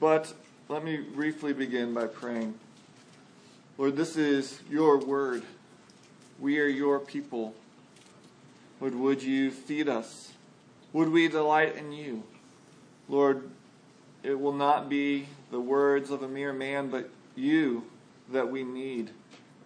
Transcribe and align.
But 0.00 0.32
let 0.68 0.84
me 0.84 0.98
briefly 0.98 1.52
begin 1.52 1.94
by 1.94 2.06
praying. 2.06 2.54
Lord, 3.78 3.96
this 3.96 4.16
is 4.16 4.60
your 4.70 4.98
word. 4.98 5.42
We 6.38 6.58
are 6.60 6.66
your 6.66 6.98
people. 6.98 7.54
Lord, 8.80 8.94
would 8.94 9.22
you 9.22 9.50
feed 9.50 9.88
us? 9.88 10.32
Would 10.92 11.10
we 11.10 11.28
delight 11.28 11.76
in 11.76 11.92
you? 11.92 12.22
Lord, 13.08 13.50
it 14.22 14.38
will 14.38 14.52
not 14.52 14.88
be 14.88 15.26
the 15.50 15.60
words 15.60 16.10
of 16.10 16.22
a 16.22 16.28
mere 16.28 16.52
man, 16.52 16.90
but 16.90 17.08
you 17.34 17.84
that 18.30 18.50
we 18.50 18.62
need 18.62 19.10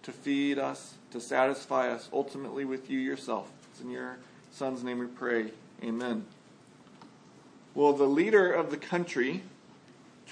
to 0.03 0.11
feed 0.11 0.59
us, 0.59 0.95
to 1.11 1.19
satisfy 1.19 1.89
us, 1.89 2.09
ultimately 2.13 2.65
with 2.65 2.89
you 2.89 2.99
yourself. 2.99 3.51
It's 3.71 3.81
in 3.81 3.89
your 3.89 4.17
Son's 4.51 4.83
name 4.83 4.99
we 4.99 5.07
pray. 5.07 5.51
Amen. 5.83 6.25
Well, 7.73 7.93
the 7.93 8.05
leader 8.05 8.51
of 8.51 8.69
the 8.69 8.77
country 8.77 9.43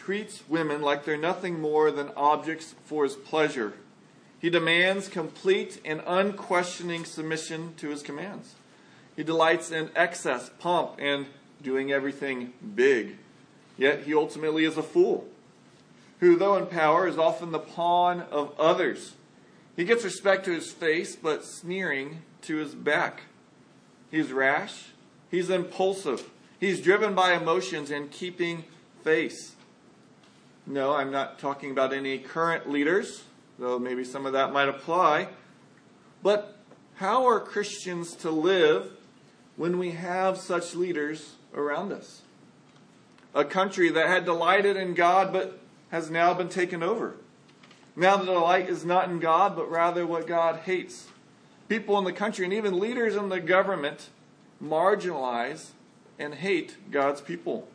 treats 0.06 0.42
women 0.50 0.82
like 0.82 1.06
they're 1.06 1.16
nothing 1.18 1.62
more 1.62 1.92
than 1.92 2.10
objects 2.16 2.74
for 2.86 3.04
his 3.04 3.16
pleasure. 3.16 3.74
He 4.40 4.50
demands 4.50 5.08
complete 5.08 5.80
and 5.86 6.02
unquestioning 6.08 7.06
submission 7.06 7.76
to 7.78 7.90
his 7.90 8.02
commands. 8.02 8.56
He 9.16 9.24
delights 9.24 9.70
in 9.70 9.92
excess, 9.96 10.50
pomp, 10.58 10.96
and 10.98 11.28
doing 11.62 11.92
everything 11.92 12.54
big. 12.74 13.18
Yet 13.78 14.04
he 14.04 14.16
ultimately 14.16 14.66
is 14.66 14.78
a 14.78 14.84
fool, 14.84 15.28
who, 16.20 16.36
though 16.36 16.58
in 16.58 16.66
power, 16.66 17.08
is 17.08 17.20
often 17.20 17.52
the 17.52 17.60
pawn 17.60 18.22
of 18.32 18.60
others. 18.60 19.14
He 19.76 19.84
gets 19.84 20.04
respect 20.04 20.46
to 20.46 20.52
his 20.52 20.72
face, 20.72 21.16
but 21.16 21.46
sneering 21.46 22.24
to 22.44 22.56
his 22.56 22.74
back. 22.74 23.22
He's 24.10 24.32
rash, 24.32 24.86
he's 25.30 25.52
impulsive, 25.52 26.28
he's 26.60 26.82
driven 26.82 27.14
by 27.14 27.34
emotions 27.34 27.92
and 27.92 28.10
keeping 28.10 28.64
face. 29.04 29.56
No, 30.68 30.94
I'm 30.94 31.12
not 31.12 31.40
talking 31.40 31.72
about 31.72 31.94
any 31.94 32.20
current 32.20 32.70
leaders, 32.70 33.24
though 33.58 33.80
maybe 33.80 34.04
some 34.04 34.26
of 34.26 34.34
that 34.34 34.54
might 34.54 34.70
apply. 34.70 35.30
But 36.24 36.58
how 36.96 37.26
are 37.28 37.40
Christians 37.40 38.16
to 38.18 38.30
live 38.30 38.92
when 39.56 39.80
we 39.80 39.92
have 39.92 40.38
such 40.38 40.76
leaders 40.76 41.36
around 41.54 41.92
us? 41.92 42.22
A 43.34 43.44
country 43.44 43.90
that 43.90 44.08
had 44.08 44.26
delighted 44.26 44.78
in 44.78 44.94
God 44.94 45.34
but 45.34 45.60
has 45.90 46.10
now 46.10 46.34
been 46.34 46.50
taken 46.50 46.84
over. 46.84 47.16
Now 47.96 48.18
the 48.18 48.26
delight 48.26 48.70
is 48.70 48.86
not 48.86 49.10
in 49.10 49.20
God, 49.20 49.56
but 49.56 49.70
rather 49.70 50.06
what 50.06 50.28
God 50.28 50.58
hates. 50.58 51.08
People 51.68 51.98
in 51.98 52.04
the 52.04 52.14
country 52.14 52.46
and 52.46 52.54
even 52.54 52.80
leaders 52.80 53.16
in 53.16 53.30
the 53.30 53.40
government 53.40 54.10
marginalize 54.64 55.70
and 56.20 56.36
hate 56.36 56.92
God's 56.92 57.20
people. 57.20 57.68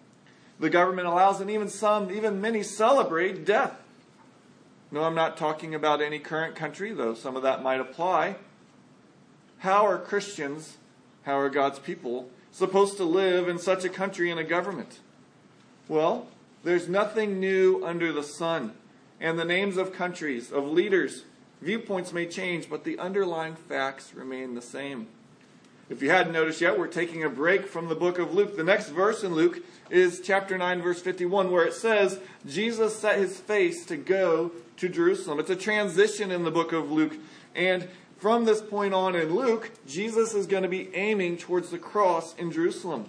The 0.59 0.71
government 0.71 1.07
allows, 1.07 1.41
and 1.41 1.51
even 1.51 1.69
some, 1.69 2.11
even 2.11 2.41
many 2.41 2.62
celebrate 2.62 3.45
death. 3.45 3.75
No, 4.91 5.03
I'm 5.03 5.15
not 5.15 5.37
talking 5.37 5.75
about 5.75 6.01
any 6.01 6.19
current 6.19 6.55
country, 6.55 6.93
though 6.93 7.15
some 7.15 7.37
of 7.37 7.43
that 7.43 7.62
might 7.62 7.81
apply. 7.81 8.37
How 9.59 9.87
are 9.87 9.99
Christians, 9.99 10.77
how 11.25 11.39
are 11.39 11.51
God's 11.51 11.79
people, 11.79 12.31
supposed 12.53 12.97
to 12.97 13.05
live 13.05 13.49
in 13.49 13.59
such 13.59 13.84
a 13.84 13.89
country 13.89 14.31
and 14.31 14.41
a 14.41 14.45
government? 14.45 15.01
Well, 15.89 16.29
there's 16.62 16.89
nothing 16.89 17.39
new 17.39 17.84
under 17.84 18.12
the 18.12 18.23
sun. 18.23 18.73
And 19.21 19.39
the 19.39 19.45
names 19.45 19.77
of 19.77 19.93
countries, 19.93 20.53
of 20.53 20.65
leaders, 20.67 21.25
viewpoints 21.62 22.12
may 22.12 22.27
change, 22.27 22.69
but 22.69 22.84
the 22.84 22.99
underlying 22.99 23.57
facts 23.57 24.15
remain 24.15 24.55
the 24.55 24.62
same. 24.62 25.09
If 25.89 26.03
you 26.03 26.11
hadn't 26.11 26.33
noticed 26.33 26.61
yet, 26.61 26.77
we're 26.77 26.89
taking 26.89 27.23
a 27.23 27.29
break 27.29 27.69
from 27.69 27.89
the 27.89 27.95
book 27.95 28.19
of 28.19 28.34
Luke. 28.34 28.56
The 28.56 28.65
next 28.65 28.89
verse 28.89 29.23
in 29.23 29.34
Luke 29.34 29.65
is 29.89 30.20
chapter 30.20 30.59
9, 30.59 30.83
verse 30.83 31.01
51, 31.01 31.53
where 31.53 31.65
it 31.65 31.75
says, 31.75 32.19
Jesus 32.45 32.98
set 32.98 33.19
his 33.19 33.39
face 33.39 33.87
to 33.87 33.97
go 33.97 34.51
to 34.78 34.89
Jerusalem. 34.89 35.39
It's 35.39 35.51
a 35.51 35.55
transition 35.55 36.33
in 36.33 36.43
the 36.43 36.51
book 36.51 36.73
of 36.73 36.91
Luke. 36.91 37.17
And 37.55 37.89
from 38.19 38.47
this 38.47 38.61
point 38.61 38.95
on 38.95 39.15
in 39.15 39.33
Luke, 39.37 39.71
Jesus 39.87 40.34
is 40.34 40.49
going 40.49 40.65
to 40.65 40.69
be 40.69 40.93
aiming 40.93 41.38
towards 41.38 41.71
the 41.71 41.78
cross 41.78 42.34
in 42.34 42.50
Jerusalem. 42.50 43.09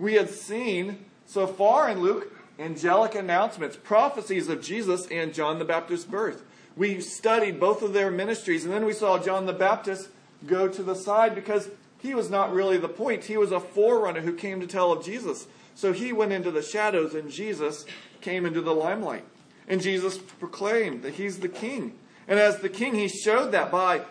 We 0.00 0.14
had 0.14 0.28
seen 0.28 1.04
so 1.26 1.46
far 1.46 1.88
in 1.88 2.00
Luke 2.00 2.32
angelic 2.58 3.14
announcements, 3.14 3.76
prophecies 3.76 4.48
of 4.48 4.62
Jesus 4.62 5.06
and 5.12 5.32
John 5.32 5.60
the 5.60 5.64
Baptist's 5.64 6.06
birth. 6.06 6.42
We 6.76 7.00
studied 7.00 7.60
both 7.60 7.82
of 7.82 7.92
their 7.92 8.10
ministries, 8.10 8.64
and 8.64 8.72
then 8.72 8.84
we 8.84 8.92
saw 8.92 9.22
John 9.22 9.46
the 9.46 9.52
Baptist 9.52 10.08
go 10.44 10.66
to 10.66 10.82
the 10.82 10.94
side 10.94 11.34
because 11.34 11.68
he 11.98 12.14
was 12.14 12.30
not 12.30 12.52
really 12.52 12.78
the 12.78 12.88
point. 12.88 13.24
He 13.24 13.36
was 13.36 13.52
a 13.52 13.60
forerunner 13.60 14.20
who 14.20 14.32
came 14.32 14.60
to 14.60 14.66
tell 14.66 14.92
of 14.92 15.04
Jesus. 15.04 15.46
So 15.74 15.92
he 15.92 16.12
went 16.12 16.32
into 16.32 16.50
the 16.50 16.62
shadows, 16.62 17.14
and 17.14 17.30
Jesus 17.30 17.84
came 18.20 18.46
into 18.46 18.60
the 18.60 18.74
limelight. 18.74 19.24
And 19.68 19.80
Jesus 19.80 20.18
proclaimed 20.18 21.02
that 21.02 21.14
he's 21.14 21.40
the 21.40 21.48
king. 21.48 21.94
And 22.28 22.38
as 22.38 22.60
the 22.60 22.68
king, 22.68 22.94
he 22.94 23.08
showed 23.08 23.52
that 23.52 23.70
by 23.70 24.02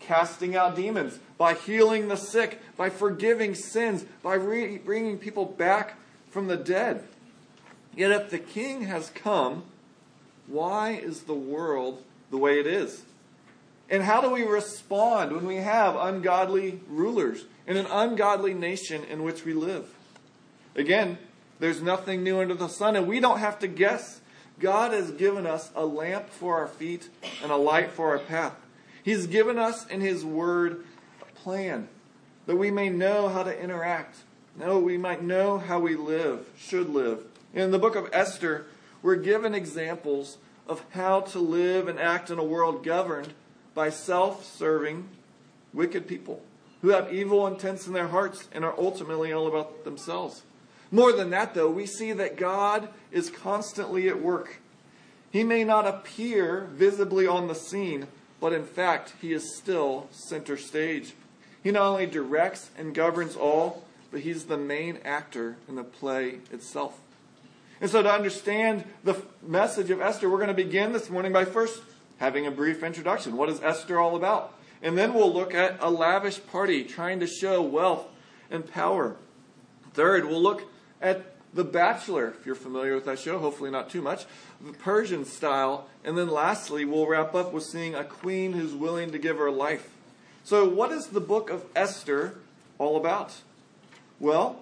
casting 0.00 0.56
out 0.56 0.76
demons, 0.76 1.18
by 1.38 1.54
healing 1.54 2.08
the 2.08 2.16
sick, 2.16 2.60
by 2.76 2.90
forgiving 2.90 3.54
sins, 3.54 4.04
by 4.22 4.34
re- 4.34 4.78
bringing 4.78 5.18
people 5.18 5.44
back 5.44 5.96
from 6.30 6.46
the 6.46 6.56
dead. 6.56 7.04
Yet 7.96 8.10
if 8.10 8.30
the 8.30 8.38
king 8.38 8.82
has 8.82 9.10
come, 9.10 9.64
why 10.46 10.90
is 10.90 11.22
the 11.22 11.34
world 11.34 12.02
the 12.30 12.36
way 12.36 12.58
it 12.58 12.66
is? 12.66 13.02
And 13.90 14.02
how 14.02 14.20
do 14.20 14.30
we 14.30 14.42
respond 14.42 15.32
when 15.32 15.46
we 15.46 15.56
have 15.56 15.96
ungodly 15.96 16.80
rulers 16.88 17.44
in 17.66 17.76
an 17.76 17.86
ungodly 17.86 18.54
nation 18.54 19.04
in 19.04 19.22
which 19.22 19.44
we 19.44 19.52
live? 19.52 19.94
Again, 20.74 21.18
there's 21.60 21.82
nothing 21.82 22.24
new 22.24 22.40
under 22.40 22.54
the 22.54 22.68
sun, 22.68 22.96
and 22.96 23.06
we 23.06 23.20
don't 23.20 23.38
have 23.38 23.58
to 23.60 23.66
guess. 23.66 24.20
God 24.58 24.92
has 24.92 25.10
given 25.10 25.46
us 25.46 25.70
a 25.74 25.84
lamp 25.84 26.30
for 26.30 26.56
our 26.56 26.66
feet 26.66 27.08
and 27.42 27.50
a 27.52 27.56
light 27.56 27.92
for 27.92 28.10
our 28.10 28.18
path. 28.18 28.54
He's 29.02 29.26
given 29.26 29.58
us 29.58 29.86
in 29.86 30.00
His 30.00 30.24
Word 30.24 30.84
a 31.20 31.40
plan 31.40 31.88
that 32.46 32.56
we 32.56 32.70
may 32.70 32.88
know 32.88 33.28
how 33.28 33.42
to 33.42 33.62
interact, 33.62 34.16
know 34.56 34.78
we 34.78 34.96
might 34.96 35.22
know 35.22 35.58
how 35.58 35.78
we 35.80 35.94
live, 35.94 36.50
should 36.56 36.88
live. 36.88 37.24
In 37.52 37.70
the 37.70 37.78
book 37.78 37.96
of 37.96 38.08
Esther, 38.12 38.66
we're 39.02 39.16
given 39.16 39.54
examples 39.54 40.38
of 40.66 40.84
how 40.90 41.20
to 41.20 41.38
live 41.38 41.88
and 41.88 41.98
act 41.98 42.30
in 42.30 42.38
a 42.38 42.44
world 42.44 42.82
governed 42.82 43.32
by 43.74 43.90
self 43.90 44.44
serving, 44.44 45.08
wicked 45.72 46.06
people 46.06 46.42
who 46.82 46.90
have 46.90 47.12
evil 47.12 47.46
intents 47.46 47.86
in 47.86 47.94
their 47.94 48.08
hearts 48.08 48.48
and 48.52 48.64
are 48.64 48.74
ultimately 48.78 49.32
all 49.32 49.46
about 49.46 49.84
themselves. 49.84 50.42
More 50.90 51.12
than 51.12 51.30
that, 51.30 51.54
though, 51.54 51.70
we 51.70 51.86
see 51.86 52.12
that 52.12 52.36
God 52.36 52.88
is 53.10 53.30
constantly 53.30 54.08
at 54.08 54.20
work. 54.20 54.60
He 55.30 55.42
may 55.42 55.64
not 55.64 55.86
appear 55.86 56.68
visibly 56.72 57.26
on 57.26 57.48
the 57.48 57.54
scene, 57.54 58.06
but 58.38 58.52
in 58.52 58.64
fact, 58.64 59.14
He 59.20 59.32
is 59.32 59.56
still 59.56 60.08
center 60.10 60.56
stage. 60.56 61.14
He 61.62 61.70
not 61.70 61.86
only 61.86 62.06
directs 62.06 62.70
and 62.76 62.94
governs 62.94 63.34
all, 63.34 63.84
but 64.12 64.20
He's 64.20 64.44
the 64.44 64.58
main 64.58 64.98
actor 65.04 65.56
in 65.66 65.76
the 65.76 65.84
play 65.84 66.40
itself. 66.52 67.00
And 67.80 67.90
so, 67.90 68.02
to 68.02 68.12
understand 68.12 68.84
the 69.02 69.20
message 69.42 69.90
of 69.90 70.00
Esther, 70.00 70.28
we're 70.28 70.36
going 70.36 70.48
to 70.48 70.54
begin 70.54 70.92
this 70.92 71.10
morning 71.10 71.32
by 71.32 71.44
first 71.44 71.80
having 72.18 72.46
a 72.46 72.50
brief 72.50 72.82
introduction. 72.82 73.36
What 73.36 73.48
is 73.48 73.60
Esther 73.62 73.98
all 73.98 74.16
about? 74.16 74.54
And 74.82 74.98
then 74.98 75.14
we'll 75.14 75.32
look 75.32 75.54
at 75.54 75.78
a 75.80 75.90
lavish 75.90 76.44
party 76.46 76.84
trying 76.84 77.20
to 77.20 77.26
show 77.26 77.62
wealth 77.62 78.06
and 78.50 78.70
power. 78.70 79.16
Third, 79.94 80.26
we'll 80.26 80.42
look 80.42 80.64
at 81.00 81.24
The 81.54 81.64
Bachelor, 81.64 82.34
if 82.38 82.44
you're 82.44 82.54
familiar 82.54 82.94
with 82.94 83.04
that 83.06 83.18
show, 83.18 83.38
hopefully 83.38 83.70
not 83.70 83.88
too 83.88 84.02
much, 84.02 84.26
the 84.60 84.72
Persian 84.72 85.24
style. 85.24 85.88
And 86.04 86.18
then 86.18 86.28
lastly, 86.28 86.84
we'll 86.84 87.06
wrap 87.06 87.34
up 87.34 87.52
with 87.52 87.64
seeing 87.64 87.94
a 87.94 88.04
queen 88.04 88.52
who's 88.52 88.74
willing 88.74 89.12
to 89.12 89.18
give 89.18 89.38
her 89.38 89.50
life. 89.50 89.90
So, 90.42 90.68
what 90.68 90.92
is 90.92 91.06
the 91.06 91.20
book 91.20 91.48
of 91.48 91.64
Esther 91.74 92.34
all 92.78 92.96
about? 92.96 93.32
Well, 94.20 94.60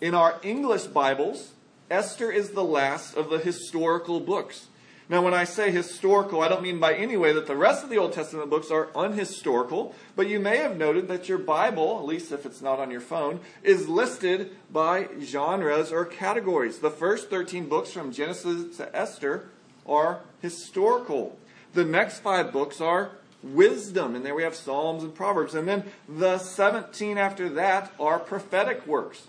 in 0.00 0.14
our 0.14 0.38
English 0.42 0.84
Bibles, 0.84 1.52
Esther 1.90 2.30
is 2.30 2.50
the 2.50 2.64
last 2.64 3.16
of 3.16 3.30
the 3.30 3.38
historical 3.38 4.20
books. 4.20 4.66
Now, 5.08 5.22
when 5.22 5.34
I 5.34 5.44
say 5.44 5.70
historical, 5.70 6.42
I 6.42 6.48
don't 6.48 6.62
mean 6.62 6.80
by 6.80 6.94
any 6.94 7.16
way 7.16 7.32
that 7.32 7.46
the 7.46 7.54
rest 7.54 7.84
of 7.84 7.90
the 7.90 7.98
Old 7.98 8.12
Testament 8.12 8.50
books 8.50 8.72
are 8.72 8.88
unhistorical, 8.88 9.94
but 10.16 10.26
you 10.26 10.40
may 10.40 10.56
have 10.56 10.76
noted 10.76 11.06
that 11.06 11.28
your 11.28 11.38
Bible, 11.38 11.98
at 12.00 12.04
least 12.04 12.32
if 12.32 12.44
it's 12.44 12.60
not 12.60 12.80
on 12.80 12.90
your 12.90 13.00
phone, 13.00 13.38
is 13.62 13.88
listed 13.88 14.50
by 14.72 15.08
genres 15.20 15.92
or 15.92 16.04
categories. 16.04 16.80
The 16.80 16.90
first 16.90 17.30
13 17.30 17.68
books 17.68 17.92
from 17.92 18.10
Genesis 18.10 18.76
to 18.78 18.96
Esther 18.96 19.48
are 19.86 20.22
historical. 20.42 21.38
The 21.74 21.84
next 21.84 22.18
five 22.18 22.52
books 22.52 22.80
are 22.80 23.12
wisdom, 23.44 24.16
and 24.16 24.24
there 24.24 24.34
we 24.34 24.42
have 24.42 24.56
Psalms 24.56 25.04
and 25.04 25.14
Proverbs. 25.14 25.54
And 25.54 25.68
then 25.68 25.84
the 26.08 26.38
17 26.38 27.16
after 27.16 27.48
that 27.50 27.92
are 28.00 28.18
prophetic 28.18 28.84
works. 28.88 29.28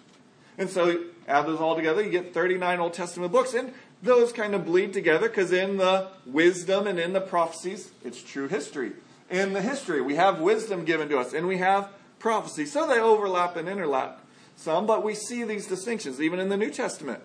And 0.58 0.72
so 0.72 1.04
add 1.28 1.46
those 1.46 1.60
all 1.60 1.76
together, 1.76 2.02
you 2.02 2.10
get 2.10 2.34
39 2.34 2.80
Old 2.80 2.94
Testament 2.94 3.32
books. 3.32 3.54
And 3.54 3.74
those 4.02 4.32
kind 4.32 4.54
of 4.54 4.66
bleed 4.66 4.94
together 4.94 5.28
because 5.28 5.52
in 5.52 5.78
the 5.78 6.08
wisdom 6.26 6.88
and 6.88 7.00
in 7.00 7.14
the 7.14 7.22
prophecies, 7.22 7.92
it's 8.04 8.22
true 8.22 8.48
history. 8.48 8.92
In 9.30 9.54
the 9.54 9.62
history, 9.62 10.02
we 10.02 10.16
have 10.16 10.40
wisdom 10.40 10.86
given 10.86 11.10
to 11.10 11.18
us 11.18 11.34
and 11.34 11.48
we 11.48 11.58
have 11.58 11.90
prophecy. 12.20 12.66
So 12.66 12.88
they 12.88 13.00
overlap 13.00 13.56
and 13.56 13.68
interlap 13.68 14.18
some, 14.56 14.86
but 14.86 15.04
we 15.04 15.16
see 15.16 15.44
these 15.44 15.68
distinctions 15.68 16.22
even 16.22 16.40
in 16.40 16.50
the 16.50 16.58
New 16.58 16.72
Testament. 16.72 17.22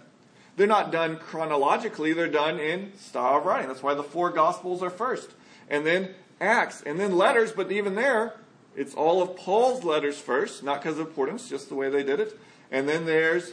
They're 0.57 0.67
not 0.67 0.93
done 0.93 1.17
chronologically, 1.17 2.13
they're 2.13 2.29
done 2.29 2.59
in 2.59 2.97
style 2.99 3.39
of 3.39 3.47
writing. 3.47 3.69
That's 3.69 3.83
why 3.83 3.95
the 3.95 4.03
four 4.03 4.31
Gospels 4.31 4.83
are 4.83 4.91
first. 4.91 5.31
And 5.71 5.87
then 5.87 6.15
Acts, 6.41 6.83
and 6.83 6.99
then 6.99 7.17
letters, 7.17 7.53
but 7.53 7.71
even 7.73 7.95
there, 7.95 8.35
it's 8.77 8.95
all 8.95 9.23
of 9.23 9.37
Paul's 9.37 9.85
letters 9.85 10.19
first, 10.19 10.63
not 10.63 10.83
because 10.83 10.99
of 10.99 11.07
importance, 11.07 11.49
just 11.49 11.69
the 11.69 11.75
way 11.75 11.89
they 11.89 12.03
did 12.03 12.21
it. 12.21 12.39
And 12.71 12.89
then 12.89 13.07
there's 13.07 13.53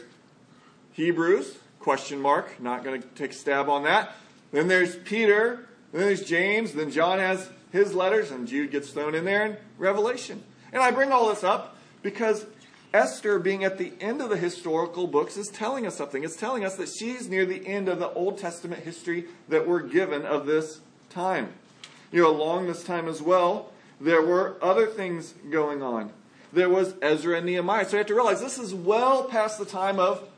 Hebrews, 0.92 1.56
question 1.80 2.20
mark, 2.20 2.60
not 2.60 2.84
going 2.84 3.02
to 3.02 3.08
take 3.08 3.32
a 3.32 3.34
stab 3.34 3.68
on 3.68 3.82
that. 3.84 4.14
Then 4.52 4.68
there's 4.68 4.96
Peter, 4.96 5.66
then 5.92 6.02
there's 6.02 6.22
James, 6.22 6.72
then 6.72 6.90
John 6.90 7.18
has 7.18 7.50
his 7.72 7.94
letters, 7.94 8.30
and 8.30 8.46
Jude 8.46 8.70
gets 8.70 8.90
thrown 8.90 9.14
in 9.14 9.24
there 9.24 9.46
in 9.46 9.56
Revelation. 9.78 10.42
And 10.72 10.82
I 10.82 10.90
bring 10.90 11.10
all 11.10 11.28
this 11.28 11.42
up 11.42 11.76
because 12.02 12.46
Esther, 12.92 13.38
being 13.38 13.64
at 13.64 13.78
the 13.78 13.92
end 14.00 14.20
of 14.20 14.30
the 14.30 14.36
historical 14.36 15.06
books, 15.06 15.36
is 15.36 15.48
telling 15.48 15.86
us 15.86 15.96
something. 15.96 16.24
It's 16.24 16.36
telling 16.36 16.64
us 16.64 16.76
that 16.76 16.88
she's 16.88 17.28
near 17.28 17.46
the 17.46 17.66
end 17.66 17.88
of 17.88 17.98
the 17.98 18.10
Old 18.10 18.38
Testament 18.38 18.82
history 18.82 19.26
that 19.48 19.66
we're 19.66 19.82
given 19.82 20.22
of 20.22 20.46
this 20.46 20.80
time. 21.08 21.52
You 22.12 22.22
know, 22.22 22.30
along 22.30 22.66
this 22.66 22.82
time 22.82 23.08
as 23.08 23.22
well, 23.22 23.72
there 24.00 24.22
were 24.22 24.56
other 24.60 24.86
things 24.86 25.34
going 25.50 25.82
on. 25.82 26.10
There 26.52 26.68
was 26.68 26.94
Ezra 27.00 27.36
and 27.36 27.46
Nehemiah. 27.46 27.84
So 27.84 27.92
you 27.92 27.98
have 27.98 28.06
to 28.08 28.14
realize 28.14 28.40
this 28.40 28.58
is 28.58 28.74
well 28.74 29.24
past 29.24 29.58
the 29.58 29.64
time 29.64 30.00
of 30.00 30.28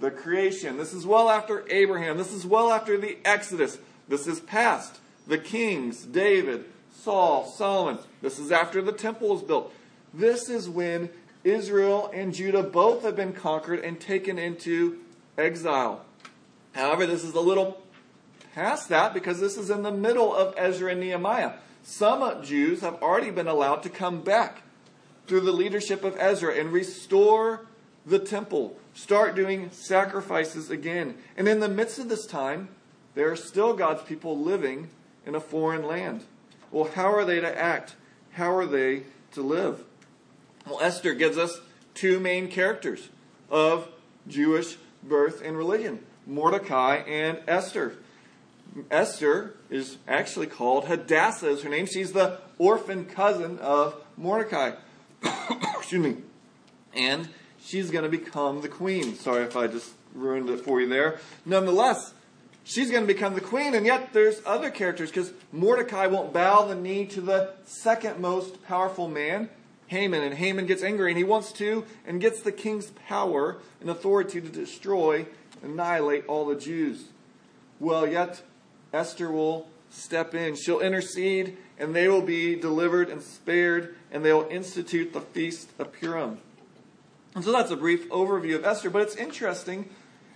the 0.00 0.10
creation. 0.10 0.78
This 0.78 0.92
is 0.92 1.06
well 1.06 1.28
after 1.30 1.64
Abraham. 1.70 2.16
This 2.16 2.32
is 2.32 2.46
well 2.46 2.72
after 2.72 2.96
the 2.96 3.18
Exodus. 3.24 3.78
This 4.08 4.26
is 4.26 4.40
past 4.40 4.98
the 5.26 5.38
kings, 5.38 6.04
David, 6.04 6.64
Saul, 6.92 7.46
Solomon. 7.46 7.98
This 8.22 8.38
is 8.38 8.50
after 8.50 8.82
the 8.82 8.92
temple 8.92 9.28
was 9.28 9.42
built. 9.42 9.72
This 10.12 10.48
is 10.48 10.68
when 10.68 11.10
Israel 11.44 12.10
and 12.12 12.34
Judah 12.34 12.62
both 12.62 13.04
have 13.04 13.14
been 13.14 13.32
conquered 13.32 13.80
and 13.80 14.00
taken 14.00 14.38
into 14.38 14.98
exile. 15.38 16.04
However, 16.72 17.06
this 17.06 17.22
is 17.22 17.34
a 17.34 17.40
little 17.40 17.80
past 18.54 18.88
that 18.88 19.14
because 19.14 19.38
this 19.38 19.56
is 19.56 19.70
in 19.70 19.82
the 19.82 19.92
middle 19.92 20.34
of 20.34 20.54
Ezra 20.56 20.92
and 20.92 21.00
Nehemiah. 21.00 21.52
Some 21.82 22.42
Jews 22.42 22.80
have 22.80 23.02
already 23.02 23.30
been 23.30 23.48
allowed 23.48 23.82
to 23.84 23.88
come 23.88 24.22
back 24.22 24.62
through 25.26 25.40
the 25.40 25.52
leadership 25.52 26.04
of 26.04 26.16
Ezra 26.18 26.54
and 26.54 26.72
restore 26.72 27.66
the 28.06 28.18
temple, 28.18 28.76
start 28.94 29.34
doing 29.34 29.70
sacrifices 29.70 30.70
again. 30.70 31.16
And 31.36 31.48
in 31.48 31.60
the 31.60 31.68
midst 31.68 31.98
of 31.98 32.08
this 32.08 32.26
time, 32.26 32.68
there 33.14 33.30
are 33.30 33.36
still 33.36 33.74
God's 33.74 34.02
people 34.02 34.38
living 34.38 34.88
in 35.26 35.34
a 35.34 35.40
foreign 35.40 35.84
land. 35.84 36.24
Well, 36.70 36.90
how 36.94 37.12
are 37.12 37.24
they 37.24 37.40
to 37.40 37.58
act? 37.58 37.96
How 38.32 38.54
are 38.54 38.66
they 38.66 39.04
to 39.32 39.42
live? 39.42 39.84
Well, 40.66 40.80
Esther 40.80 41.14
gives 41.14 41.36
us 41.36 41.60
two 41.94 42.20
main 42.20 42.48
characters 42.48 43.08
of 43.50 43.88
Jewish 44.28 44.76
birth 45.02 45.42
and 45.42 45.56
religion 45.56 46.00
Mordecai 46.26 46.96
and 46.96 47.40
Esther. 47.48 47.96
Esther 48.90 49.56
is 49.68 49.98
actually 50.06 50.46
called 50.46 50.84
Hadassah, 50.84 51.48
is 51.48 51.62
her 51.62 51.68
name. 51.68 51.86
She's 51.86 52.12
the 52.12 52.38
orphan 52.56 53.04
cousin 53.04 53.58
of 53.58 53.96
Mordecai. 54.16 54.72
Excuse 55.22 56.04
me. 56.04 56.16
And 56.94 57.28
she's 57.70 57.90
going 57.90 58.02
to 58.02 58.10
become 58.10 58.62
the 58.62 58.68
queen. 58.68 59.14
Sorry 59.14 59.44
if 59.44 59.56
I 59.56 59.68
just 59.68 59.92
ruined 60.14 60.50
it 60.50 60.60
for 60.60 60.80
you 60.80 60.88
there. 60.88 61.20
Nonetheless, 61.46 62.12
she's 62.64 62.90
going 62.90 63.06
to 63.06 63.12
become 63.12 63.34
the 63.34 63.40
queen, 63.40 63.74
and 63.74 63.86
yet 63.86 64.12
there's 64.12 64.40
other 64.44 64.70
characters 64.70 65.10
because 65.10 65.32
Mordecai 65.52 66.06
won't 66.06 66.32
bow 66.32 66.66
the 66.66 66.74
knee 66.74 67.06
to 67.06 67.20
the 67.20 67.52
second 67.64 68.18
most 68.20 68.64
powerful 68.64 69.08
man, 69.08 69.48
Haman, 69.86 70.22
and 70.22 70.34
Haman 70.34 70.66
gets 70.66 70.82
angry 70.82 71.10
and 71.10 71.18
he 71.18 71.24
wants 71.24 71.52
to 71.54 71.84
and 72.06 72.20
gets 72.20 72.42
the 72.42 72.52
king's 72.52 72.90
power 73.08 73.58
and 73.80 73.88
authority 73.88 74.40
to 74.40 74.48
destroy, 74.48 75.26
and 75.62 75.72
annihilate 75.72 76.26
all 76.26 76.46
the 76.46 76.56
Jews. 76.56 77.04
Well, 77.78 78.06
yet 78.06 78.42
Esther 78.92 79.30
will 79.30 79.68
step 79.90 80.34
in. 80.34 80.56
She'll 80.56 80.80
intercede, 80.80 81.56
and 81.78 81.94
they 81.94 82.08
will 82.08 82.22
be 82.22 82.56
delivered 82.56 83.08
and 83.08 83.22
spared, 83.22 83.94
and 84.10 84.24
they 84.24 84.32
will 84.32 84.48
institute 84.48 85.12
the 85.12 85.20
Feast 85.20 85.70
of 85.78 85.92
Purim. 85.92 86.38
And 87.34 87.44
so 87.44 87.52
that's 87.52 87.70
a 87.70 87.76
brief 87.76 88.08
overview 88.10 88.56
of 88.56 88.64
Esther, 88.64 88.90
but 88.90 89.02
it's 89.02 89.16
interesting 89.16 89.88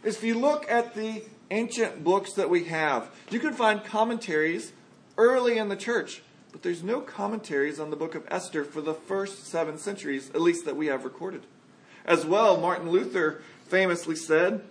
if 0.04 0.22
you 0.22 0.38
look 0.38 0.70
at 0.70 0.94
the 0.94 1.22
ancient 1.50 2.04
books 2.04 2.34
that 2.34 2.50
we 2.50 2.64
have, 2.64 3.10
you 3.30 3.40
can 3.40 3.52
find 3.54 3.84
commentaries 3.84 4.72
early 5.16 5.58
in 5.58 5.68
the 5.68 5.76
church, 5.76 6.22
but 6.52 6.62
there's 6.62 6.82
no 6.82 7.00
commentaries 7.00 7.80
on 7.80 7.90
the 7.90 7.96
book 7.96 8.14
of 8.14 8.24
Esther 8.28 8.64
for 8.64 8.80
the 8.80 8.94
first 8.94 9.46
seven 9.46 9.78
centuries, 9.78 10.30
at 10.30 10.40
least 10.40 10.64
that 10.66 10.76
we 10.76 10.86
have 10.86 11.04
recorded. 11.04 11.42
As 12.04 12.26
well, 12.26 12.60
Martin 12.60 12.90
Luther 12.90 13.42
famously 13.66 14.14
said, 14.14 14.62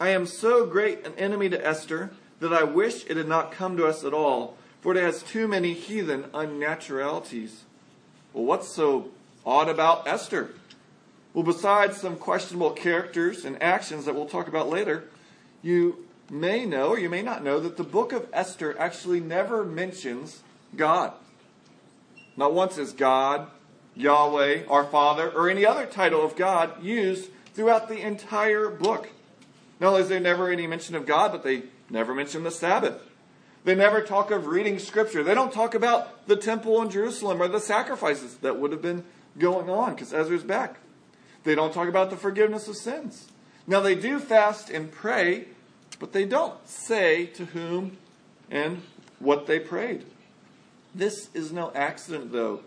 I 0.00 0.08
am 0.08 0.26
so 0.26 0.66
great 0.66 1.06
an 1.06 1.14
enemy 1.16 1.48
to 1.50 1.66
Esther 1.66 2.10
that 2.40 2.52
I 2.52 2.64
wish 2.64 3.04
it 3.06 3.16
had 3.16 3.28
not 3.28 3.52
come 3.52 3.76
to 3.76 3.86
us 3.86 4.02
at 4.02 4.14
all, 4.14 4.56
for 4.80 4.96
it 4.96 5.02
has 5.02 5.22
too 5.22 5.46
many 5.46 5.74
heathen 5.74 6.24
unnaturalities. 6.34 7.64
Well, 8.32 8.44
what's 8.44 8.74
so 8.74 9.10
odd 9.46 9.68
about 9.68 10.08
Esther? 10.08 10.50
Well, 11.32 11.44
besides 11.44 11.96
some 11.98 12.16
questionable 12.16 12.72
characters 12.72 13.44
and 13.44 13.62
actions 13.62 14.04
that 14.04 14.14
we'll 14.14 14.26
talk 14.26 14.48
about 14.48 14.68
later, 14.68 15.04
you 15.62 16.06
may 16.28 16.64
know 16.64 16.88
or 16.88 16.98
you 16.98 17.08
may 17.08 17.22
not 17.22 17.44
know 17.44 17.60
that 17.60 17.76
the 17.76 17.84
book 17.84 18.12
of 18.12 18.28
Esther 18.32 18.76
actually 18.78 19.20
never 19.20 19.64
mentions 19.64 20.42
God. 20.76 21.12
Not 22.36 22.52
once 22.52 22.78
is 22.78 22.92
God, 22.92 23.48
Yahweh, 23.94 24.64
our 24.68 24.84
Father, 24.84 25.30
or 25.30 25.48
any 25.48 25.66
other 25.66 25.86
title 25.86 26.24
of 26.24 26.36
God 26.36 26.82
used 26.82 27.28
throughout 27.54 27.88
the 27.88 28.00
entire 28.00 28.68
book. 28.68 29.08
Not 29.78 29.90
only 29.90 30.02
is 30.02 30.08
there 30.08 30.20
never 30.20 30.50
any 30.50 30.66
mention 30.66 30.94
of 30.94 31.06
God, 31.06 31.32
but 31.32 31.44
they 31.44 31.64
never 31.88 32.14
mention 32.14 32.42
the 32.42 32.50
Sabbath. 32.50 33.02
They 33.64 33.74
never 33.74 34.00
talk 34.00 34.30
of 34.30 34.46
reading 34.46 34.78
Scripture. 34.78 35.22
They 35.22 35.34
don't 35.34 35.52
talk 35.52 35.74
about 35.74 36.26
the 36.26 36.36
temple 36.36 36.80
in 36.82 36.90
Jerusalem 36.90 37.42
or 37.42 37.48
the 37.48 37.60
sacrifices 37.60 38.36
that 38.36 38.58
would 38.58 38.72
have 38.72 38.82
been 38.82 39.04
going 39.38 39.68
on 39.68 39.94
because 39.94 40.14
Ezra's 40.14 40.42
back. 40.42 40.78
They 41.44 41.54
don't 41.54 41.72
talk 41.72 41.88
about 41.88 42.10
the 42.10 42.16
forgiveness 42.16 42.68
of 42.68 42.76
sins. 42.76 43.28
Now, 43.66 43.80
they 43.80 43.94
do 43.94 44.18
fast 44.18 44.70
and 44.70 44.90
pray, 44.90 45.46
but 45.98 46.12
they 46.12 46.24
don't 46.24 46.66
say 46.68 47.26
to 47.26 47.46
whom 47.46 47.98
and 48.50 48.82
what 49.18 49.46
they 49.46 49.58
prayed. 49.58 50.04
This 50.94 51.28
is 51.34 51.52
no 51.52 51.70
accident, 51.74 52.32
though. 52.32 52.60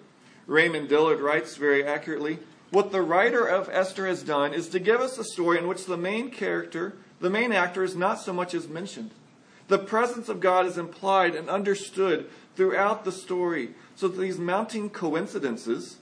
Raymond 0.48 0.90
Dillard 0.90 1.20
writes 1.20 1.56
very 1.58 1.84
accurately 1.84 2.40
What 2.70 2.92
the 2.92 3.02
writer 3.02 3.46
of 3.46 3.70
Esther 3.70 4.08
has 4.08 4.24
done 4.24 4.54
is 4.54 4.70
to 4.70 4.80
give 4.80 5.02
us 5.02 5.18
a 5.18 5.24
story 5.24 5.58
in 5.58 5.68
which 5.68 5.86
the 5.86 5.98
main 5.98 6.30
character, 6.30 6.94
the 7.20 7.30
main 7.30 7.52
actor, 7.52 7.84
is 7.84 7.96
not 7.96 8.20
so 8.20 8.34
much 8.34 8.54
as 8.54 8.68
mentioned. 8.68 9.12
The 9.68 9.80
presence 9.80 10.30
of 10.30 10.40
God 10.40 10.66
is 10.66 10.78
implied 10.78 11.36
and 11.36 11.50
understood 11.50 12.30
throughout 12.56 13.06
the 13.06 13.12
story, 13.12 13.72
so 13.96 14.08
that 14.08 14.20
these 14.20 14.38
mounting 14.38 14.90
coincidences 14.90 15.98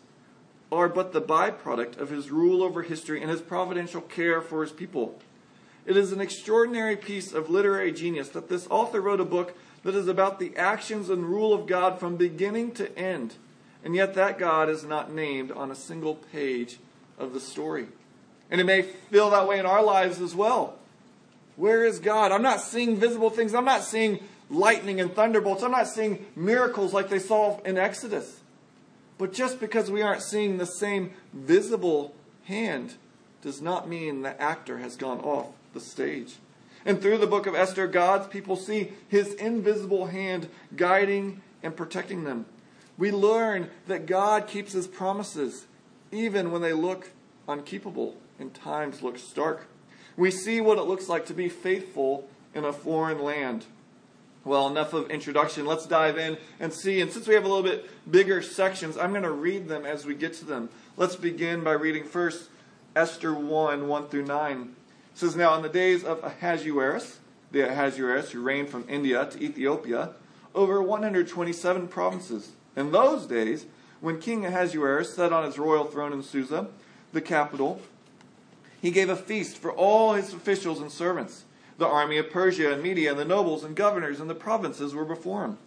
are 0.72 0.88
but 0.88 1.12
the 1.12 1.22
byproduct 1.22 1.98
of 1.98 2.10
his 2.10 2.32
rule 2.32 2.64
over 2.64 2.84
history 2.84 3.22
and 3.22 3.30
his 3.30 3.42
providential 3.42 4.02
care 4.02 4.42
for 4.42 4.62
his 4.62 4.72
people. 4.72 5.20
It 5.86 5.98
is 5.98 6.12
an 6.12 6.22
extraordinary 6.22 6.96
piece 6.96 7.34
of 7.34 7.50
literary 7.50 7.92
genius 7.92 8.30
that 8.30 8.50
this 8.50 8.68
author 8.70 9.02
wrote 9.02 9.20
a 9.20 9.26
book 9.26 9.58
that 9.84 9.96
is 9.96 10.08
about 10.08 10.40
the 10.40 10.56
actions 10.56 11.10
and 11.10 11.26
rule 11.26 11.54
of 11.54 11.66
God 11.66 12.00
from 12.00 12.16
beginning 12.16 12.72
to 12.74 12.98
end, 12.98 13.36
and 13.84 13.96
yet 13.96 14.14
that 14.14 14.38
God 14.38 14.70
is 14.70 14.84
not 14.84 15.12
named 15.12 15.52
on 15.52 15.72
a 15.72 15.76
single 15.76 16.16
page 16.16 16.78
of 17.18 17.34
the 17.34 17.40
story. 17.40 17.88
And 18.50 18.62
it 18.62 18.66
may 18.66 18.84
feel 18.84 19.30
that 19.32 19.48
way 19.48 19.60
in 19.60 19.66
our 19.66 19.84
lives 19.84 20.22
as 20.22 20.36
well. 20.36 20.78
Where 21.56 21.86
is 21.86 22.00
God? 22.00 22.32
I'm 22.32 22.42
not 22.42 22.62
seeing 22.62 22.98
visible 22.98 23.30
things. 23.30 23.54
I'm 23.54 23.66
not 23.66 23.84
seeing 23.84 24.24
lightning 24.50 25.00
and 25.00 25.14
thunderbolts. 25.14 25.64
I'm 25.64 25.72
not 25.72 25.88
seeing 25.88 26.26
miracles 26.36 26.94
like 26.94 27.10
they 27.10 27.20
saw 27.20 27.60
in 27.62 27.78
Exodus. 27.78 28.41
But 29.22 29.34
just 29.34 29.60
because 29.60 29.92
we 29.92 30.02
aren't 30.02 30.24
seeing 30.24 30.58
the 30.58 30.66
same 30.66 31.14
visible 31.32 32.16
hand 32.46 32.96
does 33.44 33.62
not 33.62 33.88
mean 33.88 34.24
the 34.24 34.42
actor 34.42 34.80
has 34.80 34.96
gone 34.96 35.20
off 35.20 35.50
the 35.76 35.80
stage. 35.80 36.38
And 36.88 37.00
through 37.00 37.20
the 37.20 37.28
book 37.28 37.46
of 37.46 37.54
Esther, 37.54 37.86
God's 37.86 38.26
people 38.30 38.56
see 38.56 38.94
his 39.08 39.36
invisible 39.36 40.08
hand 40.08 40.50
guiding 40.76 41.44
and 41.62 41.76
protecting 41.76 42.24
them. 42.24 42.48
We 42.98 43.12
learn 43.12 43.70
that 43.86 44.08
God 44.08 44.48
keeps 44.48 44.74
his 44.74 44.88
promises 44.88 45.68
even 46.12 46.50
when 46.50 46.64
they 46.64 46.74
look 46.74 47.12
unkeepable 47.48 48.16
and 48.40 48.52
times 48.56 49.04
look 49.04 49.20
stark. 49.20 49.68
We 50.18 50.32
see 50.32 50.62
what 50.62 50.80
it 50.80 50.86
looks 50.86 51.08
like 51.08 51.28
to 51.28 51.36
be 51.36 51.48
faithful 51.48 52.28
in 52.56 52.66
a 52.66 52.74
foreign 52.74 53.22
land. 53.22 53.68
Well, 54.44 54.68
enough 54.68 54.94
of 54.94 55.12
introduction. 55.12 55.66
Let's 55.66 55.86
dive 55.86 56.18
in 56.18 56.38
and 56.60 56.74
see. 56.74 57.00
And 57.00 57.12
since 57.12 57.28
we 57.28 57.36
have 57.36 57.46
a 57.46 57.48
little 57.48 57.64
bit 57.64 57.90
bigger 58.10 58.42
sections, 58.42 58.98
I'm 58.98 59.12
going 59.12 59.24
to 59.24 59.32
read 59.32 59.68
them 59.68 59.86
as 59.86 60.06
we 60.06 60.16
get 60.16 60.34
to 60.36 60.46
them. 60.46 60.70
Let's 60.98 61.16
begin 61.16 61.64
by 61.64 61.74
reading 61.74 62.06
first 62.06 62.50
Esther 62.96 63.34
1 63.34 63.88
1 63.88 64.08
through 64.08 64.26
9. 64.26 64.62
It 64.62 64.68
says, 65.14 65.36
Now 65.36 65.56
in 65.56 65.62
the 65.62 65.70
days 65.70 66.04
of 66.04 66.24
Ahasuerus, 66.24 67.20
the 67.52 67.70
Ahasuerus 67.70 68.32
who 68.32 68.42
reigned 68.42 68.70
from 68.70 68.86
India 68.90 69.26
to 69.28 69.44
Ethiopia, 69.44 70.12
over 70.56 70.82
127 70.82 71.88
provinces. 71.88 72.52
In 72.76 72.92
those 72.92 73.28
days, 73.28 73.66
when 74.00 74.20
King 74.20 74.46
Ahasuerus 74.46 75.14
sat 75.14 75.32
on 75.32 75.46
his 75.46 75.60
royal 75.60 75.86
throne 75.86 76.14
in 76.14 76.24
Susa, 76.24 76.68
the 77.14 77.22
capital, 77.22 77.80
he 78.82 78.90
gave 78.90 79.10
a 79.10 79.16
feast 79.16 79.58
for 79.58 79.72
all 79.72 80.14
his 80.14 80.34
officials 80.34 80.80
and 80.82 80.92
servants 80.92 81.46
The 81.82 81.88
army 81.88 82.20
of 82.20 82.30
Persia 82.30 82.72
and 82.72 82.84
Media 82.84 83.10
and 83.10 83.18
the 83.18 83.26
nobles 83.26 83.64
and 83.64 83.76
governors 83.76 84.20
and 84.20 84.30
the 84.30 84.36
provinces 84.36 84.94
were 84.94 85.04
before 85.04 85.46
him, 85.46 85.58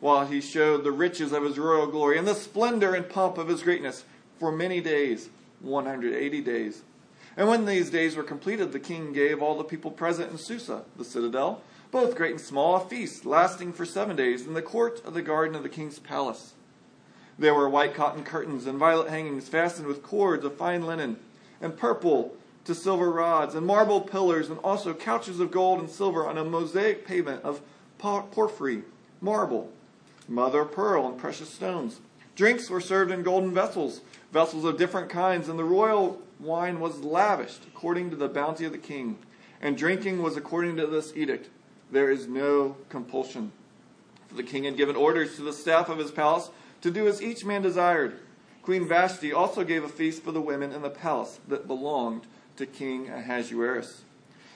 while 0.00 0.26
he 0.26 0.40
showed 0.40 0.82
the 0.82 0.90
riches 0.90 1.30
of 1.30 1.44
his 1.44 1.60
royal 1.60 1.86
glory 1.86 2.18
and 2.18 2.26
the 2.26 2.34
splendor 2.34 2.92
and 2.92 3.08
pomp 3.08 3.38
of 3.38 3.46
his 3.46 3.62
greatness 3.62 4.02
for 4.40 4.50
many 4.50 4.80
days, 4.80 5.28
180 5.60 6.40
days. 6.40 6.82
And 7.36 7.46
when 7.46 7.66
these 7.66 7.88
days 7.88 8.16
were 8.16 8.24
completed, 8.24 8.72
the 8.72 8.80
king 8.80 9.12
gave 9.12 9.40
all 9.40 9.56
the 9.56 9.62
people 9.62 9.92
present 9.92 10.32
in 10.32 10.38
Susa, 10.38 10.82
the 10.96 11.04
citadel, 11.04 11.62
both 11.92 12.16
great 12.16 12.32
and 12.32 12.40
small, 12.40 12.74
a 12.74 12.80
feast 12.80 13.24
lasting 13.24 13.72
for 13.72 13.86
seven 13.86 14.16
days 14.16 14.48
in 14.48 14.54
the 14.54 14.62
court 14.62 15.00
of 15.04 15.14
the 15.14 15.22
garden 15.22 15.54
of 15.54 15.62
the 15.62 15.68
king's 15.68 16.00
palace. 16.00 16.54
There 17.38 17.54
were 17.54 17.68
white 17.68 17.94
cotton 17.94 18.24
curtains 18.24 18.66
and 18.66 18.76
violet 18.76 19.08
hangings 19.08 19.48
fastened 19.48 19.86
with 19.86 20.02
cords 20.02 20.44
of 20.44 20.56
fine 20.56 20.84
linen, 20.84 21.20
and 21.60 21.76
purple 21.76 22.34
to 22.64 22.74
silver 22.74 23.10
rods, 23.10 23.54
and 23.54 23.66
marble 23.66 24.00
pillars, 24.00 24.50
and 24.50 24.58
also 24.60 24.94
couches 24.94 25.40
of 25.40 25.50
gold 25.50 25.80
and 25.80 25.90
silver 25.90 26.26
on 26.26 26.38
a 26.38 26.44
mosaic 26.44 27.06
pavement 27.06 27.42
of 27.42 27.60
porphyry, 27.98 28.82
marble, 29.20 29.70
mother 30.28 30.62
of 30.62 30.72
pearl, 30.72 31.06
and 31.06 31.18
precious 31.18 31.48
stones. 31.48 32.00
Drinks 32.36 32.70
were 32.70 32.80
served 32.80 33.10
in 33.10 33.22
golden 33.22 33.52
vessels, 33.52 34.00
vessels 34.32 34.64
of 34.64 34.78
different 34.78 35.10
kinds, 35.10 35.48
and 35.48 35.58
the 35.58 35.64
royal 35.64 36.20
wine 36.38 36.80
was 36.80 37.00
lavished 37.00 37.64
according 37.66 38.10
to 38.10 38.16
the 38.16 38.28
bounty 38.28 38.64
of 38.64 38.72
the 38.72 38.78
king, 38.78 39.18
and 39.60 39.76
drinking 39.76 40.22
was 40.22 40.36
according 40.36 40.76
to 40.76 40.86
this 40.86 41.12
edict 41.14 41.48
there 41.90 42.10
is 42.10 42.28
no 42.28 42.76
compulsion. 42.88 43.52
For 44.28 44.36
the 44.36 44.42
king 44.42 44.64
had 44.64 44.76
given 44.76 44.96
orders 44.96 45.36
to 45.36 45.42
the 45.42 45.52
staff 45.52 45.88
of 45.88 45.98
his 45.98 46.10
palace 46.10 46.50
to 46.82 46.90
do 46.90 47.08
as 47.08 47.20
each 47.20 47.44
man 47.44 47.62
desired. 47.62 48.18
Queen 48.62 48.86
Vashti 48.86 49.32
also 49.32 49.64
gave 49.64 49.82
a 49.82 49.88
feast 49.88 50.22
for 50.22 50.32
the 50.32 50.40
women 50.40 50.72
in 50.72 50.82
the 50.82 50.90
palace 50.90 51.40
that 51.48 51.66
belonged 51.66 52.22
to 52.60 52.66
King 52.66 53.08
Ahasuerus. 53.08 54.02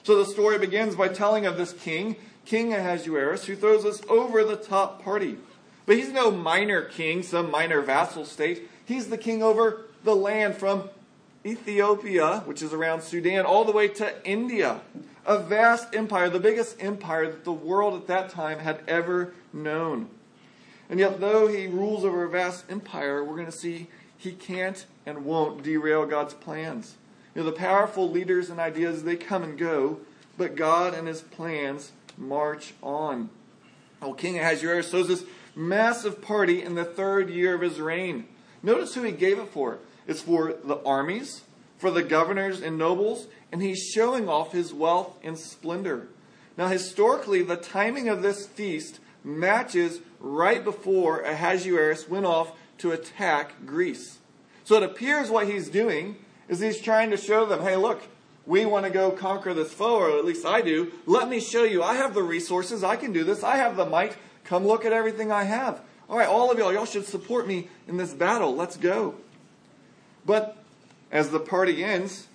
So 0.03 0.19
the 0.19 0.31
story 0.31 0.59
begins 0.59 0.95
by 0.95 1.09
telling 1.09 1.47
of 1.47 1.57
this 1.57 1.73
king, 1.73 2.17
King 2.45 2.75
Ahasuerus, 2.75 3.47
who 3.47 3.57
throws 3.57 3.87
us 3.87 4.03
over 4.09 4.45
the 4.45 4.57
top 4.57 5.03
party. 5.03 5.39
But 5.87 5.97
he's 5.97 6.13
no 6.13 6.31
minor 6.31 6.83
king, 6.83 7.23
some 7.23 7.51
minor 7.51 7.81
vassal 7.81 8.27
state. 8.27 8.69
He's 8.85 9.09
the 9.09 9.17
king 9.17 9.43
over 9.43 9.87
the 10.05 10.15
land 10.15 10.57
from 10.57 10.91
Ethiopia, 11.47 12.43
which 12.45 12.61
is 12.61 12.75
around 12.75 13.03
Sudan, 13.03 13.47
all 13.47 13.65
the 13.65 13.73
way 13.73 13.89
to 13.89 14.29
India 14.29 14.83
a 15.27 15.39
vast 15.39 15.95
empire, 15.95 16.29
the 16.29 16.39
biggest 16.39 16.77
empire 16.83 17.27
that 17.31 17.45
the 17.45 17.53
world 17.53 17.95
at 17.95 18.07
that 18.09 18.29
time 18.29 18.59
had 18.59 18.81
ever 18.87 19.33
known. 19.53 20.09
And 20.91 21.01
yet, 21.01 21.21
though 21.21 21.47
he 21.47 21.67
rules 21.67 22.05
over 22.05 22.25
a 22.25 22.29
vast 22.29 22.71
empire, 22.71 23.25
we're 23.25 23.37
going 23.37 23.47
to 23.47 23.53
see 23.53 23.87
he 24.19 24.33
can't 24.33 24.85
and 25.07 25.25
won't 25.25 25.63
derail 25.63 26.05
God's 26.05 26.35
plans. 26.35 26.97
You 27.35 27.43
know, 27.43 27.51
the 27.51 27.57
powerful 27.57 28.11
leaders 28.11 28.51
and 28.51 28.61
ideas, 28.61 29.03
they 29.03 29.17
come 29.17 29.43
and 29.43 29.59
go, 29.59 30.01
but 30.39 30.55
God 30.55 30.95
and 30.95 31.09
his 31.09 31.21
plans 31.21 31.93
march 32.17 32.75
on. 32.83 33.31
Oh, 34.01 34.13
King 34.13 34.39
Ahasuerus 34.39 34.91
throws 34.91 35.09
this 35.09 35.25
massive 35.57 36.23
party 36.23 36.63
in 36.63 36.75
the 36.75 36.85
third 36.85 37.31
year 37.31 37.55
of 37.55 37.61
his 37.61 37.81
reign. 37.81 38.27
Notice 38.63 38.95
who 38.95 39.03
he 39.03 39.13
gave 39.13 39.39
it 39.39 39.49
for. 39.49 39.79
It's 40.07 40.21
for 40.21 40.53
the 40.53 40.83
armies, 40.85 41.43
for 41.79 41.91
the 41.91 42.03
governors 42.03 42.61
and 42.61 42.79
nobles, 42.79 43.27
and 43.51 43.63
he's 43.63 43.83
showing 43.83 44.29
off 44.29 44.53
his 44.53 44.73
wealth 44.73 45.19
and 45.23 45.39
splendor. 45.39 46.09
Now, 46.57 46.69
historically, 46.69 47.43
the 47.43 47.57
timing 47.57 48.09
of 48.09 48.23
this 48.23 48.47
feast 48.47 49.01
matches 49.25 50.01
right 50.21 50.63
before 50.63 51.21
Ahasuerus 51.21 52.09
went 52.09 52.27
off 52.27 52.53
to 52.79 52.93
attack 52.93 53.67
Greece. 53.67 54.19
So 54.65 54.77
it 54.77 54.83
appears 54.83 55.31
what 55.31 55.49
he's 55.49 55.69
doing 55.69 56.17
is 56.49 56.61
he's 56.61 56.81
trying 56.81 57.11
to 57.11 57.17
show 57.17 57.47
them, 57.47 57.63
hey, 57.63 57.77
look, 57.77 58.03
we 58.47 58.67
want 58.67 58.85
to 58.85 58.91
go 58.91 59.11
conquer 59.11 59.55
this 59.55 59.73
foe, 59.73 59.97
or 59.97 60.19
at 60.19 60.25
least 60.25 60.45
I 60.45 60.61
do. 60.61 60.93
Let 61.07 61.29
me 61.29 61.41
show 61.41 61.65
you. 61.65 61.83
I 61.83 61.95
have 61.95 62.15
the 62.15 62.23
resources. 62.23 62.85
I 62.85 62.97
can 62.97 63.13
do 63.13 63.25
this. 63.25 63.43
I 63.43 63.57
have 63.57 63.77
the 63.77 63.87
might. 63.87 64.17
Come 64.45 64.67
look 64.67 64.85
at 64.85 64.93
everything 64.93 65.33
I 65.33 65.45
have. 65.45 65.81
All 66.09 66.19
right, 66.19 66.29
all 66.29 66.51
of 66.51 66.59
y'all, 66.59 66.73
y'all 66.73 66.85
should 66.85 67.07
support 67.07 67.47
me 67.47 67.69
in 67.89 67.97
this 67.97 68.13
battle. 68.13 68.55
Let's 68.55 68.77
go. 68.77 69.15
But 70.27 70.59
as 71.11 71.31
the 71.31 71.41
party 71.41 71.83
ends, 71.83 72.27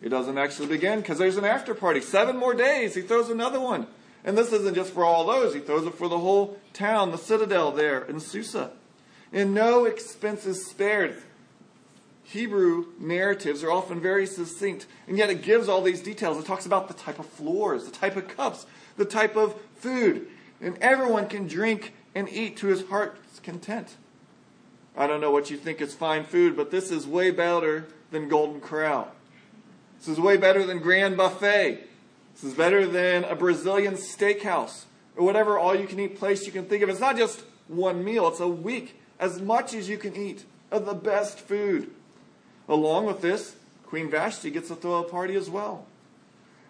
it 0.00 0.08
doesn't 0.08 0.38
actually 0.38 0.68
begin 0.68 1.00
because 1.00 1.18
there's 1.18 1.36
an 1.36 1.44
after 1.44 1.74
party. 1.74 2.00
Seven 2.00 2.36
more 2.36 2.54
days, 2.54 2.94
he 2.94 3.02
throws 3.02 3.28
another 3.28 3.60
one. 3.60 3.86
And 4.24 4.36
this 4.36 4.52
isn't 4.52 4.74
just 4.74 4.92
for 4.92 5.04
all 5.04 5.26
those, 5.26 5.54
he 5.54 5.60
throws 5.60 5.86
it 5.86 5.94
for 5.94 6.08
the 6.08 6.18
whole 6.18 6.58
town, 6.72 7.10
the 7.10 7.18
citadel 7.18 7.72
there 7.72 8.02
in 8.04 8.20
Susa. 8.20 8.70
And 9.32 9.54
no 9.54 9.84
expenses 9.84 10.66
spared. 10.66 11.22
Hebrew 12.30 12.88
narratives 13.00 13.64
are 13.64 13.72
often 13.72 14.00
very 14.00 14.26
succinct, 14.26 14.86
and 15.06 15.16
yet 15.16 15.30
it 15.30 15.40
gives 15.40 15.66
all 15.66 15.80
these 15.80 16.02
details. 16.02 16.38
It 16.38 16.44
talks 16.44 16.66
about 16.66 16.86
the 16.86 16.92
type 16.92 17.18
of 17.18 17.24
floors, 17.24 17.86
the 17.86 17.90
type 17.90 18.16
of 18.16 18.28
cups, 18.28 18.66
the 18.98 19.06
type 19.06 19.34
of 19.34 19.58
food, 19.76 20.28
and 20.60 20.76
everyone 20.82 21.26
can 21.28 21.46
drink 21.46 21.94
and 22.14 22.28
eat 22.28 22.58
to 22.58 22.66
his 22.66 22.86
heart's 22.88 23.40
content. 23.40 23.96
I 24.94 25.06
don't 25.06 25.22
know 25.22 25.30
what 25.30 25.48
you 25.48 25.56
think 25.56 25.80
is 25.80 25.94
fine 25.94 26.24
food, 26.24 26.54
but 26.54 26.70
this 26.70 26.90
is 26.90 27.06
way 27.06 27.30
better 27.30 27.86
than 28.10 28.28
Golden 28.28 28.60
Corral. 28.60 29.10
This 29.98 30.08
is 30.08 30.20
way 30.20 30.36
better 30.36 30.66
than 30.66 30.80
Grand 30.80 31.16
Buffet. 31.16 31.82
This 32.34 32.44
is 32.44 32.52
better 32.52 32.86
than 32.86 33.24
a 33.24 33.36
Brazilian 33.36 33.94
steakhouse 33.94 34.84
or 35.16 35.24
whatever 35.24 35.58
all 35.58 35.74
you 35.74 35.86
can 35.86 35.98
eat 35.98 36.18
place 36.18 36.44
you 36.44 36.52
can 36.52 36.66
think 36.66 36.82
of. 36.82 36.90
It's 36.90 37.00
not 37.00 37.16
just 37.16 37.42
one 37.68 38.04
meal, 38.04 38.28
it's 38.28 38.40
a 38.40 38.48
week, 38.48 39.00
as 39.18 39.40
much 39.40 39.72
as 39.72 39.88
you 39.88 39.96
can 39.96 40.14
eat 40.14 40.44
of 40.70 40.84
the 40.84 40.94
best 40.94 41.38
food. 41.38 41.90
Along 42.68 43.06
with 43.06 43.22
this, 43.22 43.56
Queen 43.86 44.10
Vashti 44.10 44.50
gets 44.50 44.68
to 44.68 44.76
throw 44.76 44.96
a 44.96 45.04
party 45.04 45.34
as 45.34 45.48
well. 45.48 45.86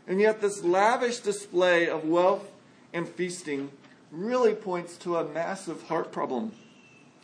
And 0.07 0.21
yet, 0.21 0.41
this 0.41 0.63
lavish 0.63 1.19
display 1.19 1.89
of 1.89 2.05
wealth 2.05 2.49
and 2.93 3.09
feasting 3.09 3.71
really 4.11 4.55
points 4.55 4.97
to 4.99 5.17
a 5.17 5.29
massive 5.29 5.85
heart 5.85 6.13
problem. 6.13 6.53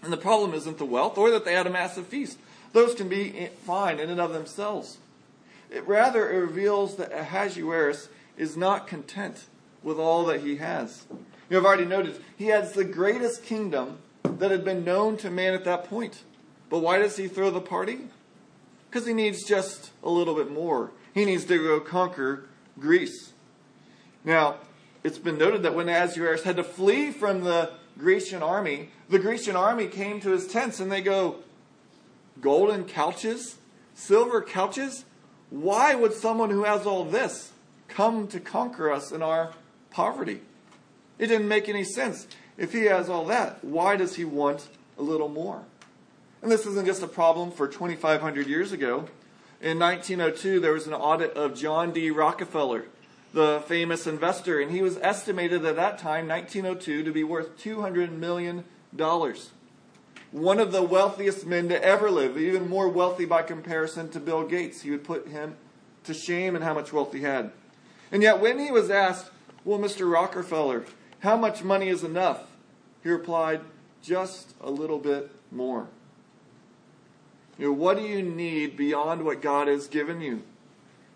And 0.02 0.12
the 0.12 0.18
problem 0.18 0.52
isn't 0.52 0.78
the 0.78 0.84
wealth 0.84 1.16
or 1.16 1.30
that 1.30 1.44
they 1.44 1.54
had 1.54 1.66
a 1.66 1.70
massive 1.70 2.06
feast. 2.06 2.38
Those 2.72 2.94
can 2.94 3.08
be 3.08 3.48
fine 3.64 4.00
in 4.00 4.10
and 4.10 4.20
of 4.20 4.32
themselves. 4.32 4.98
It 5.70 5.86
rather 5.86 6.30
it 6.30 6.36
reveals 6.36 6.96
that 6.96 7.12
Ahasuerus 7.12 8.08
is 8.36 8.56
not 8.56 8.86
content 8.86 9.44
with 9.82 9.98
all 9.98 10.24
that 10.26 10.40
he 10.40 10.56
has. 10.56 11.04
You 11.48 11.56
have 11.56 11.64
already 11.64 11.84
noted, 11.84 12.20
he 12.36 12.46
has 12.46 12.72
the 12.72 12.84
greatest 12.84 13.44
kingdom 13.44 13.98
that 14.24 14.50
had 14.50 14.64
been 14.64 14.84
known 14.84 15.16
to 15.18 15.30
man 15.30 15.54
at 15.54 15.64
that 15.64 15.84
point. 15.84 16.22
But 16.68 16.80
why 16.80 16.98
does 16.98 17.16
he 17.16 17.28
throw 17.28 17.50
the 17.50 17.60
party? 17.60 18.08
Because 18.94 19.08
he 19.08 19.12
needs 19.12 19.42
just 19.42 19.90
a 20.04 20.08
little 20.08 20.36
bit 20.36 20.52
more. 20.52 20.92
He 21.14 21.24
needs 21.24 21.44
to 21.46 21.58
go 21.58 21.80
conquer 21.80 22.44
Greece. 22.78 23.32
Now, 24.22 24.58
it's 25.02 25.18
been 25.18 25.36
noted 25.36 25.64
that 25.64 25.74
when 25.74 25.88
Ahasuerus 25.88 26.44
had 26.44 26.54
to 26.58 26.62
flee 26.62 27.10
from 27.10 27.42
the 27.42 27.72
Grecian 27.98 28.40
army, 28.40 28.90
the 29.08 29.18
Grecian 29.18 29.56
army 29.56 29.88
came 29.88 30.20
to 30.20 30.30
his 30.30 30.46
tents 30.46 30.78
and 30.78 30.92
they 30.92 31.00
go, 31.00 31.38
Golden 32.40 32.84
couches? 32.84 33.56
Silver 33.94 34.40
couches? 34.40 35.04
Why 35.50 35.96
would 35.96 36.12
someone 36.12 36.50
who 36.50 36.62
has 36.62 36.86
all 36.86 37.04
this 37.04 37.50
come 37.88 38.28
to 38.28 38.38
conquer 38.38 38.92
us 38.92 39.10
in 39.10 39.24
our 39.24 39.54
poverty? 39.90 40.40
It 41.18 41.26
didn't 41.26 41.48
make 41.48 41.68
any 41.68 41.82
sense. 41.82 42.28
If 42.56 42.72
he 42.72 42.84
has 42.84 43.08
all 43.08 43.24
that, 43.24 43.64
why 43.64 43.96
does 43.96 44.14
he 44.14 44.24
want 44.24 44.68
a 44.96 45.02
little 45.02 45.28
more? 45.28 45.64
And 46.44 46.52
this 46.52 46.66
isn't 46.66 46.84
just 46.84 47.02
a 47.02 47.08
problem 47.08 47.50
for 47.50 47.66
2,500 47.66 48.46
years 48.46 48.70
ago. 48.70 49.06
In 49.62 49.78
1902, 49.78 50.60
there 50.60 50.74
was 50.74 50.86
an 50.86 50.92
audit 50.92 51.32
of 51.32 51.54
John 51.54 51.90
D. 51.90 52.10
Rockefeller, 52.10 52.84
the 53.32 53.64
famous 53.66 54.06
investor, 54.06 54.60
and 54.60 54.70
he 54.70 54.82
was 54.82 54.98
estimated 54.98 55.64
at 55.64 55.76
that 55.76 55.96
time, 55.96 56.28
1902, 56.28 57.02
to 57.02 57.10
be 57.10 57.24
worth 57.24 57.56
$200 57.56 58.10
million. 58.12 58.64
One 60.32 60.60
of 60.60 60.70
the 60.70 60.82
wealthiest 60.82 61.46
men 61.46 61.70
to 61.70 61.82
ever 61.82 62.10
live, 62.10 62.36
even 62.36 62.68
more 62.68 62.90
wealthy 62.90 63.24
by 63.24 63.40
comparison 63.40 64.10
to 64.10 64.20
Bill 64.20 64.46
Gates. 64.46 64.82
He 64.82 64.90
would 64.90 65.02
put 65.02 65.26
him 65.26 65.56
to 66.02 66.12
shame 66.12 66.54
in 66.56 66.60
how 66.60 66.74
much 66.74 66.92
wealth 66.92 67.14
he 67.14 67.22
had. 67.22 67.52
And 68.12 68.22
yet, 68.22 68.38
when 68.38 68.58
he 68.58 68.70
was 68.70 68.90
asked, 68.90 69.30
Well, 69.64 69.78
Mr. 69.78 70.12
Rockefeller, 70.12 70.84
how 71.20 71.38
much 71.38 71.64
money 71.64 71.88
is 71.88 72.04
enough? 72.04 72.42
He 73.02 73.08
replied, 73.08 73.62
Just 74.02 74.54
a 74.60 74.70
little 74.70 74.98
bit 74.98 75.30
more. 75.50 75.88
You 77.58 77.66
know, 77.66 77.72
what 77.72 77.96
do 77.96 78.02
you 78.02 78.22
need 78.22 78.76
beyond 78.76 79.24
what 79.24 79.40
God 79.40 79.68
has 79.68 79.86
given 79.86 80.20
you? 80.20 80.42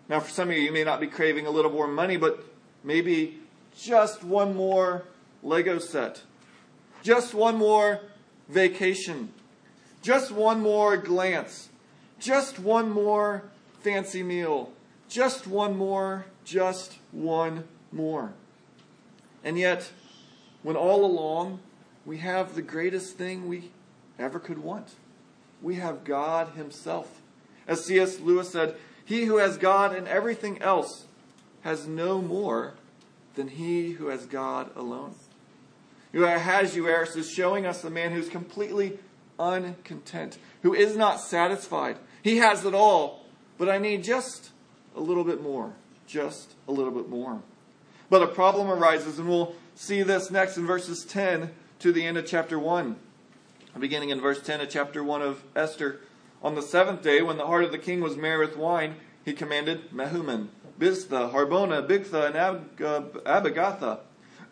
Now, 0.07 0.19
for 0.19 0.29
some 0.29 0.49
of 0.49 0.55
you, 0.55 0.63
you 0.63 0.71
may 0.71 0.83
not 0.83 0.99
be 0.99 1.07
craving 1.07 1.45
a 1.45 1.51
little 1.51 1.71
more 1.71 1.87
money, 1.87 2.17
but 2.17 2.43
maybe 2.83 3.39
just 3.77 4.23
one 4.23 4.55
more 4.55 5.03
Lego 5.43 5.79
set, 5.79 6.23
just 7.03 7.33
one 7.33 7.57
more 7.57 8.01
vacation. 8.49 9.31
Just 10.01 10.31
one 10.31 10.61
more 10.61 10.97
glance. 10.97 11.69
Just 12.19 12.59
one 12.59 12.89
more 12.89 13.43
fancy 13.81 14.23
meal. 14.23 14.71
Just 15.07 15.47
one 15.47 15.77
more, 15.77 16.25
just 16.43 16.97
one 17.11 17.65
more. 17.91 18.33
And 19.43 19.57
yet, 19.57 19.91
when 20.63 20.75
all 20.75 21.05
along 21.05 21.59
we 22.05 22.17
have 22.17 22.55
the 22.55 22.61
greatest 22.61 23.17
thing 23.17 23.47
we 23.47 23.71
ever 24.17 24.39
could 24.39 24.59
want, 24.59 24.95
we 25.61 25.75
have 25.75 26.03
God 26.03 26.53
Himself. 26.55 27.21
As 27.67 27.85
C.S. 27.85 28.19
Lewis 28.19 28.49
said, 28.49 28.75
He 29.05 29.25
who 29.25 29.37
has 29.37 29.57
God 29.57 29.95
and 29.95 30.07
everything 30.07 30.61
else 30.61 31.05
has 31.61 31.87
no 31.87 32.21
more 32.21 32.73
than 33.35 33.47
he 33.47 33.91
who 33.91 34.07
has 34.07 34.25
God 34.25 34.69
alone. 34.75 35.15
has 36.11 36.23
Ahasuerus 36.23 37.15
is 37.15 37.31
showing 37.31 37.65
us 37.65 37.81
the 37.81 37.89
man 37.89 38.11
who's 38.11 38.29
completely 38.29 38.99
uncontent, 39.37 40.37
who 40.61 40.73
is 40.73 40.97
not 40.97 41.21
satisfied. 41.21 41.97
He 42.21 42.37
has 42.37 42.65
it 42.65 42.73
all, 42.73 43.25
but 43.57 43.69
I 43.69 43.77
need 43.77 44.03
just 44.03 44.49
a 44.95 44.99
little 44.99 45.23
bit 45.23 45.41
more. 45.41 45.73
Just 46.07 46.53
a 46.67 46.71
little 46.71 46.91
bit 46.91 47.07
more. 47.07 47.41
But 48.09 48.23
a 48.23 48.27
problem 48.27 48.69
arises, 48.69 49.19
and 49.19 49.29
we'll 49.29 49.55
see 49.75 50.01
this 50.01 50.31
next 50.31 50.57
in 50.57 50.65
verses 50.65 51.05
10 51.05 51.51
to 51.79 51.91
the 51.93 52.05
end 52.05 52.17
of 52.17 52.25
chapter 52.25 52.57
1. 52.57 52.95
Beginning 53.77 54.09
in 54.09 54.19
verse 54.19 54.41
10 54.41 54.61
of 54.61 54.69
chapter 54.69 55.03
1 55.03 55.21
of 55.21 55.43
Esther. 55.55 56.01
On 56.41 56.55
the 56.55 56.61
seventh 56.61 57.01
day, 57.01 57.21
when 57.21 57.37
the 57.37 57.45
heart 57.45 57.63
of 57.63 57.71
the 57.71 57.77
king 57.77 58.01
was 58.01 58.17
merry 58.17 58.45
with 58.45 58.57
wine, 58.57 58.95
he 59.23 59.33
commanded 59.33 59.91
Mehuman, 59.91 60.47
Biztha, 60.79 61.31
Harbona, 61.31 61.87
Bigtha, 61.87 62.27
and 62.27 62.35
Ab- 62.35 62.81
uh, 62.81 63.01
Abigatha, 63.25 63.99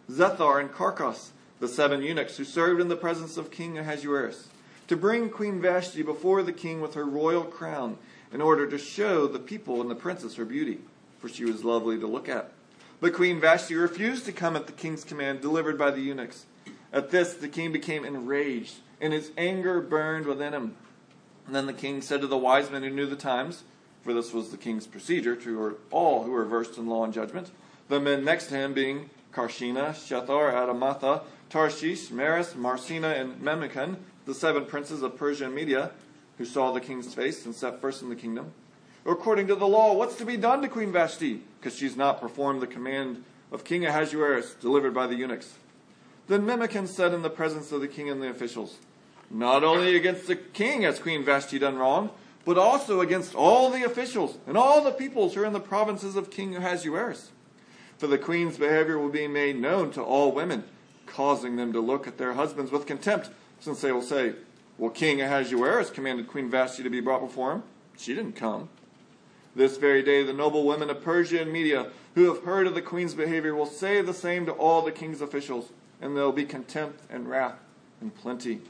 Zethar, 0.09 0.61
and 0.61 0.71
Carcas, 0.71 1.31
the 1.59 1.67
seven 1.67 2.01
eunuchs 2.01 2.37
who 2.37 2.45
served 2.45 2.79
in 2.79 2.87
the 2.87 2.95
presence 2.95 3.37
of 3.37 3.51
King 3.51 3.77
Ahasuerus, 3.77 4.47
to 4.87 4.95
bring 4.95 5.29
Queen 5.29 5.61
Vashti 5.61 6.03
before 6.03 6.43
the 6.43 6.53
king 6.53 6.79
with 6.79 6.93
her 6.93 7.05
royal 7.05 7.43
crown, 7.43 7.97
in 8.31 8.41
order 8.41 8.67
to 8.67 8.77
show 8.77 9.27
the 9.27 9.39
people 9.39 9.81
and 9.81 9.89
the 9.89 9.95
princess 9.95 10.35
her 10.35 10.45
beauty, 10.45 10.79
for 11.19 11.27
she 11.27 11.43
was 11.43 11.63
lovely 11.63 11.97
to 11.99 12.07
look 12.07 12.29
at. 12.29 12.51
But 12.99 13.13
Queen 13.13 13.39
Vashti 13.39 13.75
refused 13.75 14.25
to 14.25 14.31
come 14.31 14.55
at 14.55 14.67
the 14.67 14.73
king's 14.73 15.03
command 15.03 15.41
delivered 15.41 15.77
by 15.77 15.91
the 15.91 16.01
eunuchs. 16.01 16.45
At 16.97 17.11
this, 17.11 17.35
the 17.35 17.47
king 17.47 17.71
became 17.71 18.03
enraged, 18.03 18.77
and 18.99 19.13
his 19.13 19.29
anger 19.37 19.81
burned 19.81 20.25
within 20.25 20.51
him. 20.51 20.75
And 21.45 21.55
then 21.55 21.67
the 21.67 21.73
king 21.73 22.01
said 22.01 22.21
to 22.21 22.27
the 22.27 22.39
wise 22.39 22.71
men 22.71 22.81
who 22.81 22.89
knew 22.89 23.05
the 23.05 23.15
times, 23.15 23.61
for 24.01 24.15
this 24.15 24.33
was 24.33 24.49
the 24.49 24.57
king's 24.57 24.87
procedure 24.87 25.35
to 25.35 25.77
all 25.91 26.23
who 26.23 26.31
were 26.31 26.43
versed 26.43 26.75
in 26.75 26.87
law 26.87 27.03
and 27.03 27.13
judgment, 27.13 27.51
the 27.87 27.99
men 27.99 28.25
next 28.25 28.47
to 28.47 28.55
him 28.55 28.73
being 28.73 29.11
Carshena, 29.31 29.91
Shethar, 29.91 30.51
Admatha, 30.51 31.21
Tarshish, 31.51 32.09
Meres, 32.09 32.55
Marsena, 32.55 33.09
and 33.09 33.39
Memucan, 33.43 33.97
the 34.25 34.33
seven 34.33 34.65
princes 34.65 35.03
of 35.03 35.17
Persia 35.17 35.45
and 35.45 35.53
Media, 35.53 35.91
who 36.39 36.45
saw 36.45 36.71
the 36.71 36.81
king's 36.81 37.13
face 37.13 37.45
and 37.45 37.53
sat 37.53 37.79
first 37.79 38.01
in 38.01 38.09
the 38.09 38.15
kingdom. 38.15 38.53
According 39.05 39.45
to 39.49 39.55
the 39.55 39.67
law, 39.67 39.93
what's 39.93 40.15
to 40.15 40.25
be 40.25 40.35
done 40.35 40.63
to 40.63 40.67
Queen 40.67 40.91
Vashti? 40.91 41.43
Because 41.59 41.77
she's 41.77 41.95
not 41.95 42.19
performed 42.19 42.59
the 42.59 42.65
command 42.65 43.23
of 43.51 43.63
King 43.63 43.85
Ahasuerus 43.85 44.55
delivered 44.55 44.95
by 44.95 45.05
the 45.05 45.15
eunuchs. 45.15 45.53
Then 46.27 46.45
Memucan 46.45 46.87
said 46.87 47.13
in 47.13 47.21
the 47.21 47.29
presence 47.29 47.71
of 47.71 47.81
the 47.81 47.87
king 47.87 48.09
and 48.09 48.21
the 48.21 48.29
officials, 48.29 48.77
Not 49.29 49.63
only 49.63 49.95
against 49.95 50.27
the 50.27 50.35
king 50.35 50.81
has 50.81 50.99
Queen 50.99 51.23
Vashti 51.23 51.59
done 51.59 51.77
wrong, 51.77 52.09
but 52.45 52.57
also 52.57 53.01
against 53.01 53.35
all 53.35 53.69
the 53.69 53.83
officials 53.83 54.37
and 54.45 54.57
all 54.57 54.83
the 54.83 54.91
peoples 54.91 55.33
who 55.33 55.41
are 55.41 55.45
in 55.45 55.53
the 55.53 55.59
provinces 55.59 56.15
of 56.15 56.31
King 56.31 56.55
Ahasuerus. 56.55 57.31
For 57.97 58.07
the 58.07 58.17
queen's 58.17 58.57
behavior 58.57 58.97
will 58.97 59.09
be 59.09 59.27
made 59.27 59.59
known 59.59 59.91
to 59.91 60.03
all 60.03 60.31
women 60.31 60.63
causing 61.07 61.55
them 61.55 61.73
to 61.73 61.79
look 61.79 62.05
at 62.05 62.17
their 62.17 62.33
husbands 62.33 62.71
with 62.71 62.85
contempt, 62.85 63.29
since 63.59 63.81
they 63.81 63.91
will 63.91 64.03
say, 64.03 64.33
Well, 64.77 64.91
King 64.91 65.21
Ahasuerus 65.21 65.89
commanded 65.89 66.27
Queen 66.27 66.49
Vashti 66.49 66.83
to 66.83 66.89
be 66.89 66.99
brought 66.99 67.21
before 67.21 67.53
him. 67.53 67.63
She 67.97 68.13
didn't 68.13 68.33
come. 68.33 68.69
This 69.55 69.77
very 69.77 70.03
day, 70.03 70.21
the 70.21 70.33
noble 70.33 70.67
women 70.67 70.91
of 70.91 71.01
Persia 71.01 71.41
and 71.41 71.51
Media, 71.51 71.87
who 72.13 72.31
have 72.31 72.43
heard 72.43 72.67
of 72.67 72.75
the 72.75 72.81
queen's 72.81 73.15
behavior, 73.15 73.55
will 73.55 73.65
say 73.65 74.01
the 74.01 74.13
same 74.13 74.45
to 74.45 74.51
all 74.51 74.83
the 74.83 74.91
king's 74.91 75.21
officials, 75.21 75.71
and 76.01 76.15
there 76.15 76.23
will 76.23 76.31
be 76.31 76.45
contempt 76.45 77.01
and 77.09 77.29
wrath 77.29 77.59
and 78.01 78.15
plenty. 78.15 78.61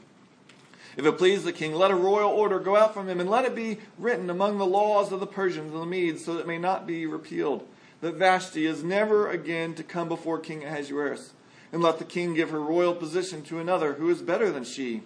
If 0.96 1.06
it 1.06 1.18
please 1.18 1.44
the 1.44 1.52
king, 1.52 1.74
let 1.74 1.90
a 1.90 1.96
royal 1.96 2.30
order 2.30 2.58
go 2.58 2.76
out 2.76 2.94
from 2.94 3.08
him, 3.08 3.20
and 3.20 3.30
let 3.30 3.44
it 3.44 3.54
be 3.54 3.78
written 3.98 4.30
among 4.30 4.58
the 4.58 4.66
laws 4.66 5.12
of 5.12 5.20
the 5.20 5.26
Persians 5.26 5.72
and 5.72 5.82
the 5.82 5.86
Medes, 5.86 6.24
so 6.24 6.34
that 6.34 6.40
it 6.40 6.46
may 6.46 6.58
not 6.58 6.86
be 6.86 7.06
repealed, 7.06 7.66
that 8.00 8.14
Vashti 8.14 8.66
is 8.66 8.82
never 8.82 9.28
again 9.28 9.74
to 9.74 9.82
come 9.82 10.08
before 10.08 10.38
King 10.38 10.64
Ahasuerus 10.64 11.32
and 11.72 11.82
let 11.82 11.98
the 11.98 12.04
king 12.04 12.34
give 12.34 12.50
her 12.50 12.60
royal 12.60 12.94
position 12.94 13.42
to 13.42 13.58
another 13.58 13.94
who 13.94 14.08
is 14.10 14.22
better 14.22 14.50
than 14.50 14.64
she. 14.64 15.02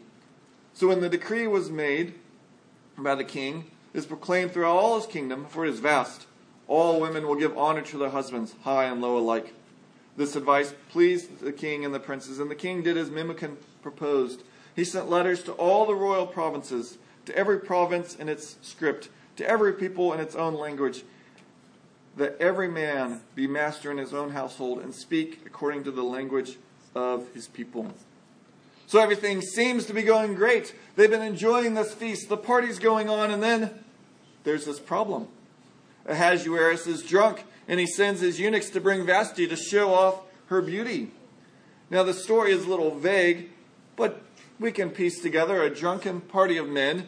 So 0.75 0.89
when 0.89 1.01
the 1.01 1.09
decree 1.09 1.47
was 1.47 1.71
made 1.71 2.15
by 2.97 3.15
the 3.15 3.25
king, 3.25 3.71
it 3.93 3.99
is 3.99 4.07
proclaimed 4.07 4.53
throughout 4.53 4.77
all 4.77 4.97
his 4.97 5.07
kingdom, 5.07 5.47
for 5.47 5.67
it 5.67 5.71
is 5.71 5.81
vast. 5.81 6.27
All 6.69 7.01
women 7.01 7.27
will 7.27 7.35
give 7.35 7.59
honor 7.59 7.83
to 7.83 7.99
their 7.99 8.11
husbands, 8.11 8.55
high 8.63 8.85
and 8.85 9.01
low 9.01 9.19
alike. 9.19 9.55
This 10.17 10.37
advice 10.37 10.75
pleased 10.91 11.41
the 11.41 11.53
king 11.53 11.85
and 11.85 11.95
the 11.95 12.01
princes, 12.01 12.39
and 12.39 12.51
the 12.51 12.55
king 12.55 12.83
did 12.83 12.97
as 12.97 13.11
Memucan 13.11 13.57
proposed. 13.83 14.43
He 14.77 14.85
sent 14.85 15.11
letters 15.11 15.43
to 15.45 15.53
all 15.53 15.87
the 15.87 15.95
royal 15.95 16.27
provinces, 16.27 16.99
to 17.27 17.37
every 17.37 17.59
province 17.59 18.15
in 18.15 18.29
its 18.29 18.57
script, 18.63 19.09
to 19.37 19.49
every 19.49 19.73
people 19.73 20.13
in 20.13 20.21
its 20.21 20.35
own 20.35 20.55
language, 20.55 21.05
that 22.17 22.37
every 22.39 22.69
man 22.69 23.23
be 23.35 23.47
master 23.47 23.91
in 23.91 23.97
his 23.97 24.13
own 24.13 24.31
household 24.31 24.81
and 24.81 24.95
speak 24.95 25.41
according 25.47 25.85
to 25.85 25.91
the 25.91 26.03
language 26.03 26.59
of 26.95 27.33
his 27.33 27.49
people. 27.49 27.91
So 28.87 28.99
everything 28.99 29.41
seems 29.41 29.87
to 29.87 29.95
be 29.95 30.03
going 30.03 30.35
great. 30.35 30.75
They've 30.97 31.09
been 31.09 31.23
enjoying 31.23 31.73
this 31.73 31.95
feast, 31.95 32.29
the 32.29 32.37
party's 32.37 32.79
going 32.79 33.09
on, 33.09 33.31
and 33.31 33.43
then 33.43 33.71
there's 34.45 34.67
this 34.67 34.79
problem. 34.79 35.29
Ahasuerus 36.07 36.87
is 36.87 37.03
drunk, 37.03 37.45
and 37.69 37.81
he 37.81 37.87
sends 37.87 38.21
his 38.21 38.39
eunuchs 38.39 38.71
to 38.71 38.81
bring 38.81 39.07
Vashti 39.07 39.47
to 39.47 39.57
show 39.57 39.95
off 39.95 40.21
her 40.47 40.63
beauty. 40.63 41.11
Now, 41.91 42.03
the 42.03 42.15
story 42.15 42.53
is 42.53 42.65
a 42.65 42.71
little 42.71 42.95
vague, 42.95 43.51
but 43.97 44.23
we 44.59 44.73
can 44.73 44.91
piece 44.91 45.21
together 45.21 45.63
a 45.63 45.75
drunken 45.75 46.21
party 46.21 46.57
of 46.57 46.69
men 46.69 47.07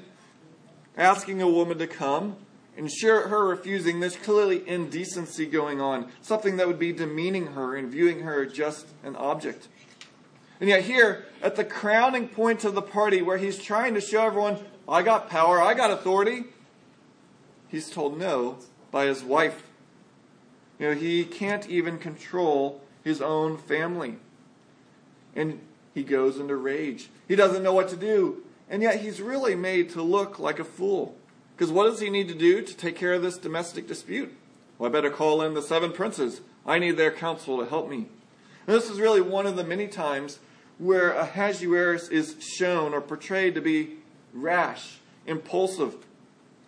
asking 0.96 1.40
a 1.40 1.48
woman 1.48 1.78
to 1.78 1.86
come 1.86 2.36
and 2.76 2.90
sure, 2.90 3.28
her 3.28 3.46
refusing, 3.46 4.00
there's 4.00 4.16
clearly 4.16 4.68
indecency 4.68 5.46
going 5.46 5.80
on, 5.80 6.10
something 6.22 6.56
that 6.56 6.66
would 6.66 6.78
be 6.78 6.92
demeaning 6.92 7.48
her 7.48 7.76
and 7.76 7.90
viewing 7.90 8.20
her 8.20 8.44
just 8.46 8.86
an 9.04 9.14
object. 9.14 9.68
And 10.60 10.68
yet, 10.68 10.82
here, 10.82 11.26
at 11.40 11.56
the 11.56 11.64
crowning 11.64 12.28
point 12.28 12.64
of 12.64 12.74
the 12.74 12.82
party, 12.82 13.22
where 13.22 13.38
he's 13.38 13.62
trying 13.62 13.94
to 13.94 14.00
show 14.00 14.26
everyone, 14.26 14.58
I 14.88 15.02
got 15.02 15.30
power, 15.30 15.62
I 15.62 15.74
got 15.74 15.90
authority, 15.90 16.44
he's 17.68 17.90
told 17.90 18.18
no 18.18 18.58
by 18.90 19.06
his 19.06 19.22
wife. 19.22 19.62
You 20.78 20.88
know, 20.88 20.94
he 20.94 21.24
can't 21.24 21.68
even 21.68 21.98
control 21.98 22.82
his 23.02 23.20
own 23.20 23.56
family. 23.56 24.16
And 25.36 25.60
he 25.94 26.02
goes 26.02 26.38
into 26.38 26.56
rage. 26.56 27.08
He 27.28 27.36
doesn't 27.36 27.62
know 27.62 27.72
what 27.72 27.88
to 27.90 27.96
do. 27.96 28.42
And 28.68 28.82
yet, 28.82 29.00
he's 29.00 29.20
really 29.20 29.54
made 29.54 29.90
to 29.90 30.02
look 30.02 30.38
like 30.38 30.58
a 30.58 30.64
fool. 30.64 31.16
Because 31.56 31.70
what 31.70 31.84
does 31.84 32.00
he 32.00 32.10
need 32.10 32.28
to 32.28 32.34
do 32.34 32.62
to 32.62 32.76
take 32.76 32.96
care 32.96 33.12
of 33.12 33.22
this 33.22 33.38
domestic 33.38 33.86
dispute? 33.86 34.34
Well, 34.78 34.90
I 34.90 34.92
better 34.92 35.10
call 35.10 35.42
in 35.42 35.54
the 35.54 35.62
seven 35.62 35.92
princes. 35.92 36.40
I 36.66 36.78
need 36.78 36.96
their 36.96 37.12
counsel 37.12 37.58
to 37.58 37.66
help 37.68 37.88
me. 37.88 38.06
And 38.66 38.74
this 38.74 38.90
is 38.90 39.00
really 39.00 39.20
one 39.20 39.46
of 39.46 39.56
the 39.56 39.64
many 39.64 39.86
times 39.86 40.38
where 40.78 41.12
Ahasuerus 41.12 42.08
is 42.08 42.36
shown 42.40 42.94
or 42.94 43.00
portrayed 43.00 43.54
to 43.54 43.60
be 43.60 43.98
rash, 44.32 44.98
impulsive, 45.26 45.94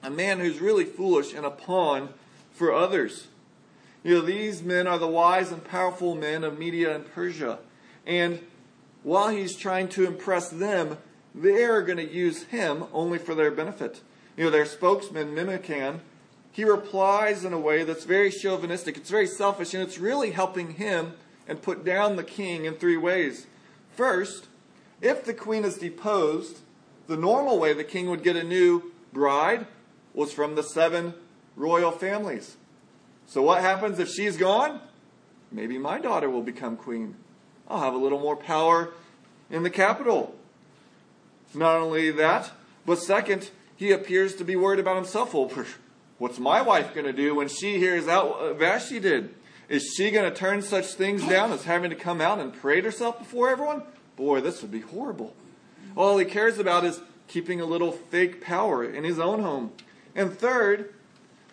a 0.02 0.10
man 0.10 0.38
who's 0.38 0.60
really 0.60 0.84
foolish 0.84 1.34
and 1.34 1.44
a 1.44 1.50
pawn 1.50 2.10
for 2.52 2.72
others. 2.72 3.26
You 4.06 4.14
know, 4.14 4.20
these 4.20 4.62
men 4.62 4.86
are 4.86 4.98
the 4.98 5.08
wise 5.08 5.50
and 5.50 5.64
powerful 5.64 6.14
men 6.14 6.44
of 6.44 6.58
Media 6.58 6.94
and 6.94 7.12
Persia. 7.12 7.58
And 8.06 8.40
while 9.02 9.30
he's 9.30 9.56
trying 9.56 9.88
to 9.88 10.06
impress 10.06 10.48
them, 10.48 10.98
they're 11.34 11.82
going 11.82 11.98
to 11.98 12.08
use 12.08 12.44
him 12.44 12.84
only 12.92 13.18
for 13.18 13.34
their 13.34 13.50
benefit 13.50 14.00
you 14.36 14.44
know, 14.44 14.50
their 14.50 14.66
spokesman, 14.66 15.34
Memucan, 15.34 16.00
he 16.52 16.64
replies 16.64 17.44
in 17.44 17.52
a 17.52 17.58
way 17.58 17.84
that's 17.84 18.04
very 18.04 18.30
chauvinistic. 18.30 18.96
It's 18.96 19.10
very 19.10 19.26
selfish, 19.26 19.74
and 19.74 19.82
it's 19.82 19.98
really 19.98 20.30
helping 20.30 20.74
him 20.74 21.14
and 21.48 21.62
put 21.62 21.84
down 21.84 22.16
the 22.16 22.24
king 22.24 22.64
in 22.64 22.74
three 22.74 22.96
ways. 22.96 23.46
First, 23.94 24.48
if 25.00 25.24
the 25.24 25.34
queen 25.34 25.64
is 25.64 25.76
deposed, 25.76 26.58
the 27.06 27.16
normal 27.16 27.58
way 27.58 27.72
the 27.72 27.84
king 27.84 28.10
would 28.10 28.22
get 28.22 28.36
a 28.36 28.44
new 28.44 28.92
bride 29.12 29.66
was 30.14 30.32
from 30.32 30.54
the 30.54 30.62
seven 30.62 31.14
royal 31.56 31.90
families. 31.90 32.56
So, 33.26 33.42
what 33.42 33.60
happens 33.60 33.98
if 33.98 34.08
she's 34.08 34.36
gone? 34.36 34.80
Maybe 35.50 35.78
my 35.78 35.98
daughter 35.98 36.30
will 36.30 36.42
become 36.42 36.76
queen. 36.76 37.16
I'll 37.68 37.80
have 37.80 37.94
a 37.94 37.98
little 37.98 38.20
more 38.20 38.36
power 38.36 38.92
in 39.50 39.62
the 39.62 39.70
capital. 39.70 40.34
Not 41.54 41.76
only 41.76 42.10
that, 42.12 42.52
but 42.84 42.98
second, 42.98 43.50
he 43.76 43.90
appears 43.92 44.34
to 44.36 44.44
be 44.44 44.56
worried 44.56 44.78
about 44.78 44.96
himself. 44.96 45.34
Well, 45.34 45.50
what's 46.18 46.38
my 46.38 46.62
wife 46.62 46.94
going 46.94 47.06
to 47.06 47.12
do 47.12 47.34
when 47.34 47.48
she 47.48 47.78
hears 47.78 48.08
out 48.08 48.26
uh, 48.40 48.44
what 48.48 48.58
Vashti 48.58 49.00
did? 49.00 49.34
Is 49.68 49.94
she 49.96 50.10
going 50.10 50.30
to 50.30 50.36
turn 50.36 50.62
such 50.62 50.86
things 50.94 51.26
down 51.26 51.52
as 51.52 51.64
having 51.64 51.90
to 51.90 51.96
come 51.96 52.20
out 52.20 52.38
and 52.38 52.52
parade 52.52 52.84
herself 52.84 53.18
before 53.18 53.50
everyone? 53.50 53.82
Boy, 54.14 54.40
this 54.40 54.62
would 54.62 54.70
be 54.70 54.80
horrible. 54.80 55.34
All 55.96 56.16
he 56.18 56.24
cares 56.24 56.58
about 56.58 56.84
is 56.84 57.00
keeping 57.26 57.60
a 57.60 57.64
little 57.64 57.90
fake 57.90 58.40
power 58.40 58.84
in 58.84 59.02
his 59.02 59.18
own 59.18 59.40
home. 59.40 59.72
And 60.14 60.38
third, 60.38 60.94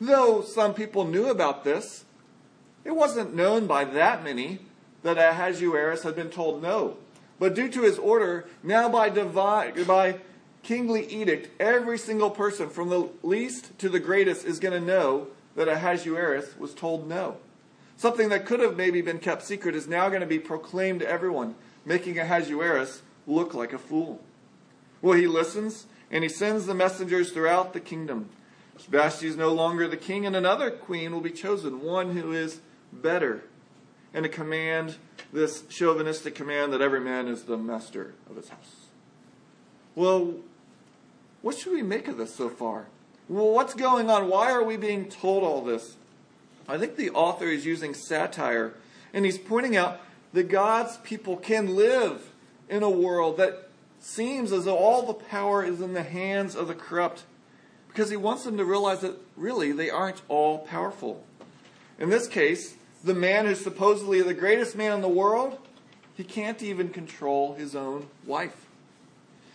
though 0.07 0.41
some 0.41 0.73
people 0.73 1.05
knew 1.05 1.29
about 1.29 1.63
this, 1.63 2.05
it 2.83 2.95
wasn't 2.95 3.35
known 3.35 3.67
by 3.67 3.85
that 3.85 4.23
many 4.23 4.59
that 5.03 5.17
Ahasuerus 5.17 6.03
had 6.03 6.15
been 6.15 6.29
told 6.29 6.61
no. 6.61 6.97
But 7.39 7.55
due 7.55 7.69
to 7.69 7.81
his 7.81 7.97
order, 7.97 8.45
now 8.61 8.89
by, 8.89 9.09
by 9.09 10.19
kingly 10.63 11.05
edict, 11.07 11.49
every 11.59 11.97
single 11.97 12.29
person 12.29 12.69
from 12.69 12.89
the 12.89 13.09
least 13.21 13.77
to 13.79 13.89
the 13.89 13.99
greatest 13.99 14.45
is 14.45 14.59
going 14.59 14.79
to 14.79 14.85
know 14.85 15.27
that 15.55 15.67
Ahasuerus 15.67 16.57
was 16.57 16.73
told 16.73 17.07
no. 17.07 17.37
Something 17.97 18.29
that 18.29 18.45
could 18.45 18.59
have 18.59 18.75
maybe 18.75 19.01
been 19.01 19.19
kept 19.19 19.43
secret 19.43 19.75
is 19.75 19.87
now 19.87 20.09
going 20.09 20.21
to 20.21 20.27
be 20.27 20.39
proclaimed 20.39 21.01
to 21.01 21.09
everyone, 21.09 21.55
making 21.85 22.17
Ahasuerus 22.17 23.01
look 23.27 23.53
like 23.53 23.73
a 23.73 23.77
fool. 23.77 24.19
Well, 25.01 25.17
he 25.17 25.27
listens 25.27 25.85
and 26.09 26.23
he 26.23 26.29
sends 26.29 26.65
the 26.65 26.73
messengers 26.73 27.31
throughout 27.31 27.73
the 27.73 27.79
kingdom. 27.79 28.29
Vashti 28.89 29.27
is 29.27 29.37
no 29.37 29.53
longer 29.53 29.87
the 29.87 29.97
king, 29.97 30.25
and 30.25 30.35
another 30.35 30.71
queen 30.71 31.11
will 31.11 31.21
be 31.21 31.31
chosen, 31.31 31.81
one 31.81 32.15
who 32.15 32.31
is 32.31 32.61
better. 32.91 33.43
And 34.13 34.25
a 34.25 34.29
command, 34.29 34.97
this 35.31 35.63
chauvinistic 35.69 36.35
command 36.35 36.73
that 36.73 36.81
every 36.81 36.99
man 36.99 37.27
is 37.27 37.43
the 37.43 37.57
master 37.57 38.13
of 38.29 38.35
his 38.35 38.49
house. 38.49 38.87
Well, 39.95 40.35
what 41.41 41.57
should 41.57 41.73
we 41.73 41.81
make 41.81 42.07
of 42.07 42.17
this 42.17 42.35
so 42.35 42.49
far? 42.49 42.87
Well, 43.27 43.51
what's 43.51 43.73
going 43.73 44.09
on? 44.09 44.29
Why 44.29 44.51
are 44.51 44.63
we 44.63 44.77
being 44.77 45.09
told 45.09 45.43
all 45.43 45.61
this? 45.61 45.95
I 46.67 46.77
think 46.77 46.95
the 46.95 47.09
author 47.11 47.45
is 47.45 47.65
using 47.65 47.93
satire, 47.93 48.73
and 49.13 49.25
he's 49.25 49.37
pointing 49.37 49.75
out 49.75 49.99
that 50.33 50.49
God's 50.49 50.97
people 50.97 51.37
can 51.37 51.75
live 51.75 52.31
in 52.69 52.83
a 52.83 52.89
world 52.89 53.37
that 53.37 53.69
seems 53.99 54.51
as 54.51 54.65
though 54.65 54.77
all 54.77 55.05
the 55.05 55.13
power 55.13 55.63
is 55.63 55.81
in 55.81 55.93
the 55.93 56.03
hands 56.03 56.55
of 56.55 56.67
the 56.67 56.75
corrupt, 56.75 57.23
because 57.93 58.09
he 58.09 58.17
wants 58.17 58.43
them 58.43 58.57
to 58.57 58.65
realize 58.65 59.01
that 59.01 59.15
really 59.37 59.71
they 59.71 59.91
aren't 59.91 60.23
all 60.27 60.59
powerful. 60.59 61.23
In 61.99 62.09
this 62.09 62.27
case, 62.27 62.75
the 63.03 63.13
man 63.13 63.45
who's 63.45 63.63
supposedly 63.63 64.19
the 64.23 64.33
greatest 64.33 64.75
man 64.75 64.93
in 64.93 65.01
the 65.01 65.07
world, 65.07 65.59
he 66.15 66.23
can't 66.23 66.63
even 66.63 66.89
control 66.89 67.53
his 67.53 67.75
own 67.75 68.07
wife. 68.25 68.65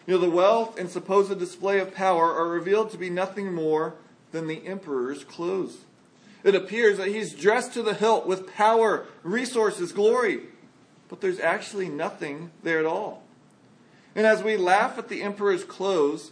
You 0.06 0.14
know, 0.14 0.20
the 0.20 0.30
wealth 0.30 0.78
and 0.78 0.88
supposed 0.88 1.36
display 1.36 1.80
of 1.80 1.92
power 1.92 2.32
are 2.32 2.48
revealed 2.48 2.90
to 2.92 2.96
be 2.96 3.10
nothing 3.10 3.52
more 3.52 3.94
than 4.30 4.46
the 4.46 4.64
emperor's 4.66 5.24
clothes. 5.24 5.78
It 6.44 6.54
appears 6.54 6.98
that 6.98 7.08
he's 7.08 7.34
dressed 7.34 7.74
to 7.74 7.82
the 7.82 7.94
hilt 7.94 8.24
with 8.24 8.54
power, 8.54 9.06
resources, 9.24 9.90
glory, 9.90 10.42
but 11.08 11.20
there's 11.20 11.40
actually 11.40 11.88
nothing 11.88 12.52
there 12.62 12.78
at 12.78 12.86
all. 12.86 13.24
And 14.14 14.26
as 14.26 14.44
we 14.44 14.56
laugh 14.56 14.96
at 14.96 15.08
the 15.08 15.22
emperor's 15.22 15.64
clothes, 15.64 16.30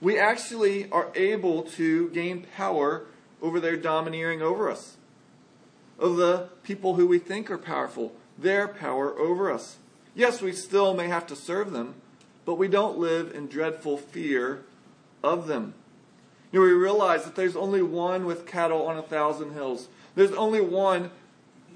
we 0.00 0.18
actually 0.18 0.90
are 0.90 1.10
able 1.14 1.62
to 1.62 2.08
gain 2.10 2.46
power 2.56 3.06
over 3.42 3.60
their 3.60 3.76
domineering 3.76 4.42
over 4.42 4.70
us, 4.70 4.96
of 5.98 6.16
the 6.16 6.48
people 6.62 6.94
who 6.94 7.06
we 7.06 7.18
think 7.18 7.50
are 7.50 7.58
powerful, 7.58 8.12
their 8.38 8.66
power 8.66 9.18
over 9.18 9.50
us. 9.50 9.76
Yes, 10.14 10.40
we 10.40 10.52
still 10.52 10.94
may 10.94 11.08
have 11.08 11.26
to 11.28 11.36
serve 11.36 11.72
them, 11.72 11.94
but 12.44 12.54
we 12.54 12.68
don't 12.68 12.98
live 12.98 13.34
in 13.34 13.46
dreadful 13.46 13.96
fear 13.96 14.62
of 15.22 15.46
them. 15.46 15.74
You 16.52 16.60
know, 16.60 16.66
we 16.66 16.72
realize 16.72 17.24
that 17.24 17.36
there's 17.36 17.56
only 17.56 17.82
one 17.82 18.24
with 18.24 18.46
cattle 18.46 18.86
on 18.86 18.98
a 18.98 19.02
thousand 19.02 19.52
hills. 19.52 19.88
There's 20.14 20.32
only 20.32 20.60
one 20.60 21.10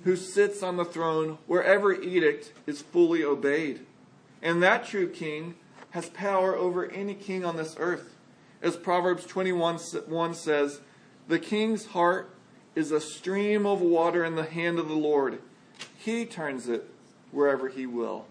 who 0.03 0.17
sits 0.17 0.63
on 0.63 0.77
the 0.77 0.85
throne 0.85 1.39
where 1.47 1.63
every 1.63 2.05
edict 2.05 2.53
is 2.67 2.83
fully 2.83 3.23
obeyed. 3.23 3.87
And 4.43 4.63
that 4.63 4.87
true 4.87 5.09
king 5.09 5.55
has 5.91 6.09
power 6.11 6.57
over 6.57 6.91
any 6.91 7.15
king 7.15 7.45
on 7.45 7.57
this 7.57 7.77
earth. 7.79 8.14
As 8.65 8.79
Proverbs 8.79 9.27
21 9.27 9.77
1 9.77 10.35
says, 10.35 10.81
The 11.29 11.39
king's 11.39 11.85
heart 11.85 12.31
is 12.75 12.91
a 12.91 13.01
stream 13.01 13.67
of 13.67 13.83
water 13.83 14.25
in 14.25 14.37
the 14.37 14.45
hand 14.45 14.79
of 14.79 14.89
the 14.89 14.95
Lord. 14.95 15.41
He 15.99 16.25
turns 16.25 16.67
it 16.67 16.89
wherever 17.31 17.69
he 17.69 17.85
will. 17.85 18.25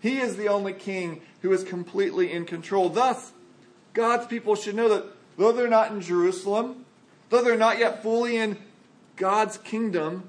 He 0.00 0.18
is 0.18 0.36
the 0.36 0.48
only 0.48 0.72
king 0.72 1.22
who 1.42 1.52
is 1.52 1.62
completely 1.62 2.32
in 2.32 2.46
control. 2.46 2.88
Thus, 2.88 3.30
God's 3.94 4.26
people 4.26 4.56
should 4.56 4.74
know 4.74 4.88
that 4.88 5.04
though 5.38 5.52
they're 5.52 5.68
not 5.68 5.92
in 5.92 6.00
Jerusalem, 6.00 6.84
though 7.28 7.44
they're 7.44 7.56
not 7.56 7.78
yet 7.78 8.02
fully 8.02 8.38
in 8.38 8.56
God's 9.14 9.56
kingdom, 9.56 10.24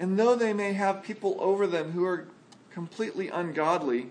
and 0.00 0.18
though 0.18 0.34
they 0.34 0.52
may 0.52 0.72
have 0.72 1.04
people 1.04 1.36
over 1.38 1.68
them 1.68 1.92
who 1.92 2.04
are 2.04 2.26
completely 2.72 3.28
ungodly, 3.28 4.10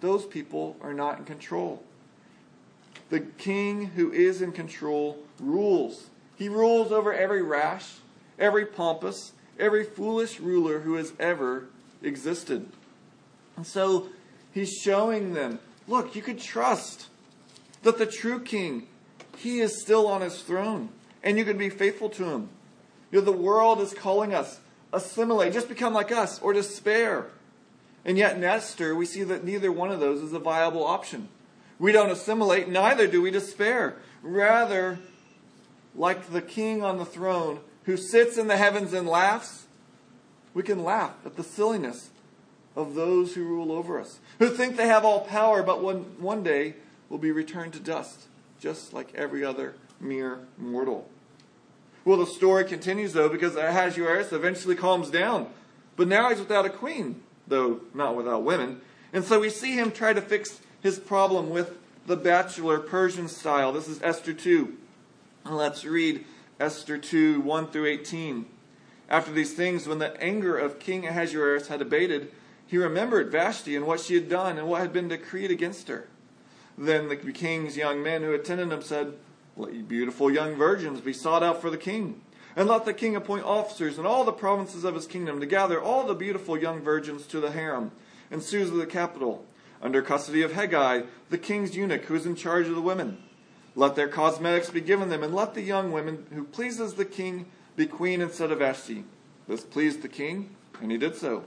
those 0.00 0.26
people 0.26 0.76
are 0.82 0.94
not 0.94 1.18
in 1.18 1.24
control. 1.24 1.84
The 3.10 3.20
king 3.20 3.86
who 3.86 4.12
is 4.12 4.42
in 4.42 4.52
control 4.52 5.18
rules. 5.38 6.06
He 6.36 6.48
rules 6.48 6.92
over 6.92 7.12
every 7.14 7.42
rash, 7.42 7.94
every 8.38 8.66
pompous, 8.66 9.32
every 9.58 9.84
foolish 9.84 10.40
ruler 10.40 10.80
who 10.80 10.94
has 10.94 11.12
ever 11.18 11.66
existed. 12.02 12.68
And 13.56 13.66
so 13.66 14.08
he's 14.52 14.72
showing 14.72 15.34
them 15.34 15.60
look, 15.88 16.16
you 16.16 16.22
could 16.22 16.40
trust 16.40 17.08
that 17.82 17.98
the 17.98 18.06
true 18.06 18.40
king, 18.40 18.88
he 19.36 19.60
is 19.60 19.80
still 19.80 20.08
on 20.08 20.20
his 20.20 20.42
throne, 20.42 20.88
and 21.22 21.38
you 21.38 21.44
can 21.44 21.56
be 21.56 21.70
faithful 21.70 22.10
to 22.10 22.24
him. 22.24 22.48
You 23.12 23.20
know, 23.20 23.24
the 23.24 23.32
world 23.32 23.80
is 23.80 23.94
calling 23.94 24.34
us 24.34 24.60
assimilate, 24.92 25.52
just 25.52 25.68
become 25.68 25.94
like 25.94 26.10
us, 26.10 26.40
or 26.40 26.52
despair. 26.52 27.26
And 28.04 28.18
yet 28.18 28.36
in 28.36 28.44
Esther, 28.44 28.94
we 28.94 29.06
see 29.06 29.22
that 29.24 29.44
neither 29.44 29.70
one 29.70 29.90
of 29.90 30.00
those 30.00 30.22
is 30.22 30.32
a 30.32 30.38
viable 30.38 30.84
option. 30.84 31.28
We 31.78 31.92
don't 31.92 32.10
assimilate, 32.10 32.68
neither 32.68 33.06
do 33.06 33.22
we 33.22 33.30
despair. 33.30 33.96
Rather, 34.22 34.98
like 35.94 36.30
the 36.30 36.42
king 36.42 36.82
on 36.82 36.98
the 36.98 37.04
throne 37.04 37.60
who 37.84 37.96
sits 37.96 38.38
in 38.38 38.48
the 38.48 38.56
heavens 38.56 38.92
and 38.92 39.06
laughs, 39.06 39.66
we 40.54 40.62
can 40.62 40.82
laugh 40.82 41.14
at 41.24 41.36
the 41.36 41.44
silliness 41.44 42.10
of 42.74 42.94
those 42.94 43.34
who 43.34 43.44
rule 43.44 43.72
over 43.72 44.00
us, 44.00 44.18
who 44.38 44.48
think 44.48 44.76
they 44.76 44.86
have 44.86 45.04
all 45.04 45.20
power, 45.20 45.62
but 45.62 45.82
one, 45.82 46.00
one 46.18 46.42
day 46.42 46.74
will 47.08 47.18
be 47.18 47.30
returned 47.30 47.72
to 47.72 47.80
dust, 47.80 48.26
just 48.60 48.92
like 48.92 49.14
every 49.14 49.44
other 49.44 49.74
mere 50.00 50.40
mortal. 50.58 51.08
Well, 52.04 52.18
the 52.18 52.26
story 52.26 52.64
continues, 52.64 53.14
though, 53.14 53.28
because 53.28 53.56
Ahasuerus 53.56 54.32
eventually 54.32 54.76
calms 54.76 55.10
down. 55.10 55.48
But 55.96 56.08
now 56.08 56.28
he's 56.28 56.38
without 56.38 56.66
a 56.66 56.70
queen, 56.70 57.22
though 57.48 57.80
not 57.94 58.14
without 58.14 58.44
women. 58.44 58.80
And 59.12 59.24
so 59.24 59.40
we 59.40 59.50
see 59.50 59.72
him 59.72 59.90
try 59.90 60.12
to 60.12 60.20
fix 60.20 60.60
his 60.86 60.98
problem 61.00 61.50
with 61.50 61.76
the 62.06 62.16
bachelor 62.16 62.78
Persian 62.78 63.26
style. 63.26 63.72
This 63.72 63.88
is 63.88 64.00
Esther 64.02 64.32
2. 64.32 64.72
Let's 65.44 65.84
read 65.84 66.24
Esther 66.60 66.96
2 66.96 67.40
1 67.40 67.66
through 67.66 67.86
18. 67.86 68.46
After 69.08 69.32
these 69.32 69.52
things, 69.52 69.88
when 69.88 69.98
the 69.98 70.16
anger 70.22 70.56
of 70.56 70.78
King 70.78 71.04
Ahasuerus 71.04 71.66
had 71.66 71.82
abated, 71.82 72.30
he 72.68 72.78
remembered 72.78 73.32
Vashti 73.32 73.74
and 73.74 73.84
what 73.84 73.98
she 73.98 74.14
had 74.14 74.28
done 74.28 74.58
and 74.58 74.68
what 74.68 74.80
had 74.80 74.92
been 74.92 75.08
decreed 75.08 75.50
against 75.50 75.88
her. 75.88 76.06
Then 76.78 77.08
the 77.08 77.16
king's 77.16 77.76
young 77.76 78.00
men 78.00 78.22
who 78.22 78.32
attended 78.32 78.70
him 78.70 78.82
said, 78.82 79.14
Let 79.56 79.74
ye 79.74 79.82
beautiful 79.82 80.32
young 80.32 80.54
virgins 80.54 81.00
be 81.00 81.12
sought 81.12 81.42
out 81.42 81.60
for 81.60 81.68
the 81.68 81.76
king, 81.76 82.20
and 82.54 82.68
let 82.68 82.84
the 82.84 82.94
king 82.94 83.16
appoint 83.16 83.44
officers 83.44 83.98
in 83.98 84.06
all 84.06 84.22
the 84.22 84.30
provinces 84.30 84.84
of 84.84 84.94
his 84.94 85.08
kingdom 85.08 85.40
to 85.40 85.46
gather 85.46 85.82
all 85.82 86.06
the 86.06 86.14
beautiful 86.14 86.56
young 86.56 86.80
virgins 86.80 87.26
to 87.26 87.40
the 87.40 87.50
harem 87.50 87.90
and 88.30 88.40
Susa 88.40 88.74
the 88.74 88.86
capital, 88.86 89.44
under 89.82 90.02
custody 90.02 90.42
of 90.42 90.52
Hegai, 90.52 91.06
the 91.30 91.38
king's 91.38 91.76
eunuch 91.76 92.04
who 92.04 92.14
is 92.14 92.26
in 92.26 92.36
charge 92.36 92.66
of 92.66 92.74
the 92.74 92.80
women. 92.80 93.18
Let 93.74 93.94
their 93.94 94.08
cosmetics 94.08 94.70
be 94.70 94.80
given 94.80 95.10
them, 95.10 95.22
and 95.22 95.34
let 95.34 95.54
the 95.54 95.62
young 95.62 95.92
women 95.92 96.26
who 96.32 96.44
pleases 96.44 96.94
the 96.94 97.04
king 97.04 97.46
be 97.76 97.86
queen 97.86 98.20
instead 98.20 98.50
of 98.50 98.60
Vashti. 98.60 99.04
This 99.46 99.62
pleased 99.62 100.02
the 100.02 100.08
king, 100.08 100.56
and 100.80 100.90
he 100.90 100.96
did 100.96 101.14
so. 101.14 101.44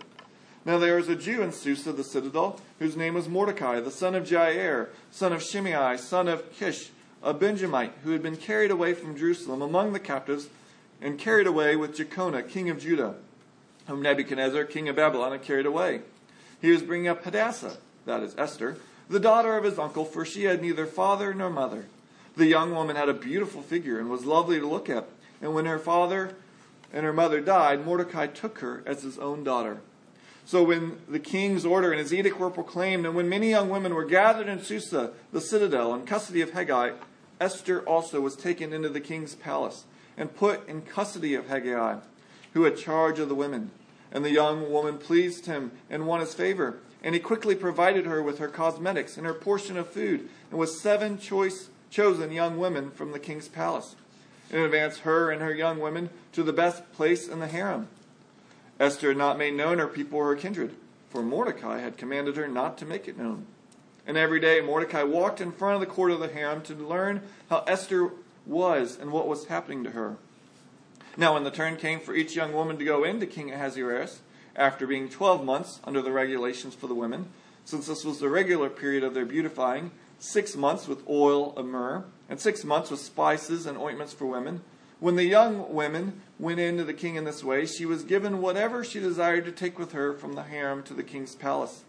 Now 0.65 0.78
there 0.78 0.98
was 0.98 1.10
a 1.10 1.15
Jew 1.15 1.42
in 1.42 1.52
Susa, 1.52 1.92
the 1.92 2.04
citadel, 2.04 2.60
whose 2.78 2.96
name 2.96 3.15
was 3.15 3.28
Mordecai, 3.28 3.80
the 3.80 3.92
son 3.92 4.13
of 4.13 4.26
Jair, 4.26 4.89
son 5.10 5.34
of 5.34 5.42
Shimei, 5.42 5.98
son 5.98 6.28
of 6.28 6.52
Kish, 6.54 6.92
a 7.24 7.34
Benjamite, 7.34 7.94
who 8.04 8.12
had 8.12 8.22
been 8.22 8.38
carried 8.38 8.72
away 8.72 8.94
from 8.94 9.18
Jerusalem 9.18 9.62
among 9.62 9.94
the 9.94 10.00
captives, 10.00 10.50
and 11.02 11.18
carried 11.18 11.48
away 11.48 11.76
with 11.76 11.96
Jeconiah, 11.96 12.44
king 12.44 12.70
of 12.70 12.80
Judah, 12.80 13.15
whom 13.88 14.02
Nebuchadnezzar, 14.02 14.65
king 14.65 14.88
of 14.89 14.96
Babylon, 14.96 15.32
had 15.32 15.42
carried 15.42 15.65
away. 15.65 16.02
He 16.62 16.72
was 16.72 16.84
bringing 16.84 17.08
up 17.08 17.24
Hadassah, 17.24 17.78
that 18.10 18.24
is 18.24 18.36
Esther, 18.38 18.78
the 19.08 19.19
daughter 19.19 19.56
of 19.56 19.63
his 19.63 19.80
uncle, 19.80 20.04
for 20.04 20.26
she 20.26 20.43
had 20.43 20.62
neither 20.62 20.86
father 20.86 21.34
nor 21.34 21.50
mother. 21.50 21.86
The 22.36 22.48
young 22.48 22.74
woman 22.74 22.95
had 22.95 23.08
a 23.08 23.13
beautiful 23.13 23.62
figure 23.62 24.00
and 24.00 24.10
was 24.10 24.26
lovely 24.26 24.60
to 24.60 24.67
look 24.67 24.89
at. 24.89 25.08
And 25.41 25.54
when 25.54 25.65
her 25.65 25.80
father 25.80 26.36
and 26.91 27.06
her 27.06 27.13
mother 27.13 27.39
died, 27.39 27.86
Mordecai 27.86 28.28
took 28.28 28.60
her 28.60 28.84
as 28.86 29.04
his 29.04 29.17
own 29.19 29.43
daughter. 29.43 29.82
So 30.45 30.63
when 30.63 30.98
the 31.08 31.19
king's 31.19 31.65
order 31.65 31.91
and 31.91 32.00
his 32.00 32.13
edict 32.13 32.39
were 32.39 32.50
proclaimed, 32.50 33.06
and 33.06 33.15
when 33.15 33.30
many 33.30 33.52
young 33.52 33.69
women 33.69 33.93
were 33.93 34.06
gathered 34.06 34.48
in 34.48 34.63
Susa, 34.63 35.12
the 35.32 35.41
citadel, 35.41 35.93
in 35.93 36.08
custody 36.08 36.41
of 36.41 36.52
Hegai, 36.52 36.95
Esther 37.39 37.82
also 37.82 38.22
was 38.22 38.36
taken 38.36 38.74
into 38.74 38.89
the 38.89 39.00
king's 39.00 39.36
palace 39.36 39.84
and 40.17 40.36
put 40.36 40.67
in 40.67 40.82
custody 40.82 41.36
of 41.36 41.45
Hegai, 41.45 42.02
who 42.54 42.63
had 42.63 42.78
charge 42.78 43.19
of 43.19 43.30
the 43.30 43.36
women. 43.36 43.69
And 44.12 44.26
the 44.26 44.32
young 44.32 44.72
woman 44.72 44.98
pleased 44.98 45.45
him 45.45 45.72
and 45.89 46.08
won 46.08 46.19
his 46.19 46.34
favor. 46.34 46.80
And 47.04 47.16
he 47.16 47.22
quickly 47.22 47.56
provided 47.56 48.06
her 48.06 48.22
with 48.22 48.40
her 48.40 48.48
cosmetics 48.50 49.18
and 49.18 49.26
her 49.26 49.34
portion 49.34 49.78
of 49.78 49.90
food, 49.90 50.30
and 50.50 50.60
with 50.60 50.70
seven 50.70 51.18
choice 51.18 51.70
chosen 51.90 52.32
young 52.32 52.58
women 52.58 52.92
from 52.92 53.12
the 53.12 53.20
king's 53.20 53.48
palace, 53.48 53.96
and 54.52 54.62
advanced 54.62 55.02
her 55.02 55.32
and 55.32 55.42
her 55.42 55.54
young 55.54 55.80
women 55.80 56.10
to 56.34 56.44
the 56.44 56.54
best 56.54 56.92
place 56.94 57.28
in 57.28 57.40
the 57.40 57.48
harem. 57.48 57.88
Esther 58.80 59.10
had 59.10 59.18
not 59.18 59.38
made 59.38 59.54
known 59.54 59.78
her 59.78 59.88
people 59.88 60.20
or 60.20 60.28
her 60.28 60.36
kindred, 60.36 60.76
for 61.10 61.22
Mordecai 61.22 61.80
had 61.80 61.98
commanded 61.98 62.36
her 62.38 62.48
not 62.48 62.78
to 62.78 62.86
make 62.86 63.08
it 63.08 63.18
known. 63.18 63.46
And 64.06 64.18
every 64.18 64.40
day 64.40 64.62
Mordecai 64.62 65.04
walked 65.04 65.42
in 65.42 65.52
front 65.52 65.76
of 65.76 65.82
the 65.82 65.94
court 65.94 66.12
of 66.12 66.20
the 66.20 66.30
harem 66.30 66.62
to 66.64 66.74
learn 66.74 67.22
how 67.50 67.64
Esther 67.68 68.12
was 68.46 68.98
and 69.00 69.12
what 69.12 69.28
was 69.28 69.46
happening 69.46 69.84
to 69.84 69.92
her. 69.92 70.18
Now, 71.18 71.34
when 71.34 71.44
the 71.44 71.52
turn 71.52 71.76
came 71.76 72.00
for 72.00 72.16
each 72.16 72.36
young 72.36 72.54
woman 72.54 72.78
to 72.78 72.86
go 72.86 73.04
in 73.04 73.20
to 73.20 73.28
King 73.28 73.52
Ahasuerus, 73.52 74.22
after 74.60 74.86
being 74.86 75.10
twelve 75.10 75.43
months 75.43 75.80
under 75.86 76.02
the 76.02 76.12
regulations 76.12 76.76
for 76.76 76.86
the 76.86 76.93
women, 76.93 77.30
since 77.65 77.88
this 77.88 78.04
was 78.04 78.19
the 78.19 78.30
regular 78.30 78.69
period 78.69 79.04
of 79.04 79.13
their 79.13 79.26
beautifying, 79.26 79.91
six 80.19 80.56
months 80.56 80.88
with 80.88 81.08
oil 81.10 81.56
of 81.56 81.65
myrrh, 81.65 82.04
and 82.28 82.39
six 82.39 82.63
months 82.63 82.91
with 82.91 83.00
spices 83.00 83.65
and 83.65 83.78
ointments 83.78 84.13
for 84.13 84.26
women, 84.26 84.62
when 85.00 85.15
the 85.15 85.24
young 85.24 85.74
women 85.74 86.22
went 86.38 86.60
in 86.60 86.76
to 86.76 86.84
the 86.84 86.93
king 86.93 87.15
in 87.15 87.24
this 87.24 87.41
way, 87.41 87.65
she 87.65 87.86
was 87.86 88.04
given 88.04 88.41
whatever 88.41 88.84
she 88.84 89.00
desired 89.00 89.45
to 89.45 89.52
take 89.52 89.80
with 89.80 89.93
her 89.93 90.12
from 90.13 90.34
the 90.34 90.43
harem 90.43 90.84
to 90.84 90.93
the 90.93 91.04
king's 91.04 91.36
palace. 91.36 91.86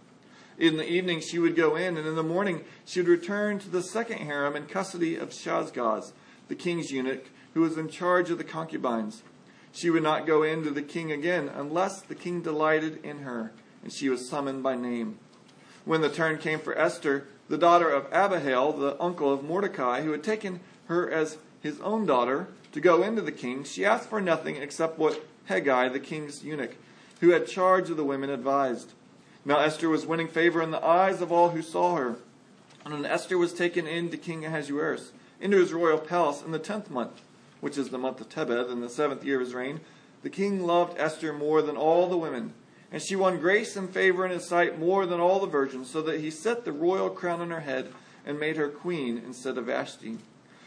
In 0.56 0.76
the 0.76 0.88
evening 0.88 1.20
she 1.20 1.40
would 1.40 1.56
go 1.56 1.74
in, 1.74 1.96
and 1.96 2.06
in 2.06 2.14
the 2.14 2.22
morning 2.22 2.64
she 2.84 3.00
would 3.00 3.08
return 3.08 3.58
to 3.58 3.68
the 3.68 3.82
second 3.82 4.18
harem 4.18 4.54
in 4.54 4.66
custody 4.66 5.16
of 5.16 5.30
Shaashgaz, 5.30 6.12
the 6.46 6.54
king's 6.54 6.92
eunuch, 6.92 7.30
who 7.54 7.62
was 7.62 7.76
in 7.76 7.88
charge 7.88 8.30
of 8.30 8.38
the 8.38 8.44
concubines. 8.44 9.24
She 9.72 9.90
would 9.90 10.02
not 10.02 10.26
go 10.26 10.42
in 10.42 10.64
to 10.64 10.70
the 10.70 10.82
king 10.82 11.12
again 11.12 11.48
unless 11.48 12.00
the 12.00 12.14
king 12.14 12.42
delighted 12.42 13.04
in 13.04 13.20
her, 13.20 13.52
and 13.82 13.92
she 13.92 14.08
was 14.08 14.28
summoned 14.28 14.62
by 14.62 14.74
name. 14.74 15.18
When 15.84 16.00
the 16.00 16.10
turn 16.10 16.38
came 16.38 16.58
for 16.58 16.76
Esther, 16.76 17.26
the 17.48 17.58
daughter 17.58 17.88
of 17.88 18.06
Abihail, 18.12 18.72
the 18.72 19.00
uncle 19.02 19.32
of 19.32 19.42
Mordecai, 19.42 20.02
who 20.02 20.12
had 20.12 20.22
taken 20.22 20.60
her 20.86 21.10
as 21.10 21.38
his 21.60 21.80
own 21.80 22.06
daughter, 22.06 22.48
to 22.72 22.80
go 22.80 23.02
into 23.02 23.22
the 23.22 23.32
king, 23.32 23.64
she 23.64 23.84
asked 23.84 24.08
for 24.08 24.20
nothing 24.20 24.56
except 24.56 24.98
what 24.98 25.24
Hegai, 25.48 25.92
the 25.92 26.00
king's 26.00 26.44
eunuch, 26.44 26.76
who 27.20 27.30
had 27.30 27.46
charge 27.46 27.90
of 27.90 27.96
the 27.96 28.04
women, 28.04 28.30
advised. 28.30 28.92
Now 29.44 29.58
Esther 29.58 29.88
was 29.88 30.06
winning 30.06 30.28
favor 30.28 30.62
in 30.62 30.70
the 30.70 30.84
eyes 30.84 31.20
of 31.20 31.32
all 31.32 31.50
who 31.50 31.62
saw 31.62 31.96
her. 31.96 32.16
And 32.84 32.94
when 32.94 33.04
Esther 33.04 33.36
was 33.36 33.52
taken 33.52 33.86
in 33.86 34.10
to 34.10 34.16
King 34.16 34.44
Ahasuerus, 34.44 35.12
into 35.40 35.58
his 35.58 35.72
royal 35.72 35.98
palace 35.98 36.42
in 36.42 36.52
the 36.52 36.58
tenth 36.58 36.90
month, 36.90 37.20
which 37.60 37.78
is 37.78 37.88
the 37.88 37.98
month 37.98 38.20
of 38.20 38.28
Tebeth, 38.28 38.70
in 38.70 38.80
the 38.80 38.88
seventh 38.88 39.24
year 39.24 39.40
of 39.40 39.46
his 39.46 39.54
reign, 39.54 39.80
the 40.22 40.30
king 40.30 40.66
loved 40.66 40.98
Esther 40.98 41.32
more 41.32 41.62
than 41.62 41.76
all 41.76 42.08
the 42.08 42.16
women, 42.16 42.52
and 42.92 43.00
she 43.00 43.16
won 43.16 43.38
grace 43.38 43.76
and 43.76 43.92
favor 43.92 44.24
in 44.24 44.30
his 44.30 44.46
sight 44.46 44.78
more 44.78 45.06
than 45.06 45.20
all 45.20 45.40
the 45.40 45.46
virgins, 45.46 45.88
so 45.90 46.02
that 46.02 46.20
he 46.20 46.30
set 46.30 46.64
the 46.64 46.72
royal 46.72 47.10
crown 47.10 47.40
on 47.40 47.50
her 47.50 47.60
head 47.60 47.92
and 48.26 48.38
made 48.38 48.56
her 48.56 48.68
queen 48.68 49.22
instead 49.24 49.56
of 49.56 49.66
Vashti. 49.66 50.18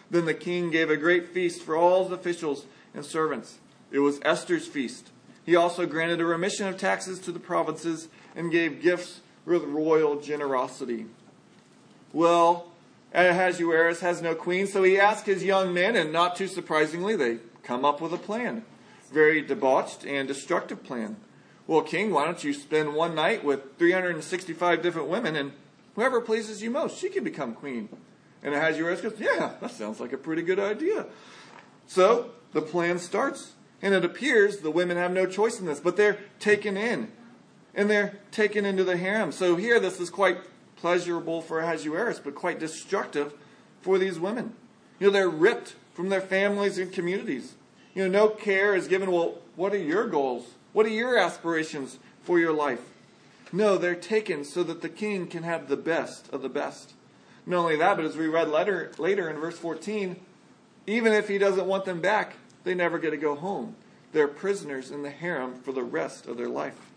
Then 0.09 0.25
the 0.25 0.33
king 0.33 0.71
gave 0.71 0.89
a 0.89 0.97
great 0.97 1.29
feast 1.29 1.61
for 1.61 1.75
all 1.75 2.03
his 2.03 2.13
officials 2.13 2.65
and 2.93 3.05
servants. 3.05 3.59
It 3.91 3.99
was 3.99 4.19
Esther's 4.23 4.67
feast. 4.67 5.09
He 5.45 5.55
also 5.55 5.85
granted 5.85 6.21
a 6.21 6.25
remission 6.25 6.67
of 6.67 6.77
taxes 6.77 7.19
to 7.19 7.31
the 7.31 7.39
provinces 7.39 8.07
and 8.35 8.51
gave 8.51 8.81
gifts 8.81 9.21
with 9.45 9.63
royal 9.63 10.19
generosity. 10.19 11.05
Well, 12.11 12.72
Ahasuerus 13.13 13.99
has 14.01 14.21
no 14.21 14.33
queen, 14.33 14.65
so 14.65 14.83
he 14.83 14.99
asked 14.99 15.25
his 15.25 15.43
young 15.43 15.73
men, 15.73 15.95
and 15.95 16.11
not 16.11 16.35
too 16.35 16.47
surprisingly, 16.47 17.15
they 17.15 17.39
come 17.61 17.85
up 17.85 18.01
with 18.01 18.13
a 18.13 18.17
plan. 18.17 18.65
Very 19.11 19.41
debauched 19.41 20.05
and 20.05 20.27
destructive 20.27 20.83
plan. 20.83 21.17
Well, 21.67 21.81
king, 21.81 22.11
why 22.11 22.25
don't 22.25 22.43
you 22.43 22.53
spend 22.53 22.95
one 22.95 23.13
night 23.13 23.43
with 23.43 23.77
365 23.77 24.81
different 24.81 25.07
women, 25.07 25.35
and 25.35 25.51
whoever 25.95 26.19
pleases 26.21 26.63
you 26.63 26.71
most, 26.71 26.97
she 26.97 27.09
can 27.09 27.23
become 27.23 27.53
queen. 27.53 27.89
And 28.41 28.53
Ahasuerus 28.53 29.01
goes, 29.01 29.19
Yeah, 29.19 29.53
that 29.61 29.71
sounds 29.71 29.99
like 29.99 30.11
a 30.11 30.17
pretty 30.17 30.41
good 30.41 30.59
idea. 30.59 31.05
So 31.87 32.31
the 32.51 32.61
plan 32.61 32.99
starts. 32.99 33.53
And 33.81 33.93
it 33.93 34.05
appears 34.05 34.59
the 34.59 34.71
women 34.71 34.95
have 34.95 35.11
no 35.11 35.25
choice 35.25 35.59
in 35.59 35.65
this, 35.65 35.81
but 35.81 35.97
they're 35.97 36.19
taken 36.39 36.77
in. 36.77 37.11
And 37.75 37.89
they're 37.89 38.19
taken 38.31 38.65
into 38.65 38.85
the 38.85 38.95
harem. 38.95 39.33
So 39.33 39.57
here, 39.57 39.77
this 39.77 39.99
is 39.99 40.09
quite 40.09 40.37
pleasurable 40.83 41.41
for 41.41 41.61
Ahasuerus, 41.61 42.19
but 42.19 42.35
quite 42.35 42.59
destructive 42.59 43.33
for 43.81 43.97
these 43.97 44.19
women. 44.19 44.53
You 44.99 45.07
know, 45.07 45.13
they're 45.13 45.29
ripped 45.29 45.75
from 45.93 46.09
their 46.09 46.19
families 46.19 46.77
and 46.77 46.91
communities. 46.91 47.53
You 47.95 48.03
know, 48.03 48.09
no 48.09 48.27
care 48.27 48.75
is 48.75 48.89
given. 48.89 49.09
Well, 49.09 49.37
what 49.55 49.71
are 49.71 49.77
your 49.77 50.09
goals? 50.09 50.55
What 50.73 50.85
are 50.85 50.89
your 50.89 51.17
aspirations 51.17 51.99
for 52.23 52.37
your 52.37 52.51
life? 52.51 52.81
No, 53.53 53.77
they're 53.77 53.95
taken 53.95 54.43
so 54.43 54.61
that 54.61 54.81
the 54.81 54.89
king 54.89 55.27
can 55.27 55.43
have 55.43 55.69
the 55.69 55.77
best 55.77 56.27
of 56.33 56.41
the 56.41 56.49
best. 56.49 56.91
Not 57.45 57.59
only 57.59 57.77
that, 57.77 57.95
but 57.95 58.03
as 58.03 58.17
we 58.17 58.27
read 58.27 58.49
later, 58.49 58.91
later 58.97 59.29
in 59.29 59.37
verse 59.37 59.57
14, 59.57 60.17
even 60.85 61.13
if 61.13 61.29
he 61.29 61.37
doesn't 61.37 61.65
want 61.65 61.85
them 61.85 62.01
back, 62.01 62.35
they 62.65 62.75
never 62.75 62.99
get 62.99 63.11
to 63.11 63.17
go 63.17 63.35
home. 63.35 63.77
They're 64.11 64.27
prisoners 64.27 64.91
in 64.91 65.01
the 65.01 65.11
harem 65.11 65.61
for 65.61 65.71
the 65.71 65.81
rest 65.81 66.27
of 66.27 66.35
their 66.35 66.49
life. 66.49 66.91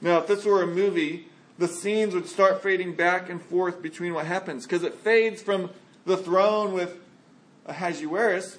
Now, 0.00 0.18
if 0.18 0.26
this 0.26 0.44
were 0.44 0.64
a 0.64 0.66
movie, 0.66 1.28
the 1.58 1.68
scenes 1.68 2.14
would 2.14 2.26
start 2.26 2.62
fading 2.62 2.94
back 2.94 3.30
and 3.30 3.40
forth 3.40 3.80
between 3.80 4.14
what 4.14 4.26
happens, 4.26 4.64
because 4.64 4.82
it 4.82 4.94
fades 4.94 5.40
from 5.42 5.70
the 6.04 6.16
throne 6.16 6.72
with 6.72 6.98
Ahasuerus 7.66 8.58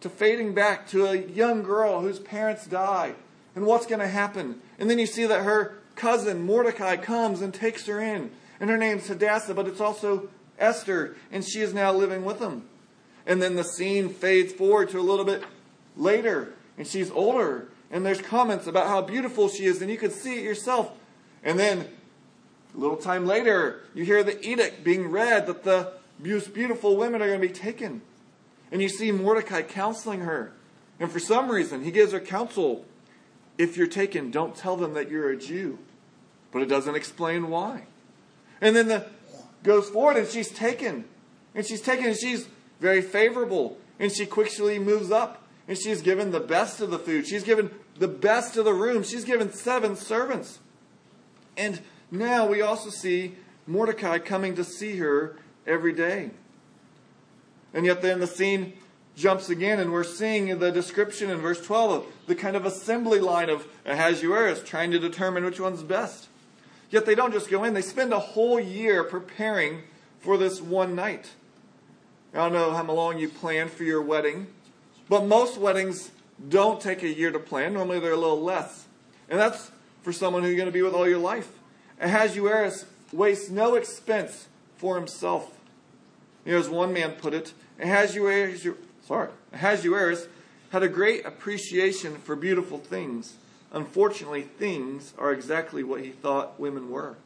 to 0.00 0.08
fading 0.08 0.54
back 0.54 0.86
to 0.88 1.06
a 1.06 1.16
young 1.16 1.62
girl 1.62 2.02
whose 2.02 2.18
parents 2.18 2.66
die. 2.66 3.14
And 3.54 3.64
what's 3.64 3.86
going 3.86 4.00
to 4.00 4.08
happen? 4.08 4.60
And 4.78 4.90
then 4.90 4.98
you 4.98 5.06
see 5.06 5.24
that 5.26 5.44
her 5.44 5.78
cousin 5.94 6.42
Mordecai 6.42 6.96
comes 6.96 7.40
and 7.40 7.54
takes 7.54 7.86
her 7.86 8.00
in. 8.00 8.30
And 8.60 8.68
her 8.68 8.76
name's 8.76 9.08
Hadassah, 9.08 9.54
but 9.54 9.66
it's 9.66 9.80
also 9.80 10.28
Esther, 10.58 11.16
and 11.32 11.44
she 11.44 11.60
is 11.60 11.72
now 11.74 11.92
living 11.92 12.24
with 12.24 12.38
him. 12.38 12.64
And 13.26 13.42
then 13.42 13.56
the 13.56 13.64
scene 13.64 14.10
fades 14.10 14.52
forward 14.52 14.90
to 14.90 15.00
a 15.00 15.02
little 15.02 15.24
bit 15.24 15.42
later, 15.96 16.52
and 16.78 16.86
she's 16.86 17.10
older, 17.10 17.68
and 17.90 18.04
there's 18.04 18.20
comments 18.20 18.66
about 18.66 18.86
how 18.86 19.02
beautiful 19.02 19.48
she 19.48 19.64
is, 19.64 19.82
and 19.82 19.90
you 19.90 19.98
can 19.98 20.10
see 20.10 20.38
it 20.38 20.44
yourself. 20.44 20.92
And 21.42 21.58
then 21.58 21.88
a 22.76 22.80
little 22.80 22.96
time 22.96 23.26
later, 23.26 23.80
you 23.94 24.04
hear 24.04 24.22
the 24.22 24.44
edict 24.46 24.84
being 24.84 25.10
read 25.10 25.46
that 25.46 25.64
the 25.64 25.92
most 26.18 26.52
beautiful 26.52 26.96
women 26.96 27.22
are 27.22 27.26
going 27.26 27.40
to 27.40 27.46
be 27.46 27.52
taken. 27.52 28.02
And 28.70 28.82
you 28.82 28.88
see 28.88 29.12
Mordecai 29.12 29.62
counseling 29.62 30.20
her. 30.20 30.52
And 31.00 31.10
for 31.10 31.18
some 31.18 31.50
reason, 31.50 31.84
he 31.84 31.90
gives 31.90 32.12
her 32.12 32.20
counsel 32.20 32.84
if 33.58 33.76
you're 33.76 33.86
taken, 33.86 34.30
don't 34.30 34.54
tell 34.54 34.76
them 34.76 34.94
that 34.94 35.10
you're 35.10 35.30
a 35.30 35.36
Jew. 35.36 35.78
But 36.52 36.62
it 36.62 36.66
doesn't 36.66 36.94
explain 36.94 37.48
why. 37.48 37.84
And 38.60 38.76
then 38.76 38.88
the 38.88 39.06
goes 39.62 39.88
forward 39.88 40.16
and 40.16 40.28
she's 40.28 40.50
taken. 40.50 41.04
And 41.54 41.66
she's 41.66 41.80
taken 41.80 42.06
and 42.06 42.16
she's 42.16 42.48
very 42.80 43.02
favorable. 43.02 43.78
And 43.98 44.12
she 44.12 44.26
quickly 44.26 44.78
moves 44.78 45.10
up. 45.10 45.42
And 45.68 45.76
she's 45.76 46.02
given 46.02 46.30
the 46.30 46.40
best 46.40 46.80
of 46.80 46.90
the 46.90 46.98
food. 46.98 47.26
She's 47.26 47.42
given 47.42 47.70
the 47.98 48.08
best 48.08 48.56
of 48.56 48.64
the 48.64 48.74
room. 48.74 49.02
She's 49.02 49.24
given 49.24 49.52
seven 49.52 49.96
servants. 49.96 50.60
And 51.56 51.80
now 52.10 52.46
we 52.46 52.62
also 52.62 52.90
see 52.90 53.34
Mordecai 53.66 54.18
coming 54.18 54.54
to 54.54 54.64
see 54.64 54.96
her 54.98 55.36
every 55.66 55.92
day. 55.92 56.30
And 57.74 57.84
yet 57.84 58.02
then 58.02 58.20
the 58.20 58.26
scene 58.26 58.74
jumps 59.16 59.48
again, 59.50 59.80
and 59.80 59.92
we're 59.92 60.04
seeing 60.04 60.58
the 60.58 60.70
description 60.70 61.30
in 61.30 61.38
verse 61.38 61.64
12 61.64 61.90
of 61.90 62.06
the 62.26 62.34
kind 62.34 62.54
of 62.54 62.64
assembly 62.64 63.18
line 63.18 63.50
of 63.50 63.66
Ahasuerus 63.84 64.62
trying 64.62 64.90
to 64.92 64.98
determine 64.98 65.44
which 65.44 65.58
one's 65.58 65.82
best. 65.82 66.28
Yet 66.90 67.06
they 67.06 67.14
don't 67.14 67.32
just 67.32 67.50
go 67.50 67.64
in, 67.64 67.74
they 67.74 67.82
spend 67.82 68.12
a 68.12 68.18
whole 68.18 68.60
year 68.60 69.02
preparing 69.02 69.82
for 70.20 70.38
this 70.38 70.60
one 70.60 70.94
night. 70.94 71.30
I 72.32 72.38
don't 72.38 72.52
know 72.52 72.72
how 72.72 72.84
long 72.84 73.18
you 73.18 73.28
plan 73.28 73.68
for 73.68 73.84
your 73.84 74.02
wedding, 74.02 74.46
but 75.08 75.24
most 75.24 75.58
weddings 75.58 76.10
don't 76.48 76.80
take 76.80 77.02
a 77.02 77.08
year 77.08 77.30
to 77.30 77.38
plan. 77.38 77.72
Normally 77.72 77.98
they're 77.98 78.12
a 78.12 78.16
little 78.16 78.42
less. 78.42 78.86
And 79.28 79.40
that's 79.40 79.70
for 80.02 80.12
someone 80.12 80.42
who 80.42 80.48
you're 80.48 80.56
going 80.56 80.66
to 80.66 80.72
be 80.72 80.82
with 80.82 80.94
all 80.94 81.08
your 81.08 81.18
life. 81.18 81.50
Ahasuerus 82.00 82.86
wastes 83.12 83.50
no 83.50 83.74
expense 83.74 84.48
for 84.76 84.96
himself. 84.96 85.52
Know, 86.44 86.58
as 86.58 86.68
one 86.68 86.92
man 86.92 87.12
put 87.12 87.34
it, 87.34 87.52
Ahasuerus, 87.80 88.66
sorry, 89.04 89.30
Ahasuerus 89.52 90.28
had 90.70 90.82
a 90.82 90.88
great 90.88 91.24
appreciation 91.24 92.16
for 92.16 92.36
beautiful 92.36 92.78
things 92.78 93.34
Unfortunately, 93.72 94.42
things 94.42 95.12
are 95.18 95.32
exactly 95.32 95.82
what 95.82 96.00
he 96.00 96.10
thought 96.10 96.58
women 96.58 96.90
were. 96.90 97.16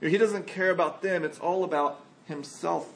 He 0.00 0.18
doesn't 0.18 0.46
care 0.46 0.70
about 0.70 1.00
them, 1.00 1.24
it's 1.24 1.38
all 1.38 1.64
about 1.64 2.04
himself. 2.26 2.92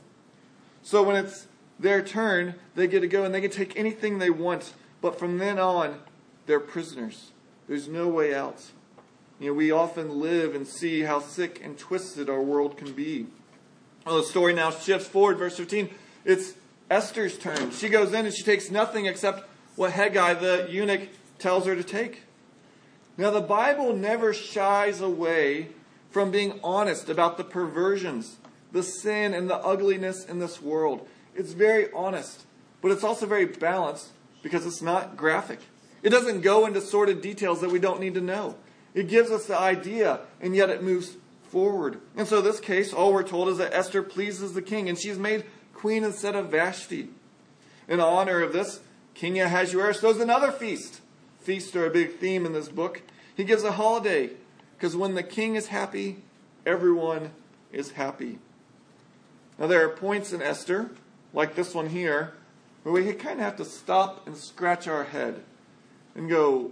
So 0.82 1.02
when 1.02 1.16
it's 1.16 1.46
their 1.78 2.02
turn, 2.02 2.56
they 2.74 2.86
get 2.86 3.00
to 3.00 3.08
go 3.08 3.24
and 3.24 3.34
they 3.34 3.40
can 3.40 3.50
take 3.50 3.74
anything 3.74 4.18
they 4.18 4.28
want, 4.28 4.74
but 5.00 5.18
from 5.18 5.38
then 5.38 5.58
on, 5.58 6.00
they're 6.44 6.60
prisoners. 6.60 7.30
There's 7.68 7.88
no 7.88 8.06
way 8.08 8.34
out. 8.34 8.70
You 9.40 9.46
know, 9.46 9.54
we 9.54 9.70
often 9.70 10.20
live 10.20 10.54
and 10.54 10.66
see 10.68 11.00
how 11.00 11.20
sick 11.20 11.62
and 11.64 11.78
twisted 11.78 12.28
our 12.28 12.42
world 12.42 12.76
can 12.76 12.92
be. 12.92 13.26
Well, 14.04 14.18
the 14.18 14.24
story 14.24 14.52
now 14.52 14.70
shifts 14.70 15.08
forward, 15.08 15.38
verse 15.38 15.56
15. 15.56 15.88
It's 16.26 16.52
Esther's 16.90 17.38
turn. 17.38 17.70
She 17.70 17.88
goes 17.88 18.12
in 18.12 18.26
and 18.26 18.34
she 18.34 18.42
takes 18.42 18.70
nothing 18.70 19.06
except 19.06 19.48
what 19.76 19.92
Hegai, 19.92 20.38
the 20.38 20.68
eunuch, 20.70 21.08
tells 21.38 21.64
her 21.64 21.74
to 21.74 21.82
take. 21.82 22.24
Now, 23.16 23.30
the 23.30 23.40
Bible 23.40 23.94
never 23.94 24.34
shies 24.34 25.00
away 25.00 25.68
from 26.10 26.30
being 26.30 26.60
honest 26.62 27.08
about 27.08 27.38
the 27.38 27.44
perversions, 27.44 28.36
the 28.72 28.82
sin, 28.82 29.32
and 29.32 29.48
the 29.48 29.56
ugliness 29.56 30.22
in 30.24 30.38
this 30.38 30.60
world. 30.60 31.08
It's 31.34 31.52
very 31.52 31.90
honest, 31.92 32.44
but 32.82 32.90
it's 32.90 33.04
also 33.04 33.24
very 33.24 33.46
balanced 33.46 34.08
because 34.42 34.66
it's 34.66 34.82
not 34.82 35.16
graphic. 35.16 35.60
It 36.02 36.10
doesn't 36.10 36.42
go 36.42 36.66
into 36.66 36.82
sordid 36.82 37.22
details 37.22 37.62
that 37.62 37.70
we 37.70 37.78
don't 37.78 38.00
need 38.00 38.14
to 38.14 38.20
know. 38.20 38.56
It 38.94 39.08
gives 39.08 39.30
us 39.30 39.46
the 39.46 39.58
idea, 39.58 40.20
and 40.40 40.54
yet 40.54 40.70
it 40.70 40.82
moves 40.82 41.16
forward. 41.48 42.00
And 42.16 42.26
so, 42.26 42.40
this 42.40 42.60
case, 42.60 42.92
all 42.92 43.12
we're 43.12 43.22
told 43.22 43.48
is 43.48 43.58
that 43.58 43.72
Esther 43.72 44.02
pleases 44.02 44.52
the 44.52 44.62
king, 44.62 44.88
and 44.88 44.98
she's 44.98 45.18
made 45.18 45.44
queen 45.74 46.04
instead 46.04 46.34
of 46.34 46.50
Vashti. 46.50 47.08
In 47.88 48.00
honor 48.00 48.40
of 48.42 48.52
this, 48.52 48.80
King 49.14 49.40
Ahasuerus 49.40 50.00
throws 50.00 50.20
another 50.20 50.52
feast. 50.52 51.00
Feasts 51.40 51.74
are 51.74 51.86
a 51.86 51.90
big 51.90 52.18
theme 52.18 52.46
in 52.46 52.52
this 52.52 52.68
book. 52.68 53.02
He 53.36 53.44
gives 53.44 53.64
a 53.64 53.72
holiday 53.72 54.30
because 54.76 54.96
when 54.96 55.14
the 55.14 55.22
king 55.22 55.56
is 55.56 55.68
happy, 55.68 56.22
everyone 56.64 57.32
is 57.72 57.92
happy. 57.92 58.38
Now, 59.58 59.66
there 59.66 59.84
are 59.84 59.90
points 59.90 60.32
in 60.32 60.40
Esther, 60.40 60.90
like 61.32 61.54
this 61.54 61.74
one 61.74 61.90
here, 61.90 62.34
where 62.82 62.94
we 62.94 63.12
kind 63.12 63.40
of 63.40 63.44
have 63.44 63.56
to 63.56 63.64
stop 63.64 64.26
and 64.26 64.36
scratch 64.36 64.88
our 64.88 65.04
head 65.04 65.42
and 66.14 66.28
go, 66.28 66.70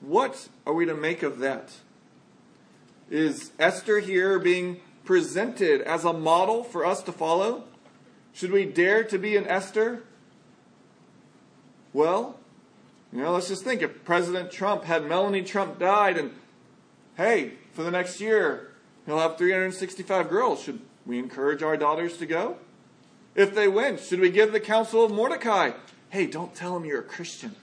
what 0.00 0.48
are 0.66 0.72
we 0.72 0.86
to 0.86 0.94
make 0.94 1.22
of 1.22 1.38
that? 1.38 1.72
Is 3.10 3.52
Esther 3.58 4.00
here 4.00 4.38
being 4.38 4.80
presented 5.04 5.80
as 5.80 6.04
a 6.04 6.12
model 6.12 6.62
for 6.62 6.84
us 6.84 7.02
to 7.04 7.12
follow? 7.12 7.64
Should 8.32 8.52
we 8.52 8.64
dare 8.64 9.02
to 9.04 9.18
be 9.18 9.36
an 9.36 9.46
Esther? 9.46 10.04
Well, 11.92 12.38
you 13.12 13.22
know, 13.22 13.32
let's 13.32 13.48
just 13.48 13.64
think 13.64 13.82
if 13.82 14.04
President 14.04 14.50
Trump 14.50 14.84
had 14.84 15.06
Melania 15.06 15.42
Trump 15.42 15.78
died 15.78 16.18
and 16.18 16.32
hey, 17.16 17.54
for 17.72 17.82
the 17.82 17.90
next 17.90 18.20
year, 18.20 18.72
he'll 19.06 19.18
have 19.18 19.38
365 19.38 20.28
girls. 20.28 20.62
Should 20.62 20.80
we 21.06 21.18
encourage 21.18 21.62
our 21.62 21.76
daughters 21.76 22.18
to 22.18 22.26
go? 22.26 22.58
If 23.34 23.54
they 23.54 23.68
win, 23.68 23.98
should 23.98 24.20
we 24.20 24.30
give 24.30 24.52
the 24.52 24.60
counsel 24.60 25.04
of 25.04 25.10
Mordecai? 25.10 25.72
Hey, 26.10 26.26
don't 26.26 26.54
tell 26.54 26.76
him 26.76 26.84
you're 26.84 27.00
a 27.00 27.04
Christian. 27.04 27.56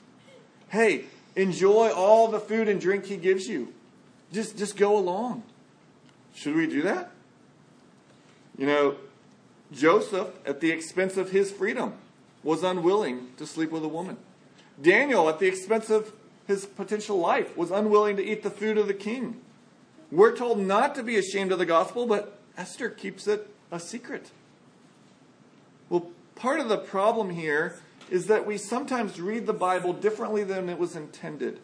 Hey, 0.70 1.06
enjoy 1.36 1.90
all 1.90 2.28
the 2.28 2.40
food 2.40 2.68
and 2.68 2.80
drink 2.80 3.06
he 3.06 3.18
gives 3.18 3.48
you. 3.48 3.74
Just, 4.32 4.58
just 4.58 4.78
go 4.78 4.98
along. 4.98 5.44
Should 6.34 6.56
we 6.56 6.68
do 6.68 6.82
that? 6.84 7.12
You 8.58 8.68
know, 8.68 8.96
Joseph, 9.72 10.30
at 10.46 10.62
the 10.62 10.72
expense 10.72 11.18
of 11.18 11.32
his 11.32 11.52
freedom, 11.52 11.94
was 12.44 12.64
unwilling 12.64 13.30
to 13.38 13.46
sleep 13.46 13.72
with 13.72 13.84
a 13.84 13.88
woman. 13.88 14.18
Daniel, 14.82 15.30
at 15.30 15.40
the 15.40 15.48
expense 15.48 15.90
of 15.90 16.14
his 16.48 16.66
potential 16.66 17.18
life, 17.18 17.56
was 17.58 17.72
unwilling 17.72 18.18
to 18.18 18.24
eat 18.24 18.44
the 18.44 18.50
food 18.50 18.78
of 18.78 18.88
the 18.88 18.94
king. 18.94 19.42
We're 20.12 20.36
told 20.36 20.60
not 20.60 20.96
to 20.96 21.04
be 21.04 21.18
ashamed 21.18 21.52
of 21.52 21.60
the 21.60 21.66
gospel, 21.66 22.06
but 22.06 22.40
Esther 22.58 22.90
keeps 22.90 23.28
it 23.28 23.50
a 23.72 23.80
secret. 23.80 24.32
Well, 25.90 26.12
part 26.36 26.60
of 26.60 26.70
the 26.70 26.78
problem 26.78 27.32
here 27.32 27.80
is 28.10 28.28
that 28.28 28.46
we 28.46 28.58
sometimes 28.58 29.20
read 29.20 29.46
the 29.46 29.54
Bible 29.54 29.94
differently 29.94 30.44
than 30.44 30.70
it 30.70 30.78
was 30.78 30.96
intended. 30.96 31.60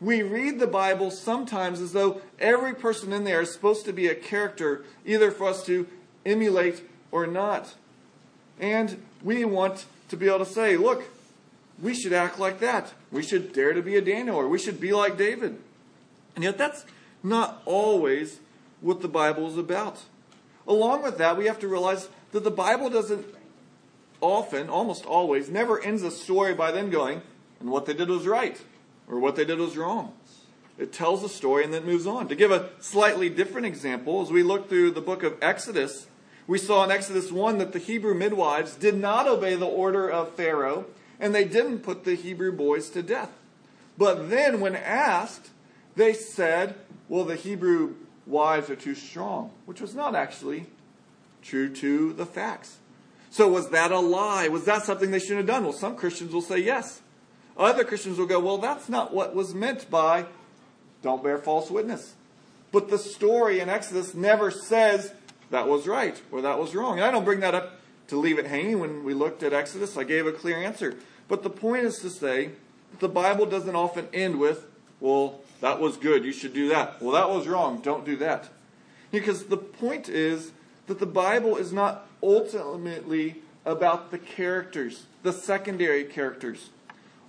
We 0.00 0.22
read 0.22 0.58
the 0.58 0.66
Bible 0.66 1.10
sometimes 1.10 1.80
as 1.80 1.92
though 1.92 2.20
every 2.38 2.74
person 2.74 3.12
in 3.12 3.24
there 3.24 3.40
is 3.40 3.52
supposed 3.52 3.84
to 3.86 3.92
be 3.92 4.08
a 4.08 4.14
character, 4.14 4.84
either 5.06 5.30
for 5.30 5.48
us 5.48 5.64
to 5.66 5.86
emulate 6.24 6.86
or 7.10 7.26
not. 7.26 7.74
And 8.60 9.02
we 9.22 9.44
want 9.44 9.86
to 10.08 10.16
be 10.16 10.26
able 10.26 10.40
to 10.40 10.46
say, 10.46 10.76
look, 10.76 11.04
we 11.80 11.94
should 11.94 12.12
act 12.12 12.38
like 12.38 12.60
that. 12.60 12.92
We 13.10 13.22
should 13.22 13.52
dare 13.52 13.72
to 13.72 13.82
be 13.82 13.96
a 13.96 14.00
Daniel, 14.00 14.36
or 14.36 14.48
we 14.48 14.58
should 14.58 14.80
be 14.80 14.92
like 14.92 15.16
David. 15.16 15.58
And 16.34 16.44
yet, 16.44 16.58
that's 16.58 16.84
not 17.22 17.62
always 17.64 18.40
what 18.80 19.00
the 19.00 19.08
Bible 19.08 19.46
is 19.48 19.56
about. 19.56 20.02
Along 20.66 21.02
with 21.02 21.18
that, 21.18 21.36
we 21.36 21.46
have 21.46 21.58
to 21.60 21.68
realize 21.68 22.08
that 22.32 22.44
the 22.44 22.50
Bible 22.50 22.90
doesn't 22.90 23.26
often, 24.20 24.68
almost 24.68 25.04
always, 25.04 25.50
never 25.50 25.82
ends 25.82 26.02
a 26.02 26.10
story 26.10 26.54
by 26.54 26.72
then 26.72 26.90
going, 26.90 27.22
and 27.60 27.70
what 27.70 27.86
they 27.86 27.94
did 27.94 28.08
was 28.08 28.26
right, 28.26 28.60
or 29.08 29.18
what 29.18 29.36
they 29.36 29.44
did 29.44 29.58
was 29.58 29.76
wrong. 29.76 30.12
It 30.78 30.92
tells 30.92 31.24
a 31.24 31.28
story 31.28 31.64
and 31.64 31.72
then 31.72 31.84
moves 31.84 32.06
on. 32.06 32.28
To 32.28 32.34
give 32.34 32.50
a 32.50 32.70
slightly 32.80 33.30
different 33.30 33.66
example, 33.66 34.20
as 34.20 34.30
we 34.30 34.42
look 34.42 34.68
through 34.68 34.90
the 34.90 35.00
book 35.00 35.22
of 35.22 35.36
Exodus, 35.40 36.06
we 36.46 36.58
saw 36.58 36.84
in 36.84 36.90
Exodus 36.90 37.32
1 37.32 37.58
that 37.58 37.72
the 37.72 37.78
Hebrew 37.78 38.14
midwives 38.14 38.74
did 38.76 38.96
not 38.96 39.26
obey 39.26 39.54
the 39.54 39.66
order 39.66 40.08
of 40.08 40.34
Pharaoh, 40.34 40.86
and 41.18 41.34
they 41.34 41.44
didn't 41.44 41.80
put 41.80 42.04
the 42.04 42.14
Hebrew 42.14 42.52
boys 42.52 42.90
to 42.90 43.02
death. 43.02 43.30
But 43.96 44.28
then, 44.28 44.60
when 44.60 44.76
asked, 44.76 45.50
they 45.96 46.12
said, 46.12 46.74
well, 47.08 47.24
the 47.24 47.36
Hebrew 47.36 47.94
wives 48.26 48.68
are 48.68 48.76
too 48.76 48.94
strong, 48.94 49.52
which 49.64 49.80
was 49.80 49.94
not 49.94 50.14
actually 50.14 50.66
true 51.42 51.74
to 51.76 52.12
the 52.12 52.26
facts. 52.26 52.76
So, 53.30 53.48
was 53.48 53.70
that 53.70 53.90
a 53.90 53.98
lie? 53.98 54.48
Was 54.48 54.64
that 54.64 54.84
something 54.84 55.10
they 55.10 55.18
shouldn't 55.18 55.38
have 55.38 55.46
done? 55.46 55.64
Well, 55.64 55.72
some 55.72 55.96
Christians 55.96 56.32
will 56.32 56.42
say 56.42 56.58
yes. 56.58 57.00
Other 57.56 57.84
Christians 57.84 58.18
will 58.18 58.26
go, 58.26 58.38
well, 58.38 58.58
that's 58.58 58.88
not 58.88 59.14
what 59.14 59.34
was 59.34 59.54
meant 59.54 59.90
by 59.90 60.26
don't 61.02 61.22
bear 61.22 61.38
false 61.38 61.70
witness. 61.70 62.14
But 62.72 62.90
the 62.90 62.98
story 62.98 63.60
in 63.60 63.68
Exodus 63.68 64.14
never 64.14 64.50
says 64.50 65.12
that 65.50 65.68
was 65.68 65.86
right 65.86 66.20
or 66.30 66.42
that 66.42 66.58
was 66.58 66.74
wrong. 66.74 66.98
And 66.98 67.04
I 67.04 67.10
don't 67.10 67.24
bring 67.24 67.40
that 67.40 67.54
up 67.54 67.80
to 68.08 68.16
leave 68.16 68.38
it 68.38 68.46
hanging. 68.46 68.80
When 68.80 69.04
we 69.04 69.14
looked 69.14 69.42
at 69.42 69.52
Exodus, 69.52 69.96
I 69.96 70.04
gave 70.04 70.26
a 70.26 70.32
clear 70.32 70.56
answer. 70.56 70.96
But 71.28 71.42
the 71.42 71.50
point 71.50 71.84
is 71.84 71.98
to 72.00 72.10
say 72.10 72.50
that 72.90 73.00
the 73.00 73.08
Bible 73.08 73.46
doesn't 73.46 73.74
often 73.74 74.08
end 74.12 74.38
with, 74.38 74.66
well, 75.00 75.40
that 75.60 75.80
was 75.80 75.96
good, 75.96 76.24
you 76.24 76.32
should 76.32 76.52
do 76.52 76.68
that. 76.68 77.00
Well, 77.00 77.12
that 77.12 77.30
was 77.30 77.46
wrong, 77.46 77.80
don't 77.80 78.04
do 78.04 78.16
that. 78.16 78.48
Because 79.10 79.46
the 79.46 79.56
point 79.56 80.08
is 80.08 80.52
that 80.86 80.98
the 80.98 81.06
Bible 81.06 81.56
is 81.56 81.72
not 81.72 82.06
ultimately 82.22 83.36
about 83.64 84.10
the 84.10 84.18
characters, 84.18 85.06
the 85.22 85.32
secondary 85.32 86.04
characters. 86.04 86.70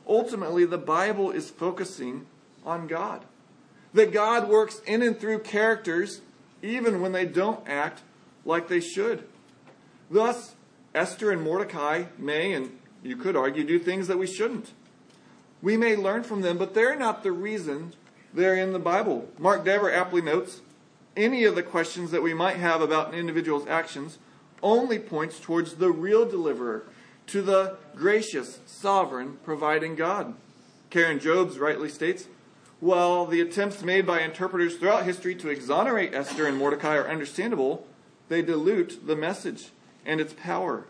Ultimately, 0.08 0.66
the 0.66 0.78
Bible 0.78 1.32
is 1.32 1.50
focusing 1.50 2.28
on 2.66 2.88
God. 2.88 3.26
That 3.94 4.14
God 4.14 4.48
works 4.48 4.82
in 4.86 5.02
and 5.02 5.20
through 5.20 5.40
characters 5.40 6.22
even 6.62 7.02
when 7.02 7.12
they 7.12 7.26
don't 7.26 7.68
act 7.68 8.02
like 8.46 8.68
they 8.68 8.80
should. 8.80 9.28
Thus, 10.10 10.56
Esther 10.96 11.32
and 11.32 11.42
Mordecai 11.42 12.06
may, 12.18 12.54
and 12.54 12.78
you 13.04 13.18
could 13.18 13.36
argue, 13.36 13.64
do 13.64 13.80
things 13.80 14.08
that 14.08 14.18
we 14.18 14.28
shouldn't. 14.28 14.72
We 15.62 15.78
may 15.78 15.96
learn 15.96 16.24
from 16.24 16.42
them, 16.42 16.58
but 16.58 16.74
they're 16.74 16.96
not 16.96 17.24
the 17.24 17.32
reason 17.32 17.94
they're 18.34 18.56
in 18.56 18.74
the 18.74 18.80
Bible. 18.80 19.28
Mark 19.38 19.66
Dever 19.66 19.92
aptly 19.92 20.22
notes 20.22 20.62
any 21.18 21.44
of 21.44 21.56
the 21.56 21.64
questions 21.64 22.12
that 22.12 22.24
we 22.24 22.34
might 22.34 22.56
have 22.56 22.82
about 22.82 23.10
an 23.10 23.20
individual's 23.20 23.68
actions 23.68 24.20
only 24.64 25.00
points 25.00 25.40
towards 25.40 25.76
the 25.76 25.92
real 25.92 26.26
deliverer, 26.26 26.84
to 27.28 27.42
the 27.42 27.78
gracious, 27.96 28.60
sovereign, 28.66 29.38
providing 29.44 29.96
God. 29.96 30.34
Karen 30.90 31.20
Jobes 31.20 31.60
rightly 31.60 31.90
states 31.90 32.28
while 32.80 33.26
the 33.26 33.42
attempts 33.42 33.82
made 33.82 34.06
by 34.06 34.22
interpreters 34.22 34.78
throughout 34.78 35.04
history 35.04 35.34
to 35.36 35.50
exonerate 35.50 36.14
Esther 36.14 36.46
and 36.46 36.58
Mordecai 36.58 36.96
are 36.96 37.08
understandable, 37.08 37.88
they 38.30 38.44
dilute 38.44 39.08
the 39.08 39.16
message 39.16 39.70
and 40.06 40.22
its 40.22 40.34
power. 40.34 40.86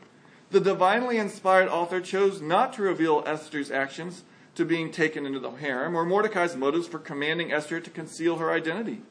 The 0.52 0.60
divinely 0.60 1.18
inspired 1.18 1.70
author 1.70 2.02
chose 2.02 2.42
not 2.42 2.74
to 2.74 2.82
reveal 2.82 3.24
Esther's 3.26 3.72
actions 3.72 4.24
to 4.56 4.66
being 4.66 4.92
taken 4.92 5.26
into 5.26 5.40
the 5.40 5.52
harem 5.52 5.96
or 5.96 6.06
Mordecai's 6.06 6.56
motives 6.58 6.88
for 6.88 7.00
commanding 7.00 7.54
Esther 7.54 7.80
to 7.80 7.90
conceal 7.90 8.38
her 8.38 8.52
identity. 8.52 9.02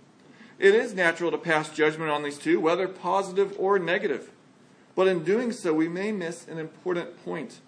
It 0.58 0.74
is 0.74 0.94
natural 0.94 1.30
to 1.30 1.38
pass 1.38 1.68
judgment 1.68 2.10
on 2.10 2.22
these 2.22 2.38
two, 2.38 2.60
whether 2.60 2.88
positive 2.88 3.54
or 3.58 3.78
negative. 3.78 4.30
But 4.94 5.08
in 5.08 5.24
doing 5.24 5.52
so, 5.52 5.74
we 5.74 5.88
may 5.88 6.12
miss 6.12 6.48
an 6.48 6.58
important 6.58 7.22
point. 7.24 7.60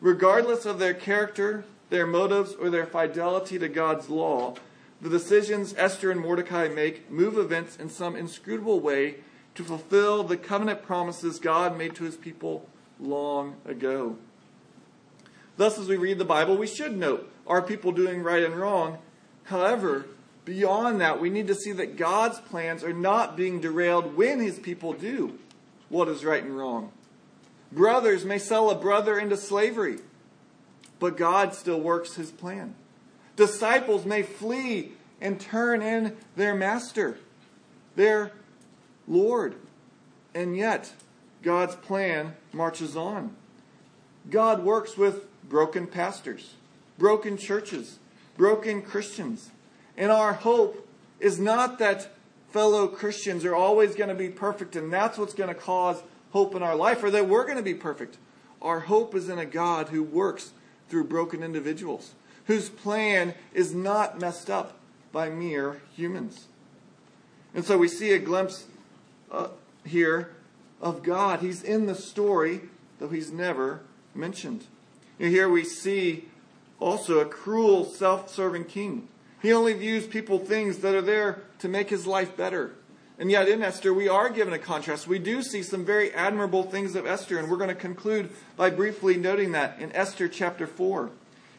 Regardless 0.00 0.64
of 0.64 0.78
their 0.78 0.94
character, 0.94 1.64
their 1.90 2.06
motives, 2.06 2.54
or 2.54 2.70
their 2.70 2.86
fidelity 2.86 3.58
to 3.58 3.68
God's 3.68 4.08
law, 4.08 4.54
the 5.02 5.10
decisions 5.10 5.74
Esther 5.76 6.10
and 6.10 6.20
Mordecai 6.20 6.68
make 6.68 7.10
move 7.10 7.36
events 7.36 7.76
in 7.76 7.90
some 7.90 8.16
inscrutable 8.16 8.80
way 8.80 9.16
to 9.54 9.64
fulfill 9.64 10.22
the 10.22 10.36
covenant 10.36 10.82
promises 10.82 11.38
God 11.38 11.76
made 11.76 11.94
to 11.96 12.04
his 12.04 12.16
people 12.16 12.68
long 12.98 13.56
ago. 13.66 14.16
Thus, 15.56 15.78
as 15.78 15.88
we 15.88 15.96
read 15.96 16.18
the 16.18 16.24
Bible, 16.24 16.56
we 16.56 16.66
should 16.66 16.96
note 16.96 17.30
are 17.46 17.60
people 17.60 17.92
doing 17.92 18.22
right 18.22 18.42
and 18.42 18.54
wrong? 18.54 18.98
However, 19.44 20.06
beyond 20.50 21.00
that, 21.00 21.20
we 21.20 21.30
need 21.30 21.46
to 21.46 21.54
see 21.54 21.72
that 21.72 21.96
God's 21.96 22.38
plans 22.40 22.84
are 22.84 22.92
not 22.92 23.36
being 23.36 23.60
derailed 23.60 24.16
when 24.16 24.40
his 24.40 24.58
people 24.58 24.92
do 24.92 25.38
what 25.88 26.08
is 26.08 26.24
right 26.24 26.42
and 26.42 26.56
wrong. 26.56 26.92
Brothers 27.72 28.24
may 28.24 28.38
sell 28.38 28.70
a 28.70 28.74
brother 28.74 29.18
into 29.18 29.36
slavery 29.36 29.98
but 31.00 31.16
God 31.16 31.54
still 31.54 31.80
works 31.80 32.14
his 32.14 32.30
plan. 32.30 32.74
Disciples 33.34 34.04
may 34.04 34.22
flee 34.22 34.92
and 35.20 35.40
turn 35.40 35.82
in 35.82 36.16
their 36.36 36.54
master, 36.54 37.18
their 37.96 38.32
Lord, 39.08 39.56
and 40.34 40.56
yet 40.56 40.92
God's 41.42 41.74
plan 41.74 42.36
marches 42.52 42.96
on. 42.96 43.34
God 44.28 44.62
works 44.62 44.96
with 44.96 45.26
broken 45.48 45.86
pastors, 45.86 46.54
broken 46.98 47.36
churches, 47.36 47.98
broken 48.36 48.82
Christians. 48.82 49.50
And 50.00 50.10
our 50.10 50.32
hope 50.32 50.88
is 51.20 51.38
not 51.38 51.78
that 51.78 52.08
fellow 52.48 52.88
Christians 52.88 53.44
are 53.44 53.54
always 53.54 53.94
going 53.94 54.08
to 54.08 54.14
be 54.14 54.30
perfect 54.30 54.74
and 54.74 54.90
that's 54.90 55.18
what's 55.18 55.34
going 55.34 55.50
to 55.50 55.54
cause 55.54 56.02
hope 56.30 56.54
in 56.54 56.62
our 56.62 56.74
life 56.74 57.04
or 57.04 57.10
that 57.10 57.28
we're 57.28 57.44
going 57.44 57.58
to 57.58 57.62
be 57.62 57.74
perfect. 57.74 58.16
Our 58.62 58.80
hope 58.80 59.14
is 59.14 59.28
in 59.28 59.38
a 59.38 59.44
God 59.44 59.90
who 59.90 60.02
works 60.02 60.52
through 60.88 61.04
broken 61.04 61.42
individuals, 61.42 62.14
whose 62.46 62.70
plan 62.70 63.34
is 63.52 63.74
not 63.74 64.18
messed 64.18 64.48
up 64.48 64.78
by 65.12 65.28
mere 65.28 65.82
humans. 65.94 66.46
And 67.54 67.62
so 67.62 67.76
we 67.76 67.86
see 67.86 68.12
a 68.12 68.18
glimpse 68.18 68.64
uh, 69.30 69.48
here 69.84 70.32
of 70.80 71.02
God. 71.02 71.40
He's 71.40 71.62
in 71.62 71.84
the 71.84 71.94
story, 71.94 72.62
though 72.98 73.08
he's 73.08 73.30
never 73.30 73.82
mentioned. 74.14 74.64
And 75.18 75.28
here 75.28 75.50
we 75.50 75.62
see 75.62 76.24
also 76.78 77.18
a 77.18 77.26
cruel, 77.26 77.84
self 77.84 78.30
serving 78.30 78.64
king. 78.64 79.08
He 79.42 79.52
only 79.52 79.72
views 79.72 80.06
people 80.06 80.38
things 80.38 80.78
that 80.78 80.94
are 80.94 81.02
there 81.02 81.42
to 81.60 81.68
make 81.68 81.90
his 81.90 82.06
life 82.06 82.36
better. 82.36 82.72
And 83.18 83.30
yet 83.30 83.48
in 83.48 83.62
Esther, 83.62 83.92
we 83.92 84.08
are 84.08 84.30
given 84.30 84.54
a 84.54 84.58
contrast. 84.58 85.06
We 85.06 85.18
do 85.18 85.42
see 85.42 85.62
some 85.62 85.84
very 85.84 86.12
admirable 86.12 86.62
things 86.62 86.94
of 86.94 87.06
Esther, 87.06 87.38
and 87.38 87.50
we're 87.50 87.58
going 87.58 87.68
to 87.68 87.74
conclude 87.74 88.30
by 88.56 88.70
briefly 88.70 89.16
noting 89.16 89.52
that 89.52 89.78
in 89.78 89.94
Esther 89.94 90.28
chapter 90.28 90.66
4. 90.66 91.10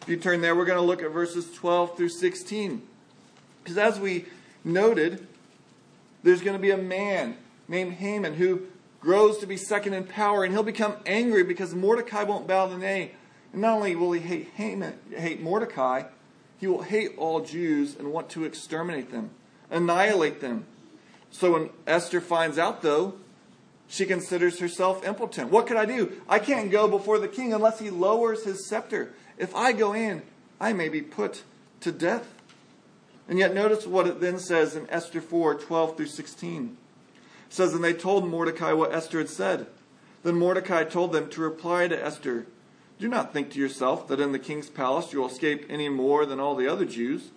If 0.01 0.09
you 0.09 0.17
turn 0.17 0.41
there, 0.41 0.55
we're 0.55 0.65
going 0.65 0.79
to 0.79 0.86
look 0.86 1.03
at 1.03 1.11
verses 1.11 1.51
12 1.53 1.97
through 1.97 2.09
16. 2.09 2.82
Because 3.63 3.77
as 3.77 3.99
we 3.99 4.25
noted, 4.63 5.27
there's 6.23 6.41
going 6.41 6.57
to 6.57 6.61
be 6.61 6.71
a 6.71 6.77
man 6.77 7.38
named 7.67 7.93
Haman 7.93 8.34
who 8.34 8.63
grows 8.99 9.38
to 9.39 9.45
be 9.45 9.57
second 9.57 9.93
in 9.93 10.03
power, 10.05 10.43
and 10.43 10.53
he'll 10.53 10.63
become 10.63 10.95
angry 11.05 11.43
because 11.43 11.75
Mordecai 11.75 12.23
won't 12.23 12.47
bow 12.47 12.67
the 12.67 12.77
knee. 12.77 13.11
And 13.53 13.61
not 13.61 13.75
only 13.75 13.95
will 13.95 14.13
he 14.13 14.19
hate 14.19 14.49
Haman, 14.55 14.93
hate 15.15 15.41
Mordecai, 15.41 16.03
he 16.62 16.68
will 16.68 16.84
hate 16.84 17.18
all 17.18 17.41
Jews 17.41 17.95
and 17.97 18.14
want 18.14 18.30
to 18.30 18.45
exterminate 18.45 19.12
them, 19.12 19.32
annihilate 19.72 20.41
them. 20.41 20.68
So 21.32 21.53
when 21.53 21.72
Esther 21.88 22.22
finds 22.22 22.59
out, 22.59 22.84
though, 22.84 23.16
she 23.88 24.05
considers 24.05 24.59
herself 24.59 25.03
impotent. 25.03 25.49
What 25.49 25.66
could 25.66 25.76
I 25.76 25.86
do? 25.86 26.22
I 26.30 26.38
can't 26.38 26.70
go 26.70 26.88
before 26.88 27.18
the 27.18 27.28
king 27.28 27.51
unless 27.51 27.80
he 27.80 27.89
lowers 27.89 28.43
his 28.43 28.68
scepter. 28.68 29.12
If 29.39 29.55
I 29.55 29.72
go 29.72 29.93
in, 29.93 30.22
I 30.59 30.72
may 30.72 30.88
be 30.88 31.01
put 31.01 31.41
to 31.80 31.91
death. 31.91 32.32
And 33.28 33.39
yet, 33.39 33.55
notice 33.55 33.88
what 33.88 34.05
it 34.05 34.22
then 34.22 34.38
says 34.38 34.76
in 34.76 34.88
Esther 34.89 35.20
4 35.20 35.55
12 35.55 35.97
through 35.97 36.05
16. 36.05 36.78
It 37.47 37.53
says, 37.53 37.74
And 37.74 37.84
they 37.84 37.93
told 37.93 38.30
Mordecai 38.30 38.74
what 38.74 38.93
Esther 38.93 39.18
had 39.18 39.30
said. 39.30 39.66
Then 40.24 40.36
Mordecai 40.36 40.84
told 40.84 41.12
them 41.12 41.28
to 41.32 41.41
reply 41.41 41.88
to 41.88 42.05
Esther 42.05 42.45
Do 43.02 43.08
not 43.08 43.34
think 43.34 43.49
to 43.52 43.60
yourself 43.60 44.08
that 44.10 44.20
in 44.20 44.32
the 44.32 44.38
king's 44.38 44.70
palace 44.70 45.12
you 45.12 45.22
will 45.22 45.28
escape 45.28 45.66
any 45.68 45.89
more 45.89 46.24
than 46.24 46.39
all 46.39 46.54
the 46.54 46.68
other 46.68 46.86
Jews. 46.86 47.32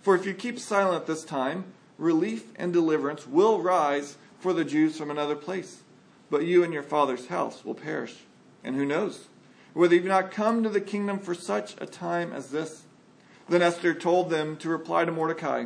For 0.00 0.14
if 0.14 0.24
you 0.24 0.32
keep 0.32 0.60
silent 0.60 1.06
this 1.06 1.24
time, 1.24 1.64
relief 1.98 2.52
and 2.54 2.72
deliverance 2.72 3.26
will 3.26 3.60
rise 3.60 4.16
for 4.38 4.52
the 4.52 4.64
Jews 4.64 4.96
from 4.96 5.10
another 5.10 5.34
place. 5.34 5.82
But 6.30 6.44
you 6.44 6.62
and 6.62 6.72
your 6.72 6.84
father's 6.84 7.26
house 7.26 7.64
will 7.64 7.74
perish. 7.74 8.14
And 8.62 8.76
who 8.76 8.86
knows? 8.86 9.26
Whether 9.74 9.96
you 9.96 10.02
do 10.02 10.08
not 10.08 10.30
come 10.30 10.62
to 10.62 10.68
the 10.68 10.80
kingdom 10.80 11.18
for 11.18 11.34
such 11.34 11.74
a 11.80 11.86
time 11.86 12.32
as 12.32 12.52
this. 12.52 12.84
Then 13.48 13.60
Esther 13.60 13.94
told 13.94 14.30
them 14.30 14.56
to 14.58 14.68
reply 14.68 15.04
to 15.04 15.10
Mordecai 15.10 15.64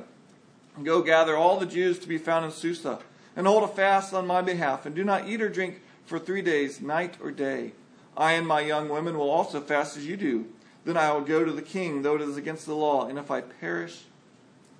Go 0.83 1.03
gather 1.03 1.37
all 1.37 1.61
the 1.61 1.67
Jews 1.67 1.99
to 1.99 2.09
be 2.09 2.17
found 2.17 2.47
in 2.47 2.53
Susa, 2.53 3.01
and 3.37 3.47
hold 3.47 3.65
a 3.65 3.69
fast 3.69 4.15
on 4.15 4.27
my 4.27 4.41
behalf, 4.41 4.87
and 4.87 4.95
do 4.95 5.05
not 5.05 5.29
eat 5.29 5.43
or 5.43 5.51
drink 5.51 5.83
for 6.07 6.19
three 6.19 6.41
days, 6.41 6.81
night 6.81 7.19
or 7.23 7.31
day. 7.31 7.73
I 8.17 8.33
and 8.33 8.47
my 8.47 8.61
young 8.61 8.89
women 8.89 9.17
will 9.17 9.31
also 9.31 9.61
fast 9.61 9.97
as 9.97 10.07
you 10.07 10.17
do. 10.17 10.47
Then 10.85 10.97
I 10.97 11.13
will 11.13 11.23
go 11.23 11.45
to 11.45 11.53
the 11.53 11.63
king, 11.63 12.03
though 12.03 12.17
it 12.17 12.23
is 12.23 12.37
against 12.37 12.67
the 12.67 12.75
law, 12.75 13.07
and 13.07 13.19
if 13.19 13.31
I 13.31 13.41
perish, 13.41 14.03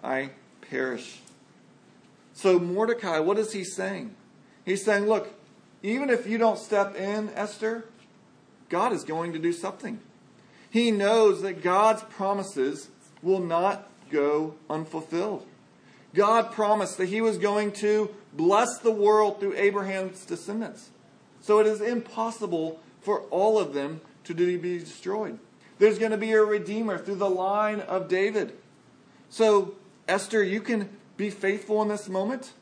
I 0.03 0.31
perish. 0.69 1.21
So, 2.35 2.59
Mordecai, 2.59 3.19
what 3.21 3.39
is 3.39 3.53
he 3.53 3.63
saying? 3.63 4.15
He's 4.65 4.85
saying, 4.85 5.07
look, 5.07 5.33
even 5.83 6.11
if 6.11 6.27
you 6.27 6.39
don't 6.39 6.59
step 6.59 6.97
in, 6.97 7.31
Esther, 7.31 7.85
God 8.69 8.93
is 8.93 9.05
going 9.05 9.33
to 9.33 9.39
do 9.39 9.53
something. 9.53 10.01
He 10.71 10.91
knows 10.91 11.43
that 11.43 11.63
God's 11.63 12.03
promises 12.05 12.89
will 13.23 13.41
not 13.41 13.89
go 14.11 14.55
unfulfilled. 14.71 15.47
God 16.15 16.53
promised 16.53 16.99
that 16.99 17.09
he 17.09 17.21
was 17.21 17.39
going 17.39 17.73
to 17.73 18.15
bless 18.33 18.79
the 18.79 18.91
world 18.91 19.41
through 19.41 19.55
Abraham's 19.57 20.25
descendants. 20.25 20.91
So 21.41 21.59
it 21.59 21.67
is 21.67 21.81
impossible 21.81 22.81
for 23.03 23.23
all 23.31 23.59
of 23.59 23.75
them 23.75 24.01
to 24.25 24.35
be 24.35 24.79
destroyed. 24.79 25.39
There's 25.79 25.99
going 25.99 26.13
to 26.13 26.17
be 26.17 26.33
a 26.33 26.43
redeemer 26.43 26.99
through 26.99 27.17
the 27.17 27.29
line 27.29 27.81
of 27.81 28.09
David. 28.09 28.53
So, 29.29 29.75
Esther, 30.07 30.43
you 30.43 30.61
can 30.61 30.89
be 31.17 31.31
faithful 31.31 31.83
in 31.83 31.89
this 31.89 32.09
moment, 32.09 32.53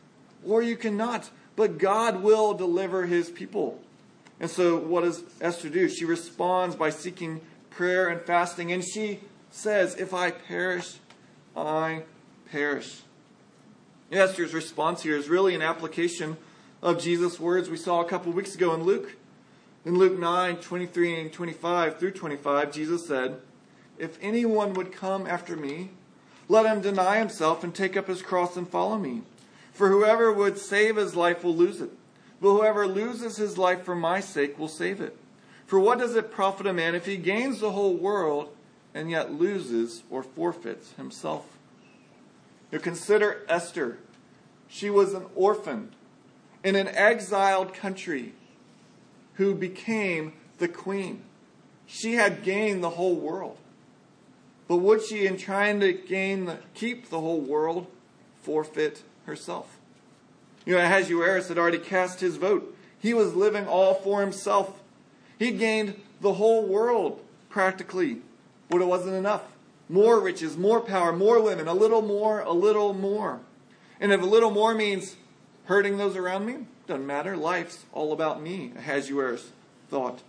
or 0.47 0.62
you 0.62 0.76
cannot. 0.76 1.30
But 1.57 1.78
God 1.78 2.22
will 2.22 2.55
deliver 2.55 3.07
his 3.07 3.28
people. 3.28 3.80
And 4.38 4.49
so, 4.49 4.78
what 4.78 5.03
does 5.03 5.22
Esther 5.41 5.68
do? 5.68 5.88
She 5.88 6.07
responds 6.07 6.74
by 6.76 6.91
seeking 6.91 7.43
prayer 7.68 8.09
and 8.09 8.20
fasting, 8.22 8.72
and 8.72 8.82
she 8.82 9.20
says, 9.51 9.97
If 9.97 10.14
I 10.14 10.30
perish, 10.30 10.95
I 11.55 12.05
perish. 12.51 13.03
Esther's 14.11 14.55
response 14.55 15.03
here 15.03 15.16
is 15.16 15.28
really 15.28 15.55
an 15.55 15.62
application 15.62 16.36
of 16.82 17.01
Jesus' 17.01 17.38
words 17.38 17.68
we 17.68 17.76
saw 17.76 18.01
a 18.01 18.05
couple 18.05 18.32
weeks 18.32 18.55
ago 18.55 18.74
in 18.74 18.82
Luke. 18.82 19.16
In 19.85 19.97
Luke 19.97 20.18
9 20.18 20.57
23 20.59 21.20
and 21.20 21.33
25 21.33 21.99
through 21.99 22.11
25, 22.11 22.72
Jesus 22.72 23.07
said, 23.07 23.41
If 23.99 24.18
anyone 24.20 24.74
would 24.74 24.93
come 24.93 25.26
after 25.26 25.57
me, 25.57 25.91
let 26.49 26.66
him 26.66 26.83
deny 26.83 27.18
himself 27.18 27.64
and 27.64 27.74
take 27.74 27.97
up 27.97 28.07
his 28.07 28.20
cross 28.20 28.57
and 28.57 28.68
follow 28.68 28.99
me. 28.99 29.22
For 29.72 29.89
whoever 29.89 30.31
would 30.33 30.59
save 30.59 30.97
his 30.97 31.16
life 31.16 31.43
will 31.43 31.57
lose 31.57 31.81
it, 31.81 31.91
but 32.43 32.53
whoever 32.53 32.87
loses 32.87 33.37
his 33.37 33.57
life 33.57 33.83
for 33.83 33.95
my 33.95 34.20
sake 34.20 34.59
will 34.59 34.68
save 34.68 35.01
it. 35.01 35.16
For 35.66 35.78
what 35.78 35.99
does 35.99 36.14
it 36.14 36.33
profit 36.33 36.66
a 36.66 36.72
man 36.74 36.95
if 36.95 37.07
he 37.07 37.16
gains 37.16 37.61
the 37.61 37.70
whole 37.70 37.95
world 37.95 38.55
and 38.93 39.11
yet 39.11 39.33
loses 39.33 40.03
or 40.11 40.22
forfeits 40.22 40.93
himself? 40.95 41.47
You 42.70 42.81
consider 42.81 43.47
Esther. 43.49 43.99
She 44.68 44.91
was 44.91 45.14
an 45.14 45.26
orphan 45.35 45.93
in 46.62 46.76
an 46.76 46.89
exiled 46.89 47.72
country 47.72 48.35
who 49.41 49.55
became 49.55 50.34
the 50.59 50.68
queen. 50.68 51.22
She 51.86 52.16
had 52.16 52.43
gained 52.43 52.84
the 52.84 52.91
whole 52.91 53.16
world. 53.16 53.57
But 54.68 54.76
would 54.76 55.03
she, 55.03 55.26
in 55.26 55.38
trying 55.38 55.80
to 55.80 55.95
gain, 55.95 56.45
the, 56.45 56.59
keep 56.74 57.09
the 57.09 57.22
whole 57.22 57.41
world, 57.41 57.86
forfeit 58.43 59.03
herself? 59.24 59.78
You 60.66 60.74
know, 60.74 60.80
Ahasuerus 60.80 61.49
had 61.49 61.57
already 61.57 61.78
cast 61.78 62.20
his 62.20 62.36
vote. 62.36 62.76
He 62.99 63.14
was 63.14 63.34
living 63.34 63.66
all 63.66 63.95
for 63.95 64.20
himself. 64.20 64.78
He'd 65.38 65.59
gained 65.59 65.99
the 66.20 66.34
whole 66.34 66.66
world 66.66 67.24
practically, 67.49 68.18
but 68.68 68.82
it 68.82 68.86
wasn't 68.86 69.14
enough. 69.14 69.45
More 69.88 70.20
riches, 70.20 70.59
more 70.59 70.82
power, 70.82 71.14
more 71.14 71.41
women, 71.41 71.66
a 71.66 71.72
little 71.72 72.03
more, 72.03 72.41
a 72.41 72.53
little 72.53 72.93
more. 72.93 73.41
And 74.01 74.12
if 74.12 74.20
a 74.20 74.26
little 74.26 74.51
more 74.51 74.74
means 74.74 75.16
hurting 75.64 75.97
those 75.97 76.14
around 76.14 76.45
me, 76.45 76.66
doesn't 76.91 77.07
matter. 77.07 77.36
Life's 77.36 77.84
all 77.93 78.12
about 78.12 78.43
me, 78.43 78.72
Ahasuerus 78.76 79.53
thought. 79.88 80.22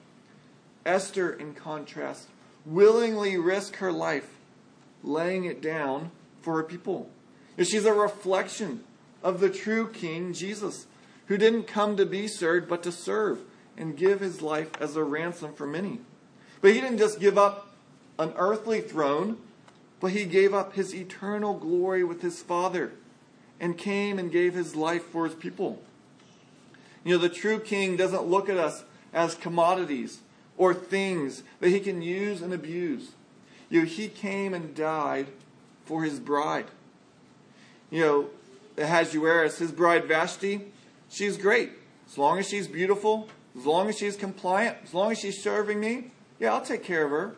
Esther, 0.86 1.34
in 1.34 1.55
contrast, 1.55 2.28
willingly 2.68 3.36
risk 3.36 3.78
her 3.78 3.91
life 3.91 4.30
laying 5.03 5.45
it 5.45 5.59
down 5.59 6.12
for 6.41 6.57
her 6.57 6.64
people. 6.64 7.09
she's 7.57 7.86
a 7.86 7.93
reflection 7.93 8.84
of 9.24 9.39
the 9.39 9.49
true 9.49 9.89
King 9.89 10.34
Jesus, 10.34 10.86
who 11.26 11.38
didn't 11.38 11.64
come 11.64 11.97
to 11.97 12.05
be 12.05 12.28
served, 12.28 12.70
but 12.70 12.84
to 12.84 12.91
serve 12.91 13.39
and 13.76 13.97
give 13.97 14.20
his 14.20 14.43
life 14.43 14.70
as 14.80 14.95
a 14.95 15.03
ransom 15.03 15.53
for 15.53 15.66
many. 15.66 15.99
But 16.62 16.74
he 16.74 16.82
didn't 16.82 16.99
just 16.99 17.20
give 17.20 17.39
up 17.39 17.74
an 18.20 18.34
earthly 18.36 18.82
throne, 18.82 19.38
but 19.99 20.12
he 20.12 20.26
gave 20.26 20.53
up 20.53 20.74
his 20.74 20.93
eternal 20.93 21.55
glory 21.55 22.03
with 22.03 22.22
his 22.22 22.43
Father 22.43 22.91
and 23.59 23.80
came 23.80 24.20
and 24.20 24.32
gave 24.32 24.53
his 24.53 24.76
life 24.76 25.03
for 25.05 25.26
his 25.26 25.34
people. 25.34 25.82
You 27.04 27.16
know, 27.16 27.22
the 27.22 27.30
true 27.30 27.60
king 27.60 27.97
doesn't 27.97 28.26
look 28.26 28.49
at 28.49 28.58
us 28.58 28.84
as 29.14 29.36
commodities 29.36 30.20
or 30.58 30.74
things 30.74 31.43
that 31.60 31.70
he 31.70 31.80
can 31.80 32.02
use 32.02 32.41
and 32.41 32.54
abuse. 32.54 33.12
You 33.70 33.82
know, 33.82 33.88
he 33.88 34.08
came 34.08 34.54
and 34.54 34.76
died 34.76 35.28
for 35.86 36.04
his 36.04 36.20
bride. 36.20 36.68
You 37.89 38.02
know, 38.02 38.30
Ahasuerus, 38.78 39.58
his 39.58 39.72
bride 39.72 40.06
Vashti, 40.06 40.62
she's 41.10 41.38
great. 41.38 41.72
As 42.08 42.18
long 42.18 42.39
as 42.39 42.47
she's 42.47 42.68
beautiful, 42.68 43.30
as 43.58 43.66
long 43.66 43.89
as 43.89 43.97
she's 43.97 44.16
compliant, 44.16 44.78
as 44.84 44.93
long 44.93 45.12
as 45.12 45.20
she's 45.20 45.41
serving 45.41 45.80
me, 45.80 46.12
yeah, 46.39 46.54
I'll 46.54 46.62
take 46.62 46.84
care 46.84 47.06
of 47.06 47.12
her. 47.12 47.36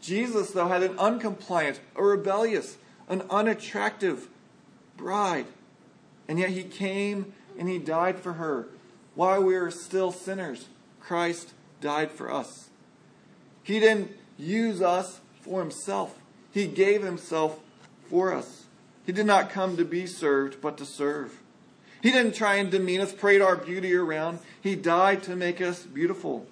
Jesus, 0.00 0.50
though, 0.50 0.68
had 0.68 0.82
an 0.82 0.96
uncompliant, 0.96 1.80
a 1.96 2.02
rebellious, 2.02 2.76
an 3.08 3.22
unattractive 3.30 4.28
bride. 4.96 5.46
And 6.28 6.38
yet 6.38 6.50
he 6.50 6.62
came 6.64 7.32
and 7.58 7.68
he 7.68 7.78
died 7.78 8.18
for 8.18 8.34
her. 8.34 8.68
While 9.14 9.42
we 9.42 9.54
were 9.54 9.70
still 9.70 10.12
sinners, 10.12 10.68
Christ 11.00 11.52
died 11.80 12.10
for 12.10 12.32
us. 12.32 12.70
He 13.62 13.80
didn't 13.80 14.12
use 14.36 14.82
us 14.82 15.20
for 15.42 15.60
himself, 15.60 16.18
He 16.52 16.66
gave 16.66 17.02
Himself 17.02 17.60
for 18.08 18.32
us. 18.32 18.64
He 19.06 19.12
did 19.12 19.26
not 19.26 19.50
come 19.50 19.76
to 19.76 19.84
be 19.84 20.06
served, 20.06 20.60
but 20.60 20.78
to 20.78 20.86
serve. 20.86 21.40
He 22.02 22.10
didn't 22.10 22.34
try 22.34 22.56
and 22.56 22.70
demean 22.70 23.00
us, 23.00 23.12
parade 23.12 23.42
our 23.42 23.56
beauty 23.56 23.94
around. 23.94 24.38
He 24.60 24.74
died 24.76 25.22
to 25.24 25.36
make 25.36 25.60
us 25.60 25.82
beautiful. 25.82 26.46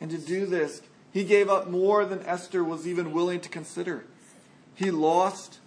And 0.00 0.10
to 0.10 0.18
do 0.18 0.46
this, 0.46 0.82
he 1.12 1.24
gave 1.24 1.48
up 1.48 1.68
more 1.68 2.04
than 2.04 2.22
Esther 2.22 2.64
was 2.64 2.86
even 2.86 3.12
willing 3.12 3.40
to 3.40 3.48
consider. 3.48 4.04
He 4.74 4.90
lost 4.90 5.58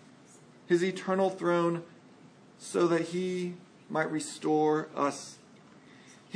his 0.67 0.83
eternal 0.83 1.29
throne 1.29 1.83
so 2.57 2.87
that 2.87 3.01
he 3.01 3.53
might 3.89 4.11
restore 4.11 4.89
us. 4.95 5.37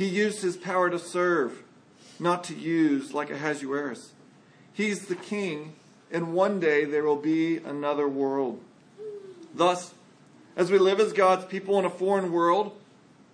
He 0.00 0.06
used 0.06 0.40
his 0.40 0.56
power 0.56 0.88
to 0.88 0.98
serve, 0.98 1.62
not 2.18 2.44
to 2.44 2.54
use 2.54 3.12
like 3.12 3.28
Ahasuerus. 3.28 4.14
He's 4.72 5.04
the 5.04 5.14
king 5.14 5.74
and 6.10 6.32
one 6.32 6.58
day 6.58 6.86
there 6.86 7.04
will 7.04 7.20
be 7.20 7.58
another 7.58 8.08
world. 8.08 8.62
Thus, 9.54 9.92
as 10.56 10.70
we 10.70 10.78
live 10.78 11.00
as 11.00 11.12
God's 11.12 11.44
people 11.44 11.78
in 11.78 11.84
a 11.84 11.90
foreign 11.90 12.32
world, 12.32 12.72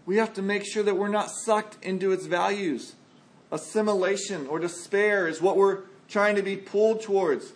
we 0.06 0.16
have 0.16 0.34
to 0.34 0.42
make 0.42 0.64
sure 0.66 0.82
that 0.82 0.96
we're 0.96 1.06
not 1.06 1.30
sucked 1.30 1.76
into 1.84 2.10
its 2.10 2.26
values. 2.26 2.96
Assimilation 3.52 4.48
or 4.48 4.58
despair 4.58 5.28
is 5.28 5.40
what 5.40 5.56
we're 5.56 5.82
trying 6.08 6.34
to 6.34 6.42
be 6.42 6.56
pulled 6.56 7.00
towards. 7.00 7.52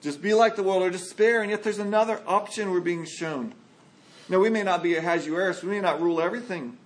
Just 0.00 0.22
be 0.22 0.34
like 0.34 0.54
the 0.54 0.62
world 0.62 0.84
or 0.84 0.90
despair, 0.90 1.42
and 1.42 1.50
yet 1.50 1.64
there's 1.64 1.80
another 1.80 2.22
option 2.28 2.70
we're 2.70 2.78
being 2.78 3.06
shown. 3.06 3.54
Now, 4.28 4.38
we 4.38 4.50
may 4.50 4.62
not 4.62 4.84
be 4.84 4.94
Ahasuerus, 4.94 5.64
we 5.64 5.70
may 5.70 5.80
not 5.80 6.00
rule 6.00 6.20
everything, 6.20 6.78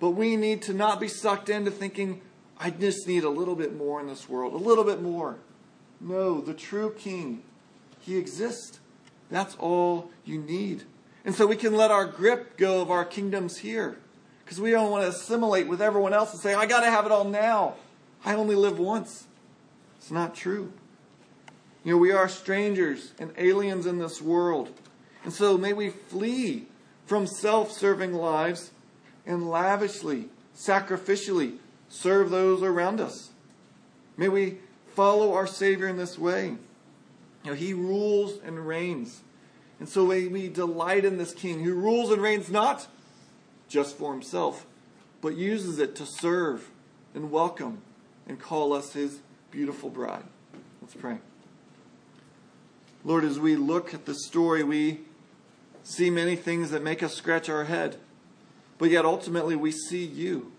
but 0.00 0.10
we 0.10 0.34
need 0.36 0.62
to 0.62 0.74
not 0.74 0.98
be 0.98 1.06
sucked 1.08 1.50
into 1.50 1.70
thinking, 1.70 2.22
I 2.58 2.70
just 2.70 3.06
need 3.06 3.22
a 3.22 3.30
little 3.30 3.54
bit 3.54 3.76
more 3.76 4.00
in 4.00 4.06
this 4.06 4.28
world, 4.28 4.54
a 4.54 4.56
little 4.56 4.84
bit 4.84 5.00
more. 5.00 5.38
No, 6.00 6.40
the 6.40 6.54
true 6.54 6.94
king, 6.98 7.42
he 8.00 8.16
exists. 8.16 8.80
That's 9.30 9.54
all 9.56 10.10
you 10.24 10.40
need. 10.40 10.84
And 11.24 11.34
so 11.34 11.46
we 11.46 11.56
can 11.56 11.76
let 11.76 11.90
our 11.90 12.06
grip 12.06 12.56
go 12.56 12.80
of 12.80 12.90
our 12.90 13.04
kingdoms 13.04 13.58
here 13.58 13.98
because 14.42 14.60
we 14.60 14.70
don't 14.70 14.90
want 14.90 15.04
to 15.04 15.10
assimilate 15.10 15.68
with 15.68 15.82
everyone 15.82 16.14
else 16.14 16.32
and 16.32 16.40
say, 16.40 16.54
I 16.54 16.66
got 16.66 16.80
to 16.80 16.90
have 16.90 17.04
it 17.04 17.12
all 17.12 17.24
now. 17.24 17.74
I 18.24 18.34
only 18.34 18.56
live 18.56 18.78
once. 18.78 19.26
It's 19.98 20.10
not 20.10 20.34
true. 20.34 20.72
You 21.84 21.92
know, 21.92 21.98
we 21.98 22.10
are 22.10 22.28
strangers 22.28 23.12
and 23.18 23.32
aliens 23.36 23.86
in 23.86 23.98
this 23.98 24.20
world. 24.20 24.70
And 25.24 25.32
so 25.32 25.56
may 25.58 25.72
we 25.72 25.90
flee 25.90 26.66
from 27.06 27.26
self 27.26 27.70
serving 27.70 28.14
lives 28.14 28.70
and 29.26 29.48
lavishly, 29.48 30.28
sacrificially 30.56 31.58
serve 31.88 32.30
those 32.30 32.62
around 32.62 33.00
us. 33.00 33.30
May 34.16 34.28
we 34.28 34.58
follow 34.94 35.32
our 35.34 35.46
Savior 35.46 35.86
in 35.86 35.96
this 35.96 36.18
way. 36.18 36.56
You 37.44 37.50
know, 37.50 37.54
he 37.54 37.72
rules 37.72 38.38
and 38.44 38.66
reigns. 38.66 39.22
And 39.78 39.88
so 39.88 40.06
may 40.06 40.26
we 40.26 40.48
delight 40.48 41.04
in 41.04 41.16
this 41.16 41.32
King 41.32 41.64
who 41.64 41.74
rules 41.74 42.10
and 42.10 42.20
reigns 42.20 42.50
not 42.50 42.86
just 43.68 43.96
for 43.96 44.12
himself, 44.12 44.66
but 45.20 45.36
uses 45.36 45.78
it 45.78 45.94
to 45.96 46.06
serve 46.06 46.70
and 47.14 47.30
welcome 47.30 47.82
and 48.26 48.38
call 48.38 48.72
us 48.72 48.92
his 48.92 49.20
beautiful 49.50 49.90
bride. 49.90 50.24
Let's 50.82 50.94
pray. 50.94 51.18
Lord, 53.04 53.24
as 53.24 53.40
we 53.40 53.56
look 53.56 53.94
at 53.94 54.04
the 54.04 54.14
story, 54.14 54.62
we 54.62 55.00
see 55.82 56.10
many 56.10 56.36
things 56.36 56.70
that 56.70 56.82
make 56.82 57.02
us 57.02 57.14
scratch 57.14 57.48
our 57.48 57.64
head, 57.64 57.96
but 58.80 58.90
yet 58.90 59.04
ultimately 59.04 59.54
we 59.54 59.70
see 59.70 60.04
you. 60.04 60.50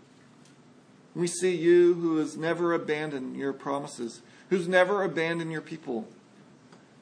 We 1.14 1.28
see 1.28 1.56
you 1.56 1.96
who 1.96 2.18
has 2.18 2.38
never 2.38 2.72
abandoned 2.72 3.36
your 3.36 3.52
promises, 3.52 4.22
who's 4.50 4.68
never 4.68 5.04
abandoned 5.04 5.52
your 5.52 5.62
people, 5.62 6.08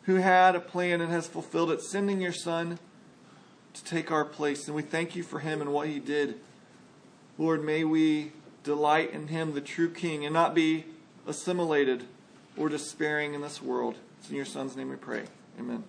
who 0.04 0.16
had 0.16 0.56
a 0.56 0.62
plan 0.62 1.02
and 1.02 1.12
has 1.12 1.28
fulfilled 1.28 1.72
it, 1.72 1.82
sending 1.82 2.22
your 2.22 2.32
Son 2.32 2.80
to 3.74 3.84
take 3.84 4.12
our 4.12 4.26
place. 4.26 4.66
And 4.66 4.76
we 4.76 4.82
thank 4.82 5.16
you 5.16 5.22
for 5.22 5.40
him 5.40 5.62
and 5.62 5.74
what 5.74 5.90
he 5.90 6.00
did. 6.00 6.40
Lord, 7.38 7.64
may 7.64 7.84
we 7.84 8.32
delight 8.64 9.12
in 9.12 9.28
him, 9.28 9.54
the 9.54 9.62
true 9.62 9.90
King, 9.90 10.26
and 10.26 10.34
not 10.34 10.56
be 10.56 10.86
assimilated 11.28 12.06
or 12.58 12.70
despairing 12.70 13.34
in 13.34 13.42
this 13.42 13.62
world. 13.62 13.96
It's 14.20 14.30
in 14.30 14.38
your 14.38 14.46
Son's 14.46 14.76
name 14.76 14.90
we 14.90 14.96
pray. 14.96 15.24
Amen. 15.60 15.84